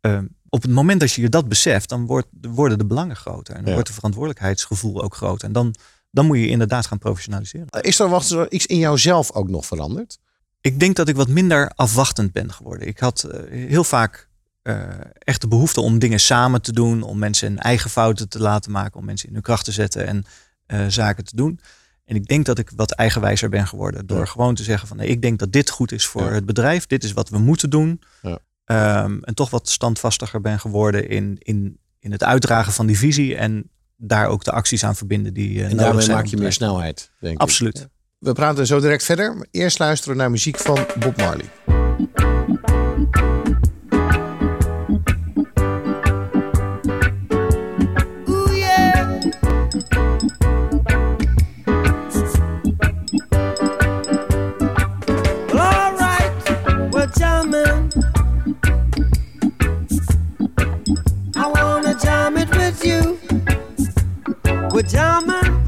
Eh, 0.00 0.18
op 0.48 0.62
het 0.62 0.70
moment 0.70 1.00
dat 1.00 1.12
je 1.12 1.20
je 1.22 1.28
dat 1.28 1.48
beseft, 1.48 1.88
dan 1.88 2.06
wordt, 2.06 2.28
worden 2.40 2.78
de 2.78 2.86
belangen 2.86 3.16
groter. 3.16 3.54
En 3.54 3.58
dan 3.60 3.68
Ja. 3.68 3.72
wordt 3.74 3.88
de 3.88 3.94
verantwoordelijkheidsgevoel 3.94 5.02
ook 5.02 5.14
groter. 5.14 5.46
En 5.46 5.52
dan, 5.52 5.74
dan 6.10 6.26
moet 6.26 6.38
je 6.38 6.48
inderdaad 6.48 6.86
gaan 6.86 6.98
professionaliseren. 6.98 7.66
Is 7.80 7.98
er, 7.98 8.08
was 8.08 8.30
er 8.30 8.50
iets 8.52 8.66
in 8.66 8.78
jouzelf 8.78 9.32
ook 9.32 9.48
nog 9.48 9.66
veranderd? 9.66 10.18
Ik 10.60 10.80
denk 10.80 10.96
dat 10.96 11.08
ik 11.08 11.16
wat 11.16 11.28
minder 11.28 11.70
afwachtend 11.74 12.32
ben 12.32 12.52
geworden. 12.52 12.86
Ik 12.88 12.98
had 12.98 13.22
eh, 13.22 13.40
heel 13.68 13.84
vaak 13.84 14.28
eh, 14.62 14.82
echt 15.18 15.40
de 15.40 15.48
behoefte 15.48 15.80
om 15.80 15.98
dingen 15.98 16.20
samen 16.20 16.62
te 16.62 16.72
doen, 16.72 17.02
om 17.02 17.18
mensen 17.18 17.48
hun 17.48 17.58
eigen 17.58 17.90
fouten 17.90 18.28
te 18.28 18.38
laten 18.38 18.70
maken, 18.72 19.00
om 19.00 19.04
mensen 19.04 19.28
in 19.28 19.34
hun 19.34 19.42
kracht 19.42 19.64
te 19.64 19.72
zetten 19.72 20.06
en 20.06 20.24
eh, 20.66 20.86
zaken 20.88 21.24
te 21.24 21.36
doen. 21.36 21.60
En 22.04 22.16
ik 22.16 22.26
denk 22.26 22.46
dat 22.46 22.58
ik 22.58 22.70
wat 22.76 22.90
eigenwijzer 22.90 23.48
ben 23.48 23.66
geworden. 23.66 24.06
Door 24.06 24.26
gewoon 24.26 24.54
te 24.54 24.62
zeggen 24.62 24.88
van 24.88 24.96
nee, 24.96 25.08
ik 25.08 25.22
denk 25.22 25.38
dat 25.38 25.52
dit 25.52 25.70
goed 25.70 25.92
is 25.92 26.06
voor 26.06 26.22
Ja. 26.22 26.32
het 26.32 26.46
bedrijf. 26.46 26.86
Dit 26.86 27.04
is 27.04 27.12
wat 27.12 27.28
we 27.28 27.38
moeten 27.38 27.70
doen. 27.70 28.00
Ja. 28.22 28.38
Ehm, 28.64 29.18
en 29.22 29.34
toch 29.34 29.50
wat 29.50 29.68
standvastiger 29.68 30.40
ben 30.40 30.60
geworden 30.60 31.08
in, 31.08 31.36
in, 31.38 31.78
in 31.98 32.12
het 32.12 32.24
uitdragen 32.24 32.72
van 32.72 32.86
die 32.86 32.98
visie. 32.98 33.36
En 33.36 33.70
daar 33.96 34.26
ook 34.26 34.44
de 34.44 34.52
acties 34.52 34.84
aan 34.84 34.96
verbinden 34.96 35.34
die 35.34 35.64
eh, 35.64 35.70
En 35.70 35.76
daarmee 35.76 36.08
maak 36.08 36.24
je 36.26 36.36
meer 36.36 36.52
snelheid, 36.52 37.10
denk 37.20 37.34
ik. 37.34 37.40
Absoluut. 37.40 37.88
We 38.18 38.32
praten 38.32 38.66
zo 38.66 38.80
direct 38.80 39.04
verder. 39.04 39.46
Eerst 39.50 39.78
luisteren 39.78 40.16
naar 40.16 40.30
muziek 40.30 40.58
van 40.58 40.86
Bob 40.98 41.16
Marley. 41.16 41.46
towards 62.72 62.84
you, 62.86 63.14
which 64.72 64.94
i 64.94 65.61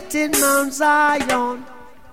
seated 0.00 0.34
in 0.34 0.40
Mount 0.40 0.72
Zion, 0.72 1.64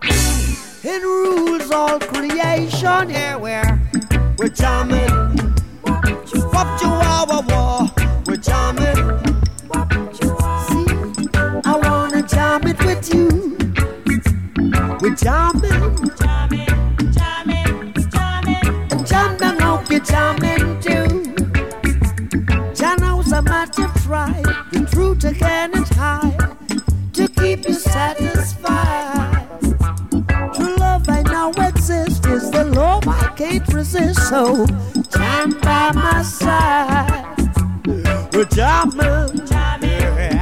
and 0.02 1.04
rules 1.04 1.72
all 1.72 2.00
creation. 2.00 3.10
Here 3.10 3.38
we're 3.38 3.80
we're 4.38 4.50
jamming, 4.50 5.10
wop 5.84 6.80
chihuahua 6.80 7.42
war, 7.48 7.90
we're 8.26 8.38
jamming. 8.38 8.96
See, 10.68 10.86
I 11.66 11.80
wanna 11.84 12.22
jam 12.24 12.68
it 12.68 12.80
with 12.86 13.14
you. 13.14 13.28
We're 15.02 15.16
jamming, 15.16 16.10
jamming, 16.18 17.12
jamming, 17.12 17.94
jamming. 18.12 18.92
And 18.92 19.08
jam 19.08 19.38
down, 19.38 19.60
hope 19.60 19.90
you're 19.90 20.00
jamming 20.00 20.80
too. 20.82 21.08
Jah 22.74 22.96
knows 23.00 23.32
how 23.32 23.42
much 23.42 23.78
you 23.78 23.88
try, 24.04 24.42
the 24.72 24.88
truth 24.92 25.26
I 25.26 25.34
cannot 25.34 25.90
hide, 25.90 26.37
to 26.37 26.37
keep 27.58 27.68
you 27.68 27.74
satisfied. 27.74 29.48
True 30.54 30.76
love 30.78 31.08
I 31.10 31.24
know 31.24 31.52
exists, 31.52 32.26
is 32.26 32.52
the 32.52 32.66
love 32.66 33.08
I 33.08 33.34
can't 33.36 33.68
resist. 33.74 34.30
So 34.30 34.66
jam 35.12 35.52
by 35.62 35.92
my 35.94 36.22
side. 36.22 37.36
We're 38.34 38.46
jamming, 38.46 39.46
jamming, 39.48 40.00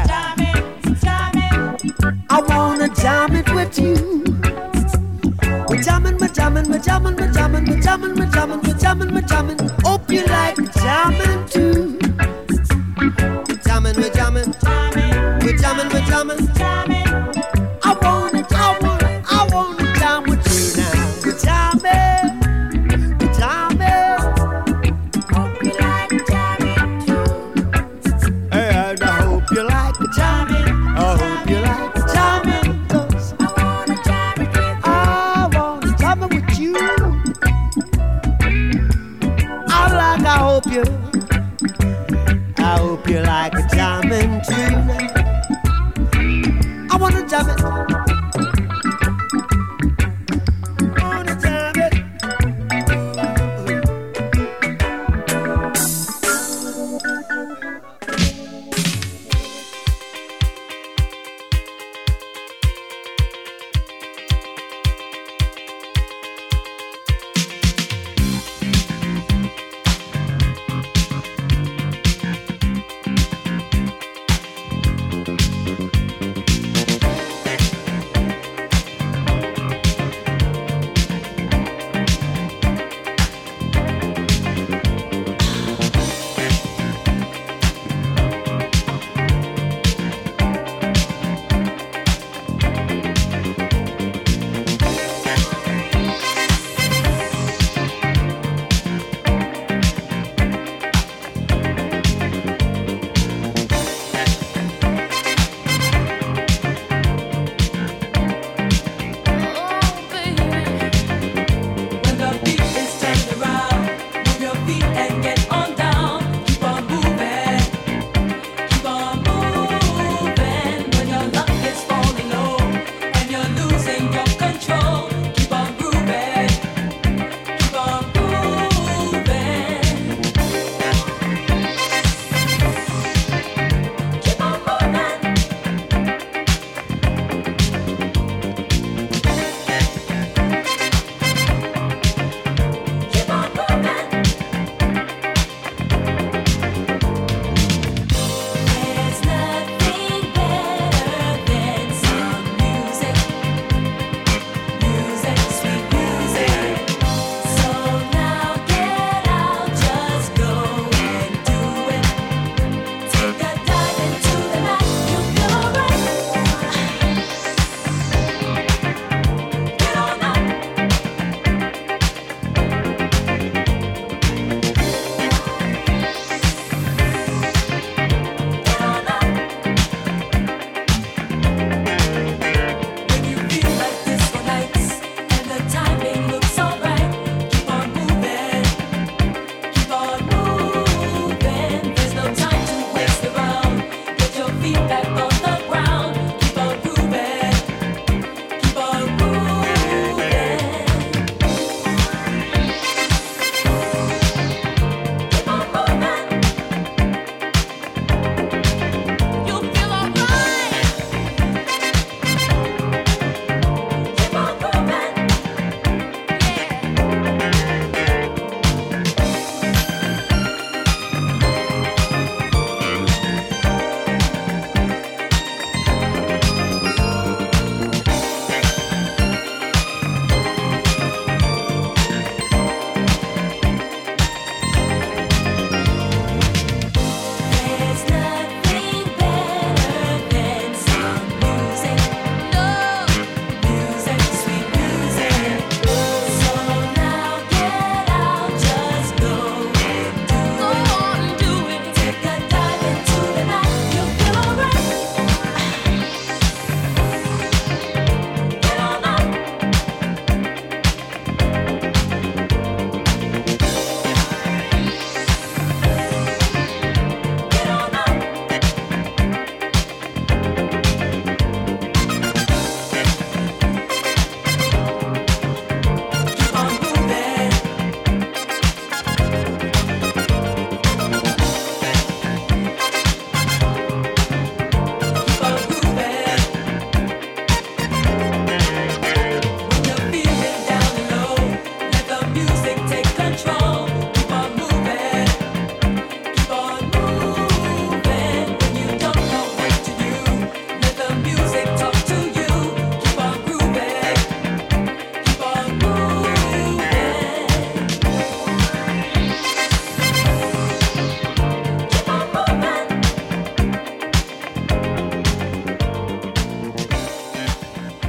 jamming, 0.09 0.95
jamming. 1.01 2.25
I 2.29 2.41
wanna 2.47 2.89
jam 2.89 3.35
it 3.35 3.49
with 3.53 3.79
you. 3.79 4.23
We're 5.69 5.81
jamming, 5.81 6.17
we're 6.17 6.27
jamming, 6.27 6.69
we're 6.69 6.79
jamming, 6.79 7.15
we're 7.15 7.31
jamming, 7.31 7.65
we're 7.65 7.81
jamming, 7.81 8.15
we're 8.15 8.31
jamming, 8.31 8.61
we're 8.61 8.77
jamming, 8.77 9.13
we're 9.13 9.21
jamming. 9.21 9.69
Hope 9.83 10.11
you 10.11 10.25
like 10.25 10.57
jamming 10.73 11.47
too. 11.47 12.04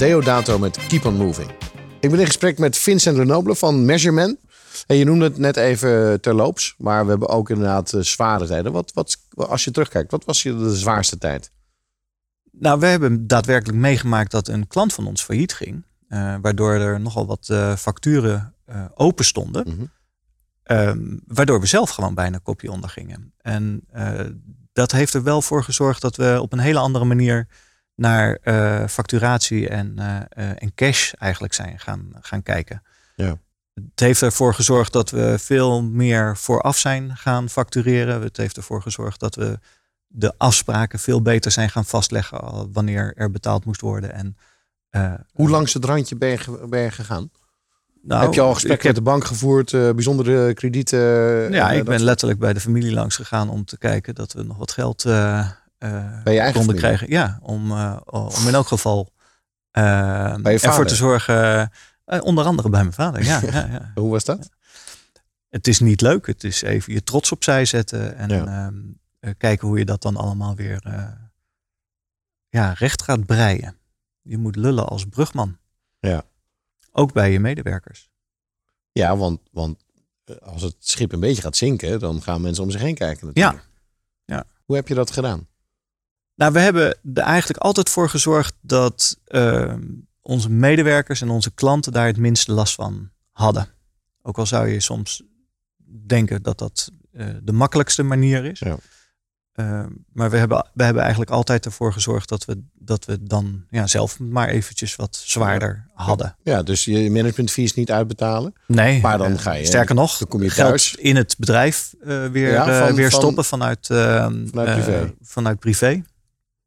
Deodato 0.07 0.59
met 0.59 0.87
Keep 0.87 1.05
on 1.05 1.15
Moving. 1.17 1.51
Ik 2.01 2.11
ben 2.11 2.21
in 2.21 2.27
gesprek 2.27 2.59
met 2.59 2.79
Vincent 2.79 3.17
Lenoble 3.17 3.55
van 3.55 3.85
Measurement. 3.85 4.39
En 4.87 4.97
je 4.97 5.05
noemde 5.05 5.25
het 5.25 5.39
net 5.39 5.57
even 5.57 6.21
terloops, 6.21 6.75
maar 6.79 7.05
we 7.05 7.11
hebben 7.11 7.29
ook 7.29 7.51
inderdaad 7.51 7.93
eh, 7.93 8.01
zware 8.01 8.47
tijden. 8.47 8.73
Wat, 8.73 8.93
wat, 8.95 9.19
als 9.35 9.65
je 9.65 9.71
terugkijkt, 9.71 10.11
wat 10.11 10.25
was 10.25 10.43
je 10.43 10.57
de 10.57 10.77
zwaarste 10.77 11.19
tijd? 11.19 11.51
Nou, 12.51 12.81
we 12.81 12.87
hebben 12.87 13.27
daadwerkelijk 13.27 13.79
meegemaakt 13.79 14.31
dat 14.31 14.49
een 14.49 14.67
klant 14.67 14.93
van 14.93 15.07
ons 15.07 15.23
failliet 15.23 15.55
ging. 15.55 15.85
eh, 16.09 16.35
waardoor 16.41 16.73
er 16.73 17.01
nogal 17.01 17.27
wat 17.27 17.49
eh, 17.49 17.77
facturen 17.77 18.55
open 18.95 19.25
stonden. 19.25 19.65
Mhm. 19.69 19.85
Ehm, 20.63 21.17
waardoor 21.27 21.61
we 21.61 21.67
zelf 21.67 21.91
gewoon 21.91 22.15
bijna 22.15 22.39
kopje 22.39 22.71
onder 22.71 22.91
gingen. 22.91 23.33
En 23.41 23.85
dat 24.73 24.93
heeft 24.93 25.15
er 25.15 25.23
wel 25.23 25.43
voor 25.43 25.65
gezorgd 25.65 26.01
dat 26.01 26.17
we 26.17 26.39
op 26.41 26.53
een 26.53 26.59
hele 26.59 26.79
andere 26.79 27.05
manier 27.05 27.49
naar 27.97 28.39
eh, 28.43 28.87
facturatie 28.87 29.69
en, 29.69 29.99
eh, 30.29 30.63
en 30.63 30.75
cash 30.75 31.13
eigenlijk 31.13 31.55
zijn 31.55 31.79
gaan, 31.79 32.13
gaan 32.21 32.43
kijken. 32.43 32.83
Ja. 33.15 33.39
Het 33.75 34.01
heeft 34.01 34.23
ervoor 34.23 34.55
gezorgd 34.55 34.93
dat 34.93 35.11
we 35.11 35.39
veel 35.39 35.83
meer 35.83 36.37
vooraf 36.37 36.79
zijn 36.79 37.17
gaan 37.17 37.49
factureren. 37.49 38.23
Het 38.23 38.37
heeft 38.37 38.57
ervoor 38.57 38.83
gezorgd 38.83 39.21
dat 39.21 39.35
we 39.35 39.59
de 40.07 40.35
afspraken 40.37 40.99
veel 40.99 41.23
beter 41.23 41.51
zijn 41.51 41.71
gaan 41.71 41.85
vastleggen 41.85 42.73
wanneer 42.73 43.13
er 43.17 43.31
betaald 43.31 43.65
moest 43.65 43.81
worden. 43.81 44.13
En, 44.13 44.37
eh, 44.91 45.15
Hoe 45.33 45.51
langs 45.51 45.75
het 45.75 45.85
randje 45.85 46.17
ben 46.17 46.29
je, 46.29 46.67
ben 46.69 46.81
je 46.81 46.91
gegaan? 46.91 47.31
nou, 48.03 48.23
heb 48.23 48.35
je 48.35 48.41
al 48.41 48.55
gesprekken 48.55 48.87
met 48.87 48.97
de 48.97 49.03
bank 49.03 49.25
gevoerd, 49.25 49.71
bijzondere 49.71 50.55
kredieten? 50.55 50.99
Ja, 51.53 51.71
ik 51.71 51.85
ben 51.85 52.03
letterlijk 52.03 52.39
bij 52.39 52.53
de 52.53 52.61
familie 52.61 52.93
langs 52.93 53.17
gegaan 53.17 53.49
om 53.49 53.65
te 53.65 53.79
kijken 53.79 54.15
dat 54.15 54.33
we 54.33 54.43
nog 54.43 54.57
wat 54.57 54.73
geld 54.73 55.05
Bij 55.79 56.33
je 56.35 56.41
eigen 56.41 56.53
konden 56.59 56.77
krijgen. 56.77 57.09
Ja, 57.11 57.39
om, 57.43 57.71
eh, 57.71 57.97
om 58.05 58.49
in 58.49 58.55
elk 58.55 58.67
geval 58.67 59.13
eh, 59.71 60.47
ervoor 60.47 60.87
te 60.87 60.95
zorgen. 60.95 61.71
eh, 62.05 62.23
onder 62.23 62.45
andere 62.45 62.69
bij 62.69 62.81
mijn 62.81 62.93
vader. 62.93 63.25
Ja, 63.25 63.41
ja, 63.53 63.67
ja. 63.67 63.91
Hoe 63.95 64.11
was 64.11 64.25
dat? 64.25 64.49
Het 65.49 65.67
is 65.67 65.81
niet 65.81 66.01
leuk. 66.01 66.27
Het 66.27 66.45
is 66.45 66.63
even 66.63 66.93
je 66.93 67.03
trots 67.03 67.33
opzij 67.33 67.65
zetten 67.65 68.17
en 68.17 68.29
Ja. 68.29 68.45
ehm, 68.47 68.75
eh, 69.21 69.31
kijken 69.39 69.69
hoe 69.69 69.79
je 69.79 69.85
dat 69.85 70.03
dan 70.03 70.17
allemaal 70.17 70.55
weer 70.55 70.81
eh, 70.87 71.09
ja, 72.49 72.73
recht 72.73 73.03
gaat 73.03 73.27
breien. 73.27 73.77
Je 74.23 74.39
moet 74.39 74.57
lullen 74.57 74.87
als 74.89 75.05
brugman. 75.07 75.59
Ja. 75.99 76.23
Ook 76.93 77.13
bij 77.13 77.33
je 77.33 77.41
medewerkers. 77.41 78.11
Ja, 78.93 79.17
want, 79.17 79.41
want 79.53 79.85
eh, 80.25 80.37
als 80.37 80.63
het 80.63 80.77
schip 80.79 81.13
een 81.13 81.21
beetje 81.21 81.43
gaat 81.43 81.57
zinken, 81.57 81.99
dan 82.01 82.23
gaan 82.23 82.41
mensen 82.41 82.65
om 82.65 82.71
zich 82.71 82.81
heen 82.81 82.95
kijken 82.95 83.27
natuurlijk. 83.27 83.67
Ja. 84.25 84.45
Hoe 84.65 84.77
heb 84.77 84.89
je 84.89 84.95
dat 84.95 85.11
gedaan? 85.11 85.47
Nou, 86.37 86.53
we 86.53 86.59
hebben 86.61 86.97
er 87.15 87.23
eigenlijk 87.23 87.61
altijd 87.63 87.89
voor 87.91 88.09
gezorgd 88.11 88.55
dat 88.61 89.19
ehm, 89.27 89.81
onze 90.21 90.51
medewerkers 90.51 91.21
en 91.21 91.31
onze 91.31 91.51
klanten 91.55 91.93
daar 91.93 92.07
het 92.07 92.17
minste 92.17 92.53
last 92.53 92.75
van 92.75 93.11
hadden. 93.33 93.69
Ook 94.23 94.39
al 94.39 94.47
zou 94.47 94.69
je 94.69 94.81
soms 94.81 95.23
denken 96.07 96.43
dat 96.43 96.59
dat 96.59 96.91
eh, 97.13 97.27
de 97.43 97.53
makkelijkste 97.53 98.03
manier 98.03 98.45
is. 98.45 98.59
Ja. 98.59 98.77
Ehm, 99.53 99.89
maar 100.13 100.31
we 100.31 100.37
hebben, 100.37 100.67
we 100.75 100.83
hebben 100.85 101.03
eigenlijk 101.03 101.31
altijd 101.33 101.65
ervoor 101.65 101.93
gezorgd 101.93 102.29
dat 102.29 102.45
we, 102.45 102.63
dat 102.75 103.05
we 103.05 103.23
dan 103.23 103.65
ja, 103.71 103.87
zelf 103.87 104.19
maar 104.19 104.49
eventjes 104.49 104.97
wat 104.97 105.17
zwaarder 105.17 105.87
hadden. 105.95 106.37
Ja, 106.43 106.63
dus 106.63 106.85
je 106.85 107.11
managementfees 107.11 107.75
niet 107.75 107.91
uitbetalen. 107.91 108.53
Nee, 108.67 109.01
Maar 109.01 109.19
dan 109.19 109.33
eh, 109.33 109.39
ga 109.39 109.53
je- 109.53 109.65
Sterker 109.65 109.95
nog, 109.95 110.19
dan 110.19 110.29
kom 110.29 110.43
je 110.43 110.51
geld 110.51 110.69
thuis. 110.69 110.95
in 110.95 111.17
het 111.17 111.35
bedrijf 111.39 111.95
eh, 112.01 112.27
weer, 112.27 112.51
Ja, 112.53 112.87
van- 112.87 112.95
weer 112.97 113.11
van- 113.11 113.21
stoppen 113.21 113.45
vanuit, 113.45 113.91
ehm, 113.91 114.47
Vanuit 114.47 114.73
privé. 114.85 115.15
vanuit 115.23 115.59
privé. 115.59 116.03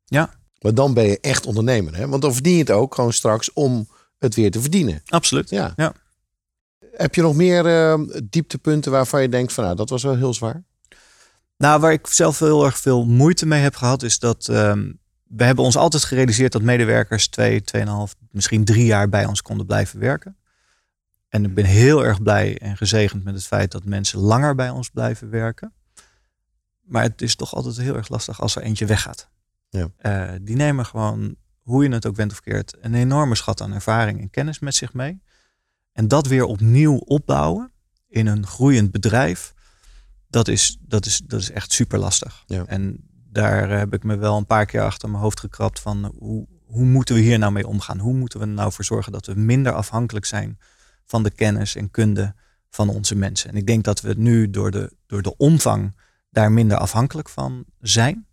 Ja, 0.10 0.34
Maar 0.60 0.74
dan 0.74 0.94
ben 0.94 1.04
je 1.04 1.20
echt 1.20 1.46
ondernemer. 1.46 1.96
Hè? 1.96 2.08
Want 2.08 2.22
dan 2.22 2.34
verdien 2.34 2.54
je 2.54 2.60
het 2.60 2.72
ook 2.72 2.96
gewoon 2.96 3.14
straks 3.14 3.54
om 3.54 3.88
het 4.18 4.36
weer 4.36 4.52
te 4.52 4.62
verdienen. 4.62 5.02
absoluut. 5.06 5.50
Ja. 5.50 5.74
Ja. 5.76 5.94
Heb 6.92 7.16
je 7.16 7.22
nog 7.22 7.36
meer 7.36 7.66
eh, 7.66 8.00
dieptepunten 8.24 8.92
waarvan 8.92 9.22
je 9.22 9.30
denkt 9.30 9.54
van 9.54 9.64
nou, 9.64 9.76
dat 9.76 9.90
was 9.90 10.04
wel 10.04 10.16
heel 10.16 10.34
zwaar? 10.34 10.64
Nou, 11.58 11.80
waar 11.80 11.92
ik 11.92 12.08
zelf 12.08 12.40
heel 12.40 12.66
erg 12.66 12.78
veel 12.78 13.06
moeite 13.06 13.46
mee 13.46 13.62
heb 13.62 13.76
gehad, 13.76 14.04
is 14.04 14.20
dat 14.20 14.48
ehm, 14.48 14.92
we 15.24 15.44
hebben 15.44 15.66
ons 15.66 15.78
altijd 15.78 16.04
gerealiseerd 16.04 16.52
dat 16.52 16.62
medewerkers 16.62 17.28
twee, 17.28 17.62
tweeënhalf, 17.62 18.16
misschien 18.32 18.66
drie 18.66 18.86
jaar 18.86 19.10
bij 19.10 19.26
ons 19.26 19.42
konden 19.42 19.66
blijven 19.66 20.00
werken. 20.00 20.38
En 21.30 21.44
ik 21.44 21.54
ben 21.54 21.66
heel 21.66 22.06
erg 22.06 22.22
blij 22.22 22.58
en 22.58 22.78
gezegend 22.78 23.24
met 23.24 23.34
het 23.34 23.48
feit 23.48 23.72
dat 23.72 23.84
mensen 23.84 24.20
langer 24.20 24.56
bij 24.56 24.70
ons 24.70 24.90
blijven 24.90 25.30
werken. 25.30 25.74
Maar 26.82 27.04
het 27.04 27.22
is 27.22 27.36
toch 27.36 27.56
altijd 27.56 27.78
heel 27.78 27.96
erg 27.96 28.10
lastig 28.10 28.42
als 28.42 28.56
er 28.56 28.62
eentje 28.62 28.86
weggaat. 28.86 29.30
Ja. 29.70 29.90
Eh, 29.98 30.32
die 30.42 30.56
nemen 30.56 30.86
gewoon, 30.86 31.36
hoe 31.62 31.84
je 31.84 31.90
het 31.90 32.06
ook 32.06 32.16
bent 32.16 32.32
of 32.32 32.42
keert, 32.42 32.78
een 32.82 32.94
enorme 32.94 33.36
schat 33.36 33.62
aan 33.62 33.74
ervaring 33.74 34.22
en 34.22 34.30
kennis 34.30 34.60
met 34.60 34.76
zich 34.76 34.94
mee. 34.94 35.22
En 35.92 36.08
dat 36.08 36.28
weer 36.28 36.46
opnieuw 36.46 36.96
opbouwen 36.98 37.72
in 38.08 38.28
een 38.28 38.48
groeiend 38.48 38.92
bedrijf, 38.92 39.54
dat 40.28 40.48
is, 40.48 40.78
dat 40.82 41.06
is, 41.06 41.22
dat 41.26 41.40
is 41.40 41.52
echt 41.52 41.72
super 41.72 42.00
lastig. 42.00 42.44
Ja. 42.46 42.66
En 42.66 43.10
daar 43.32 43.70
heb 43.70 43.94
ik 43.94 44.04
me 44.04 44.18
wel 44.18 44.38
een 44.38 44.46
paar 44.46 44.66
keer 44.66 44.82
achter 44.82 45.10
mijn 45.10 45.22
hoofd 45.22 45.40
gekrapt 45.40 45.80
van 45.80 46.14
hoe, 46.18 46.48
hoe 46.66 46.86
moeten 46.86 47.16
we 47.16 47.22
hier 47.22 47.40
nou 47.40 47.52
mee 47.52 47.68
omgaan? 47.68 48.00
Hoe 48.00 48.14
moeten 48.14 48.40
we 48.40 48.46
er 48.46 48.52
nou 48.52 48.72
voor 48.72 48.86
zorgen 48.86 49.12
dat 49.12 49.26
we 49.26 49.34
minder 49.34 49.74
afhankelijk 49.74 50.26
zijn 50.26 50.60
van 51.06 51.24
de 51.24 51.32
kennis 51.32 51.76
en 51.76 51.92
kunde 51.92 52.36
van 52.70 52.90
onze 52.90 53.16
mensen? 53.16 53.50
En 53.50 53.56
ik 53.56 53.68
denk 53.68 53.84
dat 53.84 54.02
we 54.02 54.14
nu 54.14 54.50
door 54.50 54.72
de, 54.72 54.96
door 55.06 55.22
de 55.22 55.38
omvang 55.38 55.96
daar 56.30 56.52
minder 56.52 56.78
afhankelijk 56.78 57.30
van 57.30 57.66
zijn. 57.80 58.28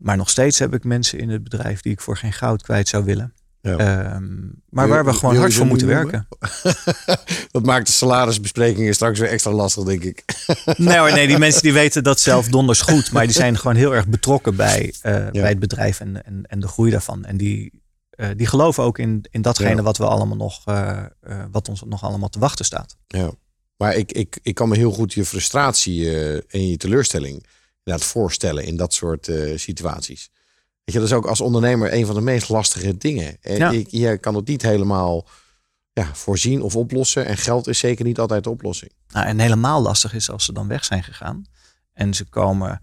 Maar 0.00 0.16
nog 0.16 0.30
steeds 0.30 0.58
heb 0.58 0.74
ik 0.74 0.84
mensen 0.84 1.18
in 1.18 1.28
het 1.30 1.42
bedrijf 1.42 1.80
die 1.80 1.92
ik 1.92 2.00
voor 2.00 2.16
geen 2.16 2.32
goud 2.32 2.62
kwijt 2.62 2.88
zou 2.88 3.04
willen. 3.04 3.34
Ja. 3.62 3.76
Ehm, 3.76 4.32
maar 4.68 4.86
Wil- 4.86 4.94
waar 4.94 5.04
we 5.04 5.12
gewoon 5.12 5.36
hard 5.36 5.54
voor 5.54 5.66
moeten 5.66 5.86
werken. 5.86 6.28
dat 7.50 7.64
maakt 7.64 7.86
de 7.86 7.92
salarisbesprekingen 7.92 8.94
straks 8.94 9.18
weer 9.18 9.28
extra 9.28 9.50
lastig, 9.52 9.84
denk 9.84 10.02
ik. 10.04 10.24
Nee 10.76 10.98
hoor, 10.98 11.12
nee, 11.12 11.26
die 11.26 11.38
mensen 11.38 11.62
die 11.62 11.72
weten 11.72 12.04
dat 12.04 12.20
zelf 12.20 12.48
donders 12.48 12.80
goed. 12.80 13.12
Maar 13.12 13.24
die 13.24 13.34
zijn 13.34 13.58
gewoon 13.58 13.76
heel 13.76 13.94
erg 13.94 14.06
betrokken 14.06 14.56
bij, 14.56 14.94
eh, 15.02 15.30
bij 15.30 15.48
het 15.48 15.58
bedrijf 15.58 16.00
en, 16.00 16.24
en, 16.24 16.42
en 16.46 16.60
de 16.60 16.68
groei 16.68 16.90
daarvan. 16.90 17.24
En 17.24 17.36
die, 17.36 17.82
eh, 18.10 18.28
die 18.36 18.46
geloven 18.46 18.82
ook 18.84 18.98
in, 18.98 19.24
in 19.30 19.42
datgene 19.42 19.74
Ja. 19.76 19.82
wat 19.82 19.96
we 19.96 20.06
allemaal 20.06 20.36
nog, 20.36 20.62
eh, 20.64 21.02
wat 21.50 21.68
ons 21.68 21.82
nog 21.86 22.02
allemaal 22.02 22.28
te 22.28 22.38
wachten 22.38 22.64
staat. 22.64 22.96
Ja. 23.06 23.30
Maar 23.76 23.94
ik, 23.94 24.12
ik, 24.12 24.38
ik 24.42 24.54
kan 24.54 24.68
me 24.68 24.76
heel 24.76 24.92
goed 24.92 25.12
je 25.12 25.24
frustratie 25.24 26.10
en 26.48 26.68
je 26.68 26.76
teleurstelling 26.76 27.44
voorstellen 27.98 28.64
in 28.64 28.76
dat 28.76 28.94
soort 28.94 29.28
eh, 29.28 29.56
situaties. 29.58 30.30
Weet 30.84 30.94
je, 30.94 30.98
dat 30.98 31.08
is 31.08 31.14
ook 31.14 31.26
als 31.26 31.40
ondernemer 31.40 31.92
een 31.92 32.06
van 32.06 32.14
de 32.14 32.20
meest 32.20 32.48
lastige 32.48 32.96
dingen. 32.96 33.36
En 33.40 33.56
Ja. 33.56 33.70
je 33.88 34.18
kan 34.18 34.34
het 34.34 34.46
niet 34.46 34.62
helemaal 34.62 35.28
ja, 35.92 36.14
voorzien 36.14 36.62
of 36.62 36.76
oplossen. 36.76 37.26
En 37.26 37.36
geld 37.36 37.66
is 37.66 37.78
zeker 37.78 38.04
niet 38.04 38.18
altijd 38.18 38.44
de 38.44 38.50
oplossing. 38.50 38.92
Nou, 39.08 39.26
en 39.26 39.38
helemaal 39.38 39.82
lastig 39.82 40.14
is 40.14 40.30
als 40.30 40.44
ze 40.44 40.52
dan 40.52 40.68
weg 40.68 40.84
zijn 40.84 41.02
gegaan. 41.04 41.44
En 41.92 42.14
ze 42.14 42.24
komen 42.24 42.80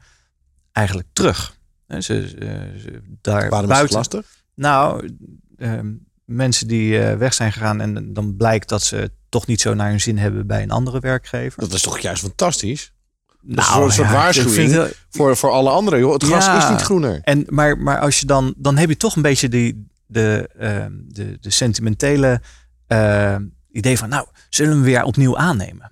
eigenlijk 0.71 1.07
terug. 1.13 1.57
Hè, 1.87 2.01
Ze, 2.01 2.27
ze, 2.29 2.37
ze- 2.81 3.01
daar 3.21 3.49
Waarom 3.49 3.71
is 3.71 3.77
het 3.77 3.89
buiten, 3.91 3.95
lastig? 3.97 4.43
Nou, 4.55 5.09
ehm, 5.57 5.93
mensen 6.25 6.67
die 6.67 6.99
eh, 6.99 7.17
weg 7.17 7.33
zijn 7.33 7.51
gegaan 7.51 7.81
en 7.81 8.13
dan 8.13 8.35
blijkt 8.35 8.69
dat 8.69 8.81
ze 8.83 9.11
toch 9.29 9.47
niet 9.47 9.61
zo 9.61 9.73
naar 9.73 9.89
hun 9.89 10.01
zin 10.01 10.17
hebben 10.17 10.47
bij 10.47 10.61
een 10.63 10.71
andere 10.71 10.99
werkgever. 10.99 11.59
Dat 11.61 11.73
is 11.73 11.81
toch 11.81 11.99
juist 11.99 12.21
fantastisch? 12.21 12.93
Nou, 13.41 13.83
een 13.85 13.91
soort 13.91 14.07
ja, 14.07 14.13
waarschuwing 14.13 14.87
voor, 15.09 15.37
voor 15.37 15.51
alle 15.51 15.69
anderen. 15.69 15.99
Joh. 15.99 16.13
Het 16.13 16.23
gras 16.23 16.45
Ja. 16.45 16.63
is 16.63 16.69
niet 16.69 16.81
groener. 16.81 17.19
En, 17.21 17.43
maar, 17.47 17.77
maar 17.77 17.99
als 17.99 18.19
je 18.19 18.25
dan, 18.25 18.53
dan 18.57 18.77
heb 18.77 18.89
je 18.89 18.97
toch 18.97 19.15
een 19.15 19.21
beetje 19.21 19.49
die, 19.49 19.87
de, 20.05 20.49
ehm, 20.59 20.91
de, 21.07 21.37
de 21.41 21.49
sentimentele 21.49 22.41
ehm, 22.87 23.43
idee 23.71 23.97
van, 23.97 24.09
nou, 24.09 24.27
zullen 24.49 24.77
we 24.77 24.83
weer 24.85 25.03
opnieuw 25.03 25.37
aannemen? 25.37 25.91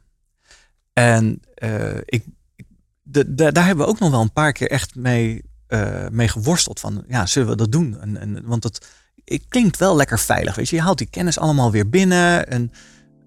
En 0.94 1.40
eh, 1.54 1.98
ik, 1.98 2.26
ik- 2.56 2.66
de, 3.04 3.36
de- 3.36 3.52
daar 3.52 3.66
hebben 3.66 3.86
we 3.86 3.92
ook 3.92 4.00
nog 4.00 4.12
wel 4.12 4.22
een 4.22 4.34
paar 4.34 4.52
keer 4.52 4.70
echt 4.70 4.96
mee, 4.96 5.44
eh, 5.68 6.08
mee 6.12 6.28
geworsteld 6.28 6.80
van, 6.80 7.04
ja, 7.08 7.26
zullen 7.26 7.50
we 7.50 7.56
dat 7.56 7.72
doen? 7.72 8.00
En, 8.02 8.18
en, 8.18 8.42
want 8.46 8.64
het, 8.64 8.86
het 9.26 9.46
klinkt 9.50 9.78
wel 9.78 9.96
lekker 9.96 10.20
veilig, 10.20 10.56
weet 10.56 10.70
je. 10.70 10.76
Je 10.76 10.82
haalt 10.82 10.98
die 10.98 11.10
kennis 11.10 11.40
allemaal 11.40 11.72
weer 11.72 11.90
binnen. 11.90 12.48
En, 12.48 12.72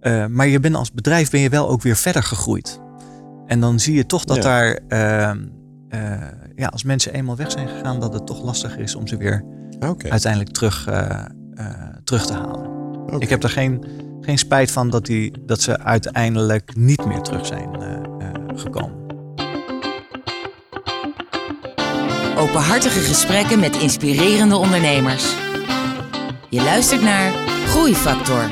eh, 0.01 0.27
maar 0.27 0.47
je 0.47 0.61
bent 0.61 0.75
als 0.75 0.93
bedrijf 0.93 1.31
ben 1.31 1.41
je 1.41 1.49
wel 1.49 1.69
ook 1.69 1.83
weer 1.83 1.97
verder 1.97 2.23
gegroeid. 2.23 2.81
En 3.49 3.61
dan 3.61 3.79
zie 3.81 3.95
je 3.95 4.07
toch 4.07 4.25
dat 4.25 4.37
Ja. 4.37 4.43
daar, 4.43 4.79
ehm, 4.89 5.39
eh, 5.89 6.13
ja, 6.57 6.67
als 6.67 6.83
mensen 6.83 7.13
eenmaal 7.15 7.37
weg 7.37 7.51
zijn 7.51 7.69
gegaan, 7.69 8.01
dat 8.01 8.13
het 8.13 8.27
toch 8.27 8.43
lastiger 8.45 8.81
is 8.81 8.95
om 8.95 9.07
ze 9.07 9.17
weer 9.17 9.45
Oké. 9.89 10.11
uiteindelijk 10.11 10.53
terug, 10.53 10.87
eh, 10.87 11.25
eh, 11.55 11.67
terug 12.05 12.27
te 12.27 12.33
halen. 12.33 12.77
Ik 13.19 13.29
heb 13.29 13.43
er 13.43 13.51
geen, 13.51 13.85
geen 14.21 14.39
spijt 14.39 14.71
van 14.71 14.91
dat, 14.91 15.07
die, 15.07 15.33
dat 15.47 15.61
ze 15.63 15.79
uiteindelijk 15.79 16.77
niet 16.77 17.07
meer 17.07 17.21
terug 17.21 17.47
zijn 17.47 17.75
eh, 17.83 17.93
eh, 17.93 17.99
gekomen. 18.55 18.97
Openhartige 22.39 23.01
gesprekken 23.01 23.61
met 23.61 23.77
inspirerende 23.77 24.57
ondernemers. 24.57 25.35
Je 26.51 26.63
luistert 26.63 27.03
naar 27.03 27.33
Groeifactor. 27.67 28.51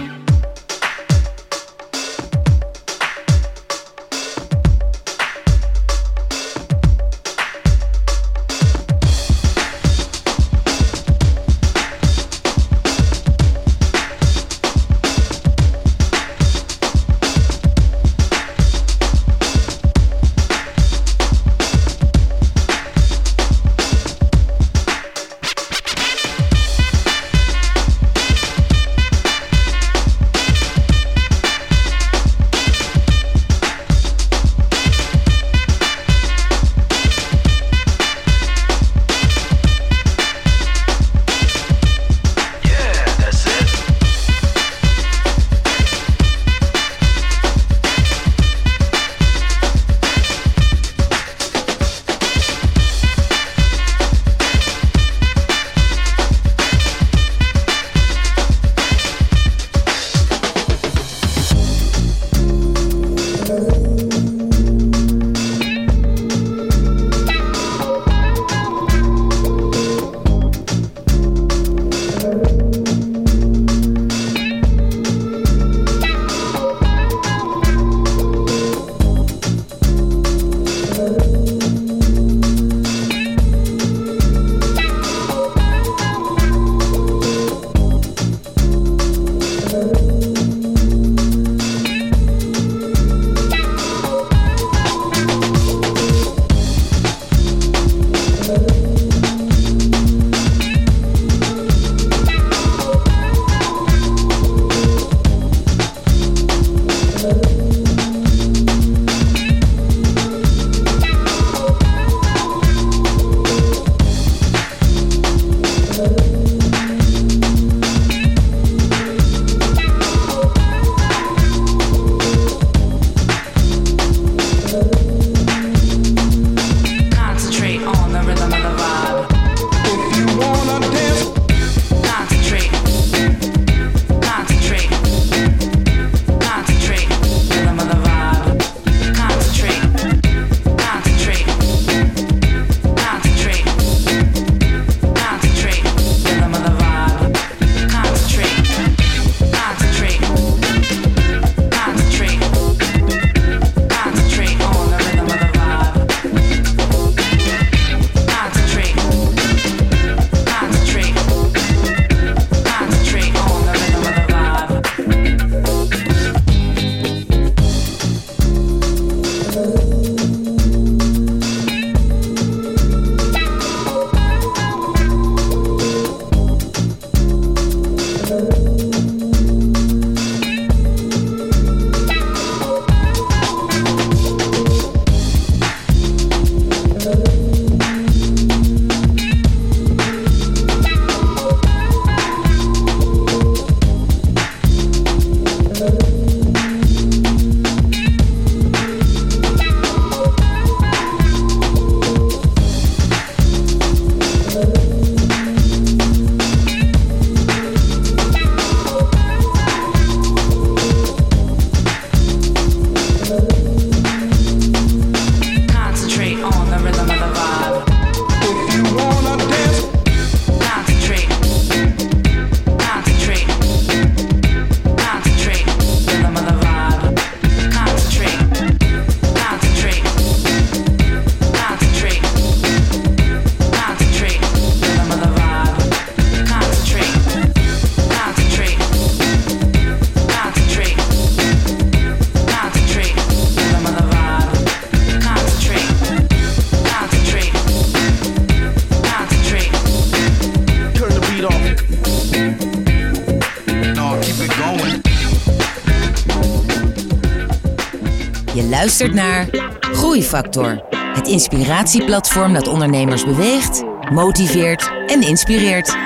Luistert 258.86 259.14
naar 259.14 259.48
Groeifactor. 259.80 260.82
Het 261.14 261.28
inspiratieplatform 261.28 262.52
dat 262.52 262.68
ondernemers 262.68 263.24
beweegt, 263.24 263.84
motiveert 264.10 264.90
en 265.06 265.22
inspireert. 265.22 265.96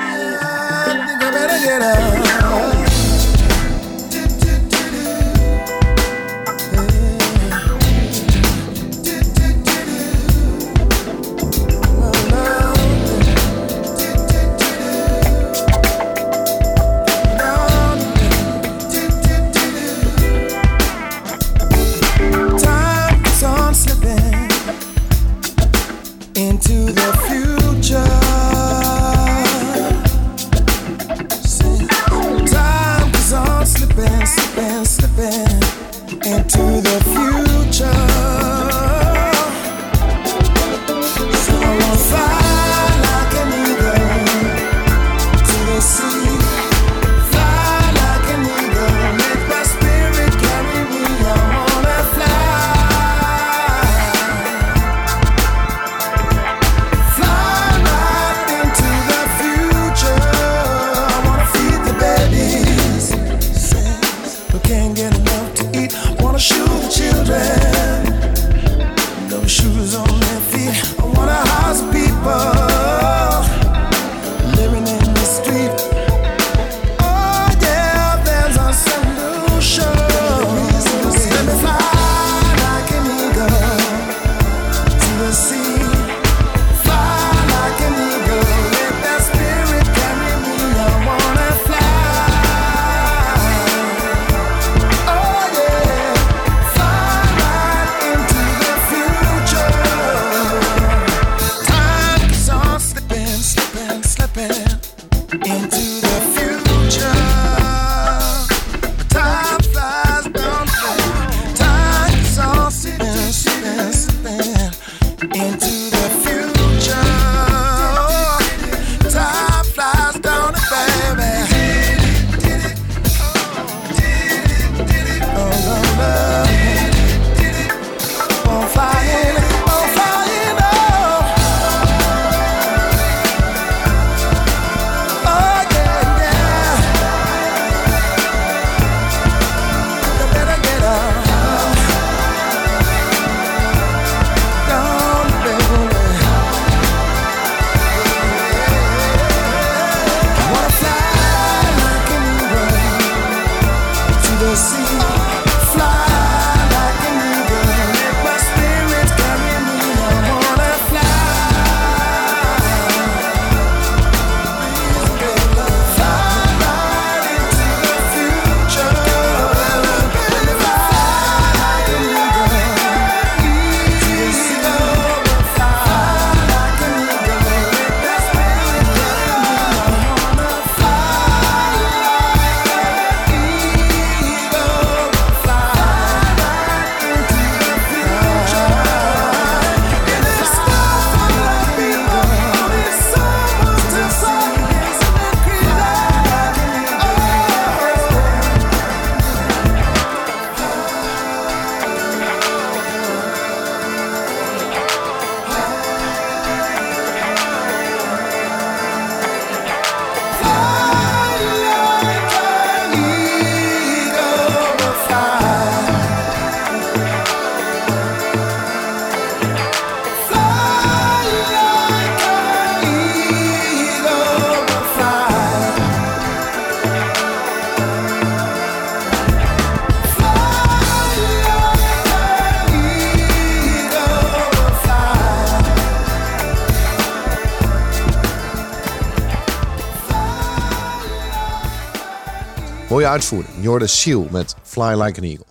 Uitvoering. 243.11 243.55
Jorde 243.61 243.87
Seal 243.87 244.27
met 244.31 244.55
Fly 244.63 245.03
Like 245.03 245.21
an 245.21 245.27
Eagle. 245.27 245.45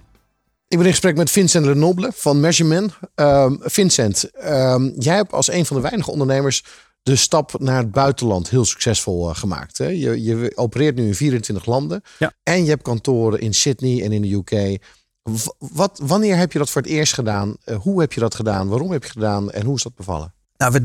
Ik 0.67 0.77
ben 0.77 0.85
in 0.85 0.91
gesprek 0.91 1.15
met 1.17 1.31
Vincent 1.31 1.65
Lenoble 1.65 2.11
van 2.15 2.39
Measurement. 2.39 2.93
Ehm, 3.15 3.55
Vincent, 3.59 4.31
ehm, 4.31 4.89
jij 4.97 5.15
hebt 5.15 5.31
als 5.31 5.51
een 5.51 5.65
van 5.65 5.75
de 5.75 5.81
weinige 5.81 6.11
ondernemers 6.11 6.63
de 7.03 7.15
stap 7.15 7.59
naar 7.59 7.77
het 7.77 7.91
buitenland 7.91 8.49
heel 8.49 8.65
succesvol 8.65 9.29
eh, 9.29 9.35
gemaakt. 9.35 9.77
Hè? 9.77 9.87
Je, 9.87 10.23
je 10.23 10.51
opereert 10.55 10.95
nu 10.95 11.05
in 11.07 11.15
24 11.15 11.65
landen. 11.65 12.01
Ja. 12.19 12.33
En 12.43 12.63
je 12.63 12.69
hebt 12.69 12.81
kantoren 12.81 13.39
in 13.39 13.53
Sydney 13.53 14.03
en 14.03 14.11
in 14.11 14.21
de 14.21 14.33
UK. 14.33 14.81
W- 15.21 15.67
Wat, 15.73 15.99
wanneer 16.03 16.37
heb 16.37 16.51
je 16.51 16.59
dat 16.59 16.69
voor 16.69 16.81
het 16.81 16.91
eerst 16.91 17.13
gedaan? 17.13 17.55
Eh, 17.63 17.75
hoe 17.75 17.99
heb 17.99 18.13
je 18.13 18.19
dat 18.19 18.35
gedaan? 18.35 18.67
Waarom 18.67 18.91
heb 18.91 19.03
je 19.03 19.09
gedaan? 19.09 19.51
En 19.51 19.65
hoe 19.65 19.75
is 19.75 19.83
dat 19.83 19.95
bevallen? 19.95 20.33
Nou, 20.57 20.71
we, 20.71 20.77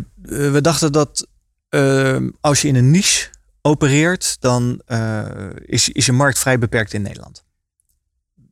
eh, 0.44 0.52
we 0.52 0.60
dachten 0.60 0.92
dat 0.92 1.26
eh, 1.68 2.16
als 2.40 2.62
je 2.62 2.68
in 2.68 2.74
een 2.74 2.90
niche 2.90 3.28
opereert, 3.66 4.36
dan 4.40 4.80
eh, 4.86 5.24
is, 5.64 5.88
is 5.88 6.06
je 6.06 6.12
markt 6.12 6.38
vrij 6.38 6.58
beperkt 6.58 6.92
in 6.92 7.02
Nederland. 7.02 7.44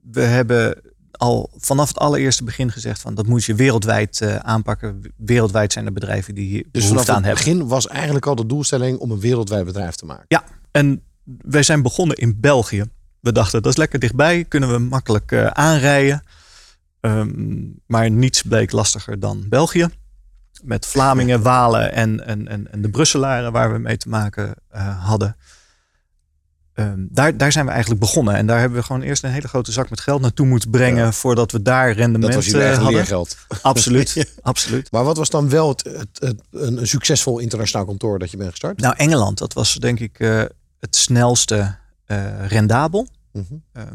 We 0.03 0.21
hebben 0.21 0.83
al 1.13 1.51
vanaf 1.57 1.89
het 1.89 1.99
allereerste 1.99 2.45
begin 2.45 2.73
gezegd 2.73 3.01
van 3.01 3.15
dat 3.15 3.27
moet 3.27 3.45
je 3.45 3.55
wereldwijd 3.55 4.21
eh, 4.21 4.37
aanpakken. 4.37 5.13
Wereldwijd 5.17 5.73
zijn 5.73 5.87
er 5.87 5.93
bedrijven 5.93 6.35
die 6.35 6.47
hier 6.47 6.65
Dus 6.71 6.87
vanaf 6.87 6.89
behoefte 6.89 7.11
het 7.11 7.21
aan 7.21 7.25
hebben. 7.25 7.45
begin 7.45 7.69
was 7.69 7.89
eigenlijk 7.89 8.27
al 8.27 8.35
de 8.35 8.47
doelstelling 8.47 8.99
om 8.99 9.11
een 9.11 9.21
wereldwijd 9.21 9.65
bedrijf 9.65 9.95
te 9.95 10.05
maken. 10.05 10.25
Ja, 10.29 10.45
en 10.71 11.03
wij 11.25 11.63
zijn 11.63 11.83
begonnen 11.83 12.17
in 12.17 12.41
België. 12.41 12.85
We 13.21 13.33
dachten 13.33 13.63
dat 13.63 13.73
is 13.73 13.79
lekker 13.79 13.99
dichtbij, 13.99 14.45
kunnen 14.45 14.73
we 14.73 14.79
makkelijk 14.79 15.33
eh, 15.33 15.47
aanrijden. 15.47 16.23
Ehm, 17.01 17.61
maar 17.87 18.11
niets 18.11 18.43
bleek 18.43 18.73
lastiger 18.73 19.21
dan 19.21 19.49
België. 19.49 19.89
Met 20.63 20.87
Vlamingen, 20.87 21.43
Walen 21.43 21.93
en, 21.93 22.27
en, 22.27 22.49
en, 22.49 22.73
en 22.73 22.83
de 22.83 22.89
Brusselaren 22.91 23.53
waar 23.53 23.73
we 23.73 23.79
mee 23.79 23.97
te 23.97 24.09
maken 24.09 24.55
eh, 24.71 25.05
hadden. 25.07 25.37
Ehm, 26.75 27.05
daar, 27.11 27.37
daar 27.37 27.53
zijn 27.53 27.65
we 27.65 27.71
eigenlijk 27.71 28.01
begonnen. 28.01 28.35
En 28.35 28.47
daar 28.47 28.59
hebben 28.61 28.79
we 28.79 28.85
gewoon 28.85 29.03
eerst 29.03 29.25
een 29.25 29.31
hele 29.31 29.49
grote 29.49 29.73
zak 29.73 29.91
met 29.91 30.01
geld 30.01 30.21
naartoe 30.21 30.47
moeten 30.47 30.71
brengen. 30.71 31.13
Voordat 31.13 31.53
we 31.53 31.63
daar 31.63 31.93
rendement 31.93 32.33
Dat 32.33 32.35
was 32.35 32.53
jullie 32.53 32.67
eh, 32.67 32.75
hadden. 32.75 32.93
leergeld. 32.95 33.37
Absoluut, 33.63 34.35
absoluut. 34.43 34.91
Maar 34.91 35.05
wat 35.05 35.17
was 35.17 35.31
dan 35.31 35.49
wel 35.49 35.69
het, 35.69 35.85
het, 35.85 36.09
het- 36.13 36.43
een, 36.51 36.87
succesvol 36.87 37.39
internationaal 37.39 37.87
kantoor 37.87 38.19
dat 38.19 38.31
je 38.31 38.37
bent 38.37 38.51
gestart? 38.51 38.81
Nou, 38.81 38.95
Engeland, 38.97 39.39
dat 39.39 39.53
was 39.53 39.75
denk 39.75 40.01
ik 40.01 40.19
eh, 40.19 40.43
het 40.81 40.97
snelste 40.97 41.81
rendabel. 42.47 43.07
Mhm. 43.33 43.45
Ehm, 43.73 43.87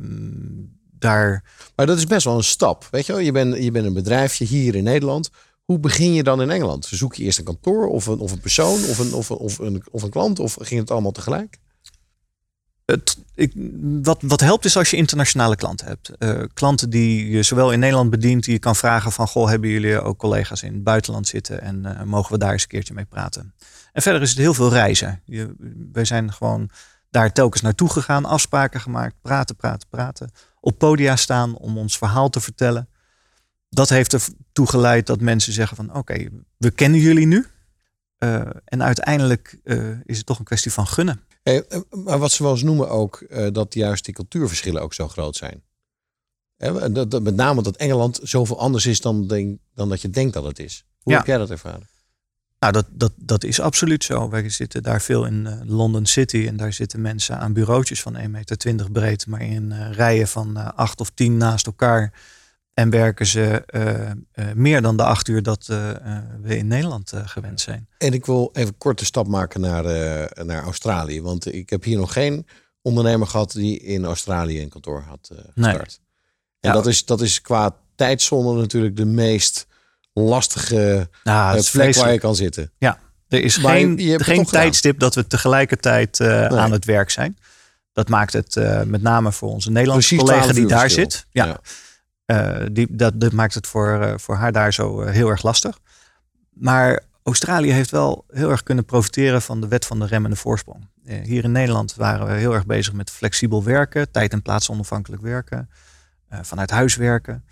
daar, 1.00 1.44
Maar 1.76 1.86
dat 1.86 1.98
is 1.98 2.06
best 2.06 2.26
wel 2.26 2.38
een 2.38 2.44
stap. 2.44 2.88
Weet 2.92 3.06
je 3.06 3.12
wel, 3.12 3.22
je 3.22 3.32
bent, 3.32 3.58
je 3.64 3.72
bent 3.72 3.86
een 3.86 3.94
bedrijfje 3.94 4.46
hier 4.46 4.76
in 4.76 4.84
Nederland. 4.84 5.30
Hoe 5.68 5.80
begin 5.80 6.14
je 6.14 6.24
dan 6.24 6.42
in 6.42 6.50
Engeland? 6.50 6.86
Zoek 6.86 7.16
je 7.16 7.24
eerst 7.24 7.38
een 7.38 7.44
kantoor 7.44 7.88
of 7.88 8.06
een, 8.06 8.20
of 8.20 8.32
een 8.32 8.40
persoon 8.40 8.84
of 8.84 8.98
een, 9.00 9.14
of, 9.14 9.30
een, 9.30 9.38
of, 9.38 9.58
een, 9.60 9.84
of 9.92 10.04
een 10.04 10.10
klant? 10.10 10.40
Of 10.40 10.58
ging 10.60 10.80
het 10.80 10.92
allemaal 10.92 11.12
tegelijk? 11.12 11.60
het, 12.92 13.18
ik, 13.36 13.54
wat, 14.02 14.22
wat 14.22 14.40
helpt 14.40 14.66
is 14.66 14.78
als 14.78 14.90
je 14.90 14.98
internationale 14.98 15.56
klanten 15.56 15.88
hebt. 15.88 16.10
Eh, 16.10 16.42
klanten 16.54 16.90
die 16.90 17.30
je 17.30 17.44
zowel 17.44 17.72
in 17.72 17.80
Nederland 17.80 18.10
bedient, 18.10 18.44
die 18.44 18.54
je 18.54 18.60
kan 18.60 18.76
vragen 18.76 19.12
van... 19.12 19.28
Goh, 19.28 19.50
hebben 19.50 19.70
jullie 19.70 20.02
ook 20.02 20.18
collega's 20.18 20.64
in 20.64 20.74
het 20.74 20.84
buitenland 20.84 21.28
zitten 21.28 21.62
en 21.62 21.86
eh, 21.86 22.04
mogen 22.04 22.32
we 22.32 22.38
daar 22.38 22.52
eens 22.52 22.62
een 22.62 22.68
keertje 22.68 22.94
mee 22.94 23.06
praten? 23.06 23.54
En 23.94 24.02
verder 24.02 24.22
is 24.22 24.30
het 24.30 24.38
heel 24.38 24.54
veel 24.54 24.70
reizen. 24.70 25.22
Je, 25.26 25.56
wij 25.92 26.06
zijn 26.06 26.34
gewoon 26.34 26.70
daar 27.10 27.34
telkens 27.34 27.62
naartoe 27.62 27.90
gegaan, 27.90 28.26
afspraken 28.26 28.82
gemaakt, 28.82 29.16
praten, 29.22 29.56
praten, 29.56 29.88
praten. 29.90 30.32
Op 30.60 30.78
podia 30.78 31.16
staan 31.16 31.58
om 31.58 31.78
ons 31.78 31.98
verhaal 31.98 32.30
te 32.30 32.40
vertellen. 32.40 32.90
Dat 33.70 33.90
heeft 33.90 34.14
ertoe 34.14 34.68
geleid 34.68 35.08
dat 35.08 35.22
mensen 35.22 35.54
zeggen 35.54 35.76
van 35.78 35.94
oké, 35.96 36.28
we 36.58 36.72
kennen 36.72 37.00
jullie 37.00 37.26
nu. 37.26 37.46
Eh, 38.18 38.42
en 38.66 38.84
uiteindelijk 38.84 39.60
eh, 39.64 39.90
is 40.06 40.18
het 40.18 40.26
toch 40.26 40.40
een 40.40 40.46
kwestie 40.46 40.72
van 40.72 40.88
gunnen. 40.88 41.22
Hey, 41.44 41.66
eh, 41.66 41.80
maar 41.90 42.20
wat 42.20 42.32
ze 42.32 42.44
wel 42.44 42.52
eens 42.52 42.64
noemen 42.64 42.90
ook, 42.90 43.26
dat 43.52 43.74
juist 43.74 44.06
die 44.06 44.14
cultuurverschillen 44.14 44.82
ook 44.82 44.94
zo 44.94 45.08
groot 45.08 45.36
zijn. 45.36 45.64
Dat, 46.58 47.12
dat, 47.12 47.22
met 47.22 47.36
name 47.36 47.62
dat 47.62 47.76
Engeland 47.76 48.20
zoveel 48.24 48.60
anders 48.60 48.86
is 48.86 49.02
dan, 49.02 49.28
denk, 49.28 49.60
dan 49.74 49.90
dat 49.90 50.02
je 50.02 50.10
denkt 50.10 50.34
dat 50.34 50.44
het 50.44 50.60
is. 50.60 50.86
Hoe 51.00 51.12
Ja. 51.12 51.18
heb 51.18 51.28
jij 51.28 51.38
dat 51.38 51.50
ervaren? 51.50 51.88
Nou, 52.60 52.74
dat, 52.74 52.86
dat, 52.90 53.12
dat 53.16 53.44
is 53.44 53.60
absoluut 53.60 54.04
zo. 54.04 54.30
Wij 54.30 54.50
zitten 54.50 54.84
daar 54.84 55.02
veel 55.02 55.26
in 55.26 55.64
London 55.66 56.06
City 56.06 56.46
en 56.48 56.58
daar 56.58 56.74
zitten 56.74 57.02
mensen 57.02 57.38
aan 57.38 57.54
bureautjes 57.54 58.02
van 58.02 58.18
1,20 58.18 58.30
meter 58.30 58.92
breed, 58.92 59.28
maar 59.28 59.42
in 59.42 59.92
rijen 59.92 60.28
van 60.28 60.76
acht 60.76 61.00
of 61.00 61.10
tien 61.10 61.38
naast 61.38 61.66
elkaar. 61.66 62.14
En 62.78 62.90
werken 62.90 63.26
ze 63.26 63.64
eh, 63.66 64.10
eh, 64.10 64.16
meer 64.56 64.82
dan 64.82 64.98
de 64.98 65.04
acht 65.04 65.28
uur 65.28 65.44
dat 65.44 65.68
eh, 65.70 65.78
we 66.42 66.58
in 66.58 66.68
Nederland 66.68 67.12
gewend 67.26 67.62
zijn. 67.62 67.88
En 67.98 68.14
ik 68.14 68.26
wil 68.26 68.50
even 68.54 68.68
een 68.70 68.78
korte 68.78 69.06
stap 69.06 69.28
maken 69.28 69.62
naar, 69.62 69.84
naar 70.46 70.64
Australië. 70.64 71.22
Want 71.22 71.54
ik 71.54 71.70
heb 71.70 71.84
hier 71.84 71.98
nog 71.98 72.14
geen 72.14 72.48
ondernemer 72.82 73.28
gehad 73.28 73.52
die 73.52 73.80
in 73.80 74.06
Australië 74.06 74.62
een 74.62 74.70
kantoor 74.70 75.02
had 75.08 75.30
eh 75.32 75.38
Nee. 75.56 75.70
gestart. 75.70 76.00
En 76.60 76.70
Ja. 76.70 76.72
dat, 76.76 76.88
is, 76.88 77.06
dat 77.06 77.22
is 77.22 77.42
qua 77.42 77.76
tijdzone 77.96 78.60
natuurlijk 78.60 78.96
de 78.96 79.06
meest 79.06 79.68
lastige 80.14 81.10
Nou, 81.24 81.64
plek 81.72 81.96
waar 81.96 82.14
je 82.14 82.20
kan 82.20 82.36
zitten. 82.36 82.72
Ja, 82.78 83.00
er 83.28 83.44
is 83.44 83.60
Maar 83.60 83.74
geen, 83.74 83.98
je- 83.98 84.04
je 84.04 84.24
geen 84.24 84.36
gedaan. 84.38 84.52
tijdstip 84.52 85.00
dat 85.00 85.16
we 85.16 85.28
tegelijkertijd 85.28 86.22
aan 86.22 86.72
het 86.72 86.86
werk 86.86 87.10
zijn. 87.10 87.38
Dat 87.94 88.10
maakt 88.10 88.34
het 88.34 88.56
met 88.86 89.02
name 89.02 89.32
voor 89.32 89.50
onze 89.50 89.72
Nederlandse 89.72 90.08
Precies 90.08 90.26
collega 90.30 90.52
12 90.52 90.60
die 90.68 90.78
daar 90.78 90.90
zit. 90.90 91.26
Ja. 91.32 91.60
Eh, 92.28 92.66
die, 92.72 92.96
dat, 92.96 93.20
dat 93.20 93.32
maakt 93.32 93.54
het 93.54 93.68
voor, 93.68 94.02
eh, 94.02 94.18
voor 94.18 94.36
haar 94.36 94.52
daar 94.52 94.74
zo 94.74 95.02
eh, 95.02 95.12
heel 95.12 95.30
erg 95.30 95.44
lastig. 95.44 95.80
Maar 96.54 97.04
Australië 97.24 97.72
heeft 97.72 97.92
wel 97.92 98.26
heel 98.28 98.50
erg 98.50 98.64
kunnen 98.64 98.86
profiteren 98.86 99.42
van 99.42 99.62
de 99.62 99.68
wet 99.68 99.86
van 99.86 100.00
de 100.00 100.06
remmende 100.06 100.36
voorsprong. 100.36 100.88
Hier 101.04 101.44
in 101.44 101.52
Nederland 101.52 101.96
waren 101.96 102.28
we 102.28 102.34
heel 102.34 102.54
erg 102.54 102.66
bezig 102.66 102.94
met 102.94 103.10
flexibel 103.10 103.64
werken, 103.64 104.12
tijd 104.12 104.34
en 104.34 104.42
plaats 104.42 104.70
onafhankelijk 104.70 105.22
werken, 105.22 105.70
vanuit 106.30 106.70
huis 106.70 106.96
werken. 106.96 107.46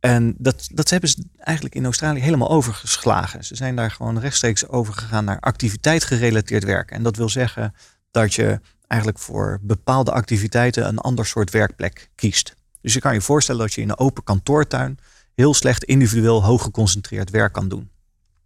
En 0.00 0.34
dat, 0.38 0.68
dat 0.72 0.90
hebben 0.90 1.08
ze 1.08 1.24
eigenlijk 1.36 1.74
in 1.74 1.84
Australië 1.84 2.20
helemaal 2.20 2.50
overgeslagen. 2.50 3.44
Ze 3.44 3.56
zijn 3.56 3.76
daar 3.76 3.90
gewoon 3.90 4.18
rechtstreeks 4.18 4.68
overgegaan 4.68 5.24
naar 5.24 5.40
activiteit 5.40 6.04
gerelateerd 6.04 6.64
werken. 6.64 6.96
En 6.96 7.02
dat 7.02 7.16
wil 7.16 7.28
zeggen 7.28 7.74
dat 8.10 8.34
je 8.34 8.60
eigenlijk 8.86 9.22
voor 9.22 9.58
bepaalde 9.62 10.12
activiteiten 10.12 10.86
een 10.86 10.98
ander 10.98 11.26
soort 11.26 11.50
werkplek 11.50 12.10
kiest. 12.14 12.56
Dus 12.88 12.96
je 12.96 13.02
kan 13.02 13.14
je 13.14 13.20
voorstellen 13.20 13.60
dat 13.60 13.74
je 13.74 13.80
in 13.80 13.88
een 13.88 13.98
open 13.98 14.24
kantoortuin 14.24 14.98
heel 15.34 15.54
slecht 15.54 15.84
individueel 15.84 16.44
hoog 16.44 16.62
geconcentreerd 16.62 17.30
werk 17.30 17.52
kan 17.52 17.68
doen. 17.68 17.90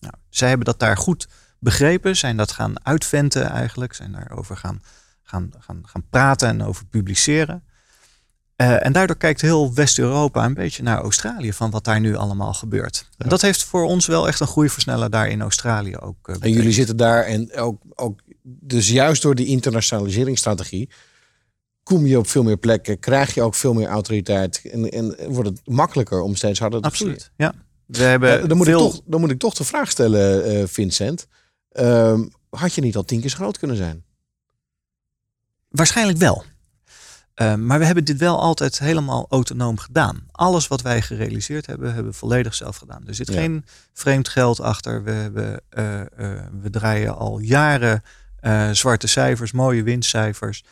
Nou, 0.00 0.14
zij 0.28 0.48
hebben 0.48 0.66
dat 0.66 0.78
daar 0.78 0.96
goed 0.96 1.28
begrepen, 1.58 2.16
zijn 2.16 2.36
dat 2.36 2.52
gaan 2.52 2.86
uitventen 2.86 3.50
eigenlijk, 3.50 3.94
zijn 3.94 4.12
daarover 4.12 4.56
gaan, 4.56 4.82
gaan, 5.22 5.50
gaan, 5.58 5.82
gaan 5.86 6.04
praten 6.10 6.48
en 6.48 6.62
over 6.62 6.84
publiceren. 6.86 7.64
Eh, 8.56 8.86
en 8.86 8.92
daardoor 8.92 9.16
kijkt 9.16 9.40
heel 9.40 9.74
West-Europa 9.74 10.44
een 10.44 10.54
beetje 10.54 10.82
naar 10.82 10.98
Australië 10.98 11.52
van 11.52 11.70
wat 11.70 11.84
daar 11.84 12.00
nu 12.00 12.16
allemaal 12.16 12.54
gebeurt. 12.54 13.08
En 13.18 13.28
dat 13.28 13.40
heeft 13.40 13.64
voor 13.64 13.84
ons 13.84 14.06
wel 14.06 14.26
echt 14.26 14.40
een 14.40 14.46
groeiversneller 14.46 15.10
daar 15.10 15.28
in 15.28 15.40
Australië 15.40 15.96
ook. 15.96 16.28
eh, 16.28 16.36
En 16.40 16.50
jullie 16.52 16.72
zitten 16.72 16.96
daar 16.96 17.24
en 17.24 17.56
ook, 17.56 17.82
ook 17.94 18.20
dus 18.42 18.88
juist 18.88 19.22
door 19.22 19.34
die 19.34 19.46
internationaliseringsstrategie 19.46 20.88
kom 21.82 22.06
je 22.06 22.18
op 22.18 22.26
veel 22.28 22.42
meer 22.42 22.56
plekken, 22.56 22.98
krijg 22.98 23.34
je 23.34 23.42
ook 23.42 23.54
veel 23.54 23.74
meer 23.74 23.88
autoriteit 23.88 24.60
en, 24.72 24.90
en 24.90 25.16
wordt 25.32 25.48
het 25.48 25.60
makkelijker 25.64 26.20
om 26.20 26.34
steeds 26.34 26.58
harder 26.58 26.80
te 26.80 26.86
Absoluut, 26.88 27.30
ja. 27.36 27.54
We 27.86 28.02
hebben 28.02 28.48
dan, 28.48 28.56
moet 28.56 28.66
veel- 28.66 28.86
ik 28.86 28.92
toch, 28.92 29.00
dan 29.04 29.20
moet 29.20 29.30
ik 29.30 29.38
toch 29.38 29.54
de 29.54 29.64
vraag 29.64 29.90
stellen, 29.90 30.44
eh, 30.44 30.66
Vincent. 30.66 31.26
Ehm, 31.68 32.24
had 32.50 32.74
je 32.74 32.80
niet 32.80 32.96
al 32.96 33.04
tien 33.04 33.20
keer 33.20 33.30
zo 33.30 33.36
groot 33.36 33.58
kunnen 33.58 33.76
zijn? 33.76 34.04
Waarschijnlijk 35.68 36.18
wel. 36.18 36.44
Eh, 37.34 37.54
maar 37.54 37.78
we 37.78 37.84
hebben 37.84 38.04
dit 38.04 38.18
wel 38.18 38.40
altijd 38.40 38.78
helemaal 38.78 39.26
autonoom 39.28 39.78
gedaan. 39.78 40.26
Alles 40.30 40.68
wat 40.68 40.82
wij 40.82 41.02
gerealiseerd 41.02 41.66
hebben, 41.66 41.94
hebben 41.94 42.12
we 42.12 42.18
volledig 42.18 42.54
zelf 42.54 42.76
gedaan. 42.76 43.06
Er 43.06 43.14
zit 43.14 43.28
Ja. 43.28 43.34
geen 43.34 43.64
vreemd 43.92 44.28
geld 44.28 44.60
achter. 44.60 45.02
We, 45.04 45.10
hebben, 45.10 45.60
eh, 45.68 46.00
eh, 46.00 46.06
we 46.62 46.70
draaien 46.70 47.16
al 47.16 47.38
jaren 47.38 48.02
zwarte 48.72 49.06
cijfers, 49.06 49.52
mooie 49.52 49.82
winstcijfers. 49.82 50.64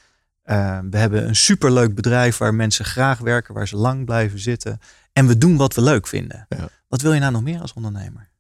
Eh, 0.51 0.79
we 0.91 0.97
hebben 0.97 1.29
een 1.29 1.37
superleuk 1.37 1.95
bedrijf 1.95 2.37
waar 2.37 2.55
mensen 2.55 2.85
graag 2.85 3.19
werken, 3.19 3.55
waar 3.55 3.69
ze 3.69 3.77
lang 3.77 4.05
blijven 4.05 4.39
zitten. 4.39 4.79
En 5.13 5.27
we 5.27 5.39
doen 5.39 5.57
wat 5.57 5.75
we 5.75 5.83
leuk 5.83 6.07
vinden. 6.07 6.47
Wat 6.89 7.01
wil 7.01 7.13
je 7.13 7.21
nou 7.21 7.33
nog 7.33 7.43
meer 7.43 7.61
als 7.61 7.73
ondernemer? 7.73 8.31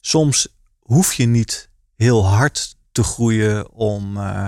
Soms 0.00 0.48
hoef 0.78 1.12
je 1.12 1.26
niet 1.26 1.70
heel 1.96 2.26
hard 2.26 2.76
te 2.92 3.02
groeien 3.02 3.70
om 3.70 4.16
eh, 4.16 4.46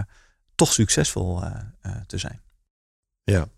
toch 0.54 0.72
succesvol 0.72 1.42
eh, 1.42 1.52
eh, 1.80 1.92
te 2.06 2.18
zijn. 2.18 2.40
Ja. 3.24 3.48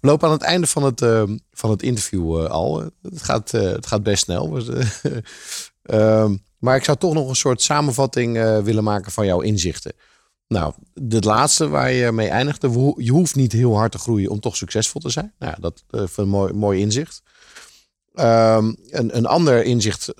We 0.00 0.08
lopen 0.08 0.26
aan 0.26 0.34
het 0.34 0.42
einde 0.42 0.66
van 0.66 0.82
het, 0.82 1.02
ehm, 1.02 1.38
van 1.52 1.70
het 1.70 1.82
interview 1.82 2.46
al. 2.46 2.90
Het 3.02 3.22
gaat, 3.22 3.50
het 3.50 3.86
gaat 3.86 4.02
best 4.02 4.22
snel. 4.22 4.56
Ehm, 5.82 6.36
maar 6.58 6.76
ik 6.76 6.84
zou 6.84 6.98
toch 6.98 7.14
nog 7.14 7.28
een 7.28 7.36
soort 7.36 7.62
samenvatting 7.62 8.32
willen 8.62 8.84
maken 8.84 9.12
van 9.12 9.26
jouw 9.26 9.40
inzichten. 9.40 9.92
Nou, 10.52 10.74
het 11.08 11.24
laatste 11.24 11.68
waar 11.68 11.92
je 11.92 12.12
mee 12.12 12.28
eindigde. 12.28 12.94
Je 12.96 13.10
hoeft 13.10 13.34
niet 13.34 13.52
heel 13.52 13.76
hard 13.76 13.92
te 13.92 13.98
groeien 13.98 14.30
om 14.30 14.40
toch 14.40 14.56
succesvol 14.56 15.00
te 15.00 15.10
zijn. 15.10 15.32
Nou, 15.38 15.52
ja, 15.52 15.60
dat 15.60 15.84
is 15.90 16.16
een 16.16 16.28
mooi, 16.28 16.52
mooi 16.52 16.80
inzicht. 16.80 17.22
Ehm, 18.14 18.72
een, 18.88 19.16
een 19.16 19.26
ander 19.26 19.64
inzicht 19.64 20.14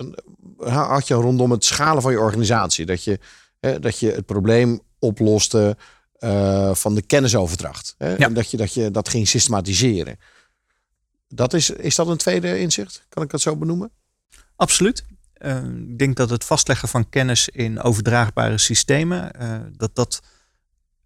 had 0.57 1.07
je 1.07 1.13
rondom 1.13 1.51
het 1.51 1.65
schalen 1.65 2.01
van 2.01 2.11
je 2.11 2.19
organisatie. 2.19 2.85
Dat 2.85 3.03
je, 3.03 3.19
hè, 3.59 3.79
dat 3.79 3.99
je 3.99 4.11
het 4.11 4.25
probleem 4.25 4.81
oploste 4.99 5.77
eh, 6.13 6.75
van 6.75 6.95
de 6.95 7.01
kennisoverdracht. 7.01 7.95
Hè? 7.97 8.15
En 8.15 8.33
dat 8.33 8.51
je, 8.51 8.57
dat 8.57 8.73
je 8.73 8.91
dat 8.91 9.09
ging 9.09 9.27
systematiseren. 9.27 10.17
Dat 11.27 11.53
is, 11.53 11.69
is 11.69 11.95
dat 11.95 12.07
een 12.07 12.17
tweede 12.17 12.59
inzicht? 12.59 13.05
Kan 13.09 13.23
ik 13.23 13.29
dat 13.29 13.41
zo 13.41 13.55
benoemen? 13.55 13.91
Absoluut. 14.55 15.05
Eh, 15.43 15.63
ik 15.63 15.97
denk 15.99 16.15
dat 16.15 16.29
het 16.29 16.43
vastleggen 16.43 16.87
van 16.87 17.09
kennis 17.09 17.49
in 17.49 17.81
overdraagbare 17.81 18.57
systemen, 18.57 19.33
eh, 19.33 19.59
dat 19.77 19.95
dat 19.95 20.21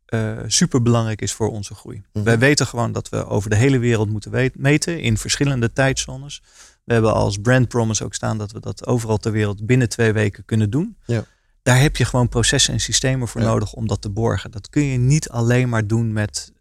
eh 0.06 0.38
super 0.48 0.82
belangrijk 0.82 1.22
is 1.22 1.34
voor 1.34 1.52
onze 1.52 1.74
groei. 1.76 2.04
Mhm. 2.14 2.24
Wij 2.24 2.40
weten 2.40 2.68
gewoon 2.68 2.92
dat 2.92 3.10
we 3.10 3.26
over 3.26 3.50
de 3.50 3.56
hele 3.56 3.78
wereld 3.78 4.10
moeten 4.10 4.52
meten 4.54 5.00
in 5.02 5.18
verschillende 5.18 5.74
tijdzones. 5.74 6.42
We 6.84 6.94
hebben 6.94 7.14
als 7.14 7.38
brand 7.38 7.68
promise 7.68 8.04
ook 8.04 8.14
staan 8.14 8.38
dat 8.38 8.52
we 8.52 8.60
dat 8.60 8.86
overal 8.88 9.18
ter 9.18 9.32
wereld 9.32 9.66
binnen 9.66 9.90
twee 9.90 10.12
weken 10.12 10.46
kunnen 10.46 10.70
doen. 10.70 10.98
Ja. 11.06 11.24
Daar 11.64 11.80
heb 11.82 11.96
je 11.96 12.06
gewoon 12.06 12.30
processen 12.30 12.74
en 12.74 12.80
systemen 12.80 13.28
voor 13.28 13.42
Ja. 13.42 13.48
nodig 13.48 13.74
om 13.74 13.88
dat 13.88 14.02
te 14.02 14.10
borgen. 14.10 14.52
Dat 14.52 14.70
kun 14.70 14.84
je 14.84 14.98
niet 14.98 15.30
alleen 15.30 15.70
maar 15.70 15.88
doen 15.88 16.14
met 16.14 16.52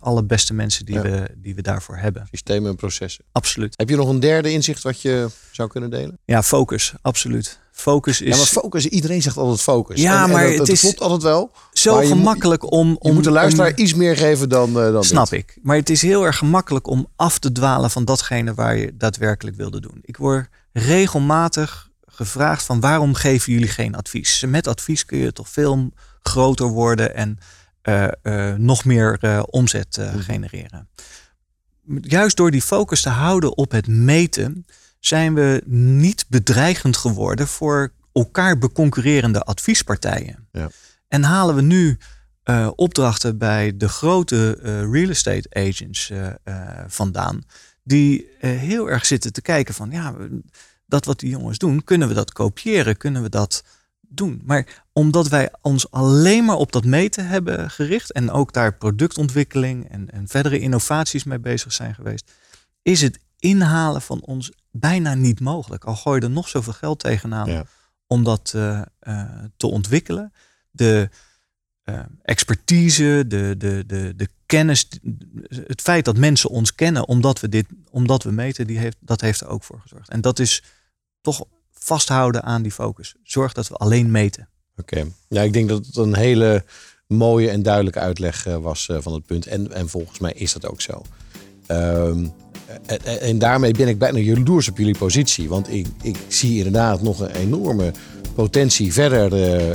alle 0.00 0.24
beste 0.24 0.54
mensen 0.54 0.84
die, 0.84 0.94
Ja. 0.94 1.02
we, 1.02 1.30
die 1.36 1.54
we 1.54 1.62
daarvoor 1.62 1.96
hebben. 1.96 2.26
Systemen 2.30 2.70
en 2.70 2.76
processen. 2.76 3.24
Absoluut. 3.32 3.74
Heb 3.76 3.88
je 3.88 3.96
nog 3.96 4.08
een 4.08 4.20
derde 4.20 4.52
inzicht 4.52 4.82
wat 4.82 5.00
je 5.00 5.28
zou 5.52 5.68
kunnen 5.68 5.90
delen? 5.90 6.18
Ja, 6.24 6.42
focus, 6.42 6.92
absoluut. 7.02 7.62
Focus 7.72 8.20
is 8.20 8.28
Ja, 8.30 8.36
maar 8.36 8.46
focus, 8.46 8.86
iedereen 8.86 9.22
zegt 9.22 9.36
altijd 9.36 9.60
focus. 9.60 10.00
Ja, 10.00 10.16
En- 10.18 10.24
en 10.24 10.30
maar 10.30 10.40
dat, 10.42 10.48
het 10.50 10.58
dat 10.58 10.68
is 10.68 10.80
klopt 10.80 11.00
altijd 11.00 11.22
wel. 11.22 11.50
zo 11.72 12.00
je 12.02 12.08
moet- 12.08 12.16
gemakkelijk 12.16 12.72
om, 12.72 12.88
Je 12.88 12.98
om 12.98 13.14
moet 13.14 13.24
de 13.24 13.30
luisteraar 13.30 13.70
om- 13.70 13.78
iets 13.82 13.94
meer 13.94 14.16
geven 14.16 14.48
dan, 14.48 14.68
eh, 14.80 14.92
dan 14.92 15.04
Snap 15.04 15.28
dit. 15.28 15.38
ik. 15.40 15.58
Maar 15.62 15.76
het 15.76 15.90
is 15.90 16.02
heel 16.02 16.24
erg 16.24 16.38
gemakkelijk 16.38 16.86
om 16.86 17.06
af 17.16 17.38
te 17.38 17.52
dwalen 17.52 17.90
van 17.90 18.04
datgene 18.04 18.54
waar 18.54 18.76
je 18.76 18.96
daadwerkelijk 18.96 19.56
wilde 19.56 19.80
doen. 19.80 19.98
Ik 20.02 20.16
word 20.16 20.48
regelmatig 20.72 21.90
gevraagd 22.06 22.62
van 22.64 22.80
waarom 22.80 23.14
geven 23.14 23.52
jullie 23.52 23.68
geen 23.68 23.94
advies? 23.94 24.44
Met 24.46 24.66
advies 24.66 25.04
kun 25.04 25.18
je 25.18 25.32
toch 25.32 25.48
veel 25.48 25.90
groter 26.22 26.66
worden 26.66 27.14
en 27.14 27.38
eh, 27.38 27.38
eh, 27.38 27.44
nog 28.56 28.84
meer 28.84 29.18
eh, 29.20 29.42
omzet 29.46 29.96
eh, 29.96 30.14
genereren. 30.18 30.88
Juist 32.00 32.36
door 32.36 32.50
die 32.50 32.62
focus 32.62 33.02
te 33.02 33.08
houden 33.08 33.56
op 33.56 33.70
het 33.70 33.86
meten, 33.86 34.66
zijn 34.98 35.34
we 35.34 35.62
niet 35.66 36.24
bedreigend 36.28 36.96
geworden 36.96 37.46
voor 37.46 37.92
elkaar 38.12 38.58
beconcurrerende 38.58 39.42
adviespartijen. 39.42 40.48
Ja. 40.52 40.70
En 41.08 41.22
halen 41.22 41.54
we 41.54 41.62
nu 41.62 41.98
eh, 42.42 42.70
opdrachten 42.74 43.38
bij 43.38 43.76
de 43.76 43.88
grote 43.88 44.58
eh, 44.62 44.90
real 44.90 45.08
estate 45.08 45.48
agents 45.50 46.10
eh, 46.10 46.26
eh, 46.44 46.84
vandaan, 46.86 47.42
die 47.82 48.30
eh, 48.40 48.50
heel 48.50 48.90
erg 48.90 49.06
zitten 49.06 49.32
te 49.32 49.42
kijken 49.42 49.74
van 49.74 49.90
ja, 49.90 50.14
dat 50.86 51.04
wat 51.04 51.20
die 51.20 51.30
jongens 51.30 51.58
doen, 51.58 51.84
kunnen 51.84 52.08
we 52.08 52.14
dat 52.14 52.32
kopiëren, 52.32 52.96
kunnen 52.96 53.22
we 53.22 53.28
dat 53.28 53.64
doen. 54.00 54.42
Maar 54.44 54.83
omdat 54.96 55.28
wij 55.28 55.50
ons 55.60 55.90
alleen 55.90 56.44
maar 56.44 56.56
op 56.56 56.72
dat 56.72 56.84
meten 56.84 57.26
hebben 57.26 57.70
gericht 57.70 58.12
en 58.12 58.30
ook 58.30 58.52
daar 58.52 58.74
productontwikkeling 58.76 59.90
en, 59.90 60.10
en 60.10 60.28
verdere 60.28 60.58
innovaties 60.58 61.24
mee 61.24 61.38
bezig 61.38 61.72
zijn 61.72 61.94
geweest, 61.94 62.32
is 62.82 63.00
het 63.00 63.18
inhalen 63.38 64.02
van 64.02 64.20
ons 64.20 64.52
bijna 64.70 65.14
niet 65.14 65.40
mogelijk. 65.40 65.84
Al 65.84 65.96
gooi 65.96 66.18
je 66.20 66.26
er 66.26 66.32
nog 66.32 66.48
zoveel 66.48 66.72
geld 66.72 66.98
tegenaan 66.98 67.50
Ja. 67.50 67.64
om 68.06 68.24
dat 68.24 68.52
eh, 68.54 68.82
eh, 68.98 69.44
te 69.56 69.66
ontwikkelen. 69.66 70.32
De 70.70 71.10
eh, 71.82 72.00
expertise, 72.22 73.24
de, 73.26 73.54
de, 73.58 73.84
de, 73.86 74.12
de 74.16 74.28
kennis, 74.46 74.88
het 75.48 75.80
feit 75.80 76.04
dat 76.04 76.16
mensen 76.16 76.50
ons 76.50 76.74
kennen 76.74 77.08
omdat 77.08 77.40
we 77.40 77.48
dit, 77.48 77.66
omdat 77.90 78.22
we 78.22 78.30
meten, 78.30 78.66
die 78.66 78.78
heeft, 78.78 78.96
dat 79.00 79.20
heeft 79.20 79.40
er 79.40 79.48
ook 79.48 79.64
voor 79.64 79.80
gezorgd. 79.80 80.08
En 80.08 80.20
dat 80.20 80.38
is 80.38 80.62
toch 81.20 81.44
vasthouden 81.72 82.42
aan 82.42 82.62
die 82.62 82.72
focus. 82.72 83.14
Zorg 83.22 83.52
dat 83.52 83.68
we 83.68 83.74
alleen 83.74 84.10
meten. 84.10 84.48
Oké. 84.76 85.04
Ja, 85.28 85.42
ik 85.42 85.52
denk 85.52 85.68
dat 85.68 85.86
het 85.86 85.96
een 85.96 86.16
hele 86.16 86.64
mooie 87.06 87.50
en 87.50 87.62
duidelijke 87.62 87.98
uitleg 87.98 88.46
eh, 88.46 88.56
was 88.56 88.88
eh, 88.88 88.96
van 89.00 89.12
het 89.12 89.26
punt. 89.26 89.46
En, 89.46 89.72
en 89.72 89.88
volgens 89.88 90.18
mij 90.18 90.32
is 90.32 90.52
dat 90.52 90.68
ook 90.68 90.80
zo. 90.80 91.02
Ehm, 91.66 92.26
en, 93.20 93.38
daarmee 93.38 93.72
ben 93.72 93.88
ik 93.88 93.98
bijna 93.98 94.18
jaloers 94.18 94.68
op 94.68 94.78
jullie 94.78 94.98
positie. 94.98 95.48
Want 95.48 95.72
ik, 95.72 95.86
ik 96.02 96.16
zie 96.28 96.56
inderdaad 96.56 97.02
nog 97.02 97.20
een 97.20 97.34
enorme 97.34 97.92
potentie 98.34 98.92
verder 98.92 99.32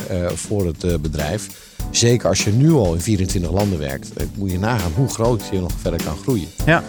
eh, 0.07 0.29
voor 0.29 0.65
het 0.65 1.01
bedrijf. 1.01 1.47
Zeker 1.91 2.27
als 2.29 2.43
je 2.43 2.51
nu 2.51 2.71
al 2.71 2.93
in 2.93 3.01
24 3.01 3.51
landen 3.51 3.79
werkt. 3.79 4.09
moet 4.35 4.51
je 4.51 4.59
nagaan 4.59 4.91
hoe 4.95 5.07
groot 5.07 5.43
je 5.51 5.59
nog 5.59 5.71
verder 5.81 6.03
kan 6.03 6.17
groeien. 6.17 6.47
Ja. 6.65 6.83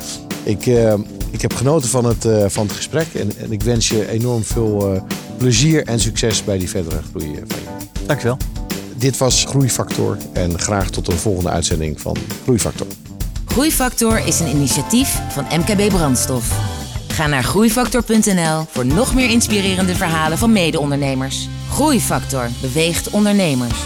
Ik, 0.44 0.66
eh, 0.66 0.94
ik 1.30 1.40
heb 1.40 1.54
genoten 1.54 1.90
van 1.90 2.04
het, 2.04 2.24
eh, 2.24 2.44
van 2.48 2.66
het 2.66 2.76
gesprek. 2.76 3.06
En, 3.14 3.32
en 3.38 3.52
ik 3.52 3.62
wens 3.62 3.88
je 3.88 4.08
enorm 4.08 4.44
veel 4.44 4.94
eh, 4.94 5.02
plezier 5.36 5.86
en 5.86 6.00
succes 6.00 6.44
bij 6.44 6.58
die 6.58 6.68
verdere 6.68 7.00
groei 7.10 7.34
van 7.46 7.58
je. 7.58 8.06
Dankjewel. 8.06 8.36
Dit 8.96 9.18
was 9.18 9.44
Groeifactor 9.44 10.16
en 10.32 10.58
graag 10.58 10.90
tot 10.90 11.08
een 11.08 11.18
volgende 11.18 11.50
uitzending 11.50 12.00
van 12.00 12.16
Groeifactor. 12.42 12.86
Groeifactor 13.44 14.26
is 14.26 14.40
een 14.40 14.48
initiatief 14.48 15.20
van 15.28 15.44
MKB 15.58 15.88
Brandstof. 15.88 16.58
Ga 17.08 17.26
naar 17.26 17.44
groeifactor.nl 17.44 18.64
voor 18.70 18.86
nog 18.86 19.14
meer 19.14 19.30
inspirerende 19.30 19.94
verhalen 19.94 20.38
van 20.38 20.52
mede-ondernemers. 20.52 21.48
Groeifactor 21.70 22.48
beweegt 22.60 23.10
ondernemers. 23.10 23.78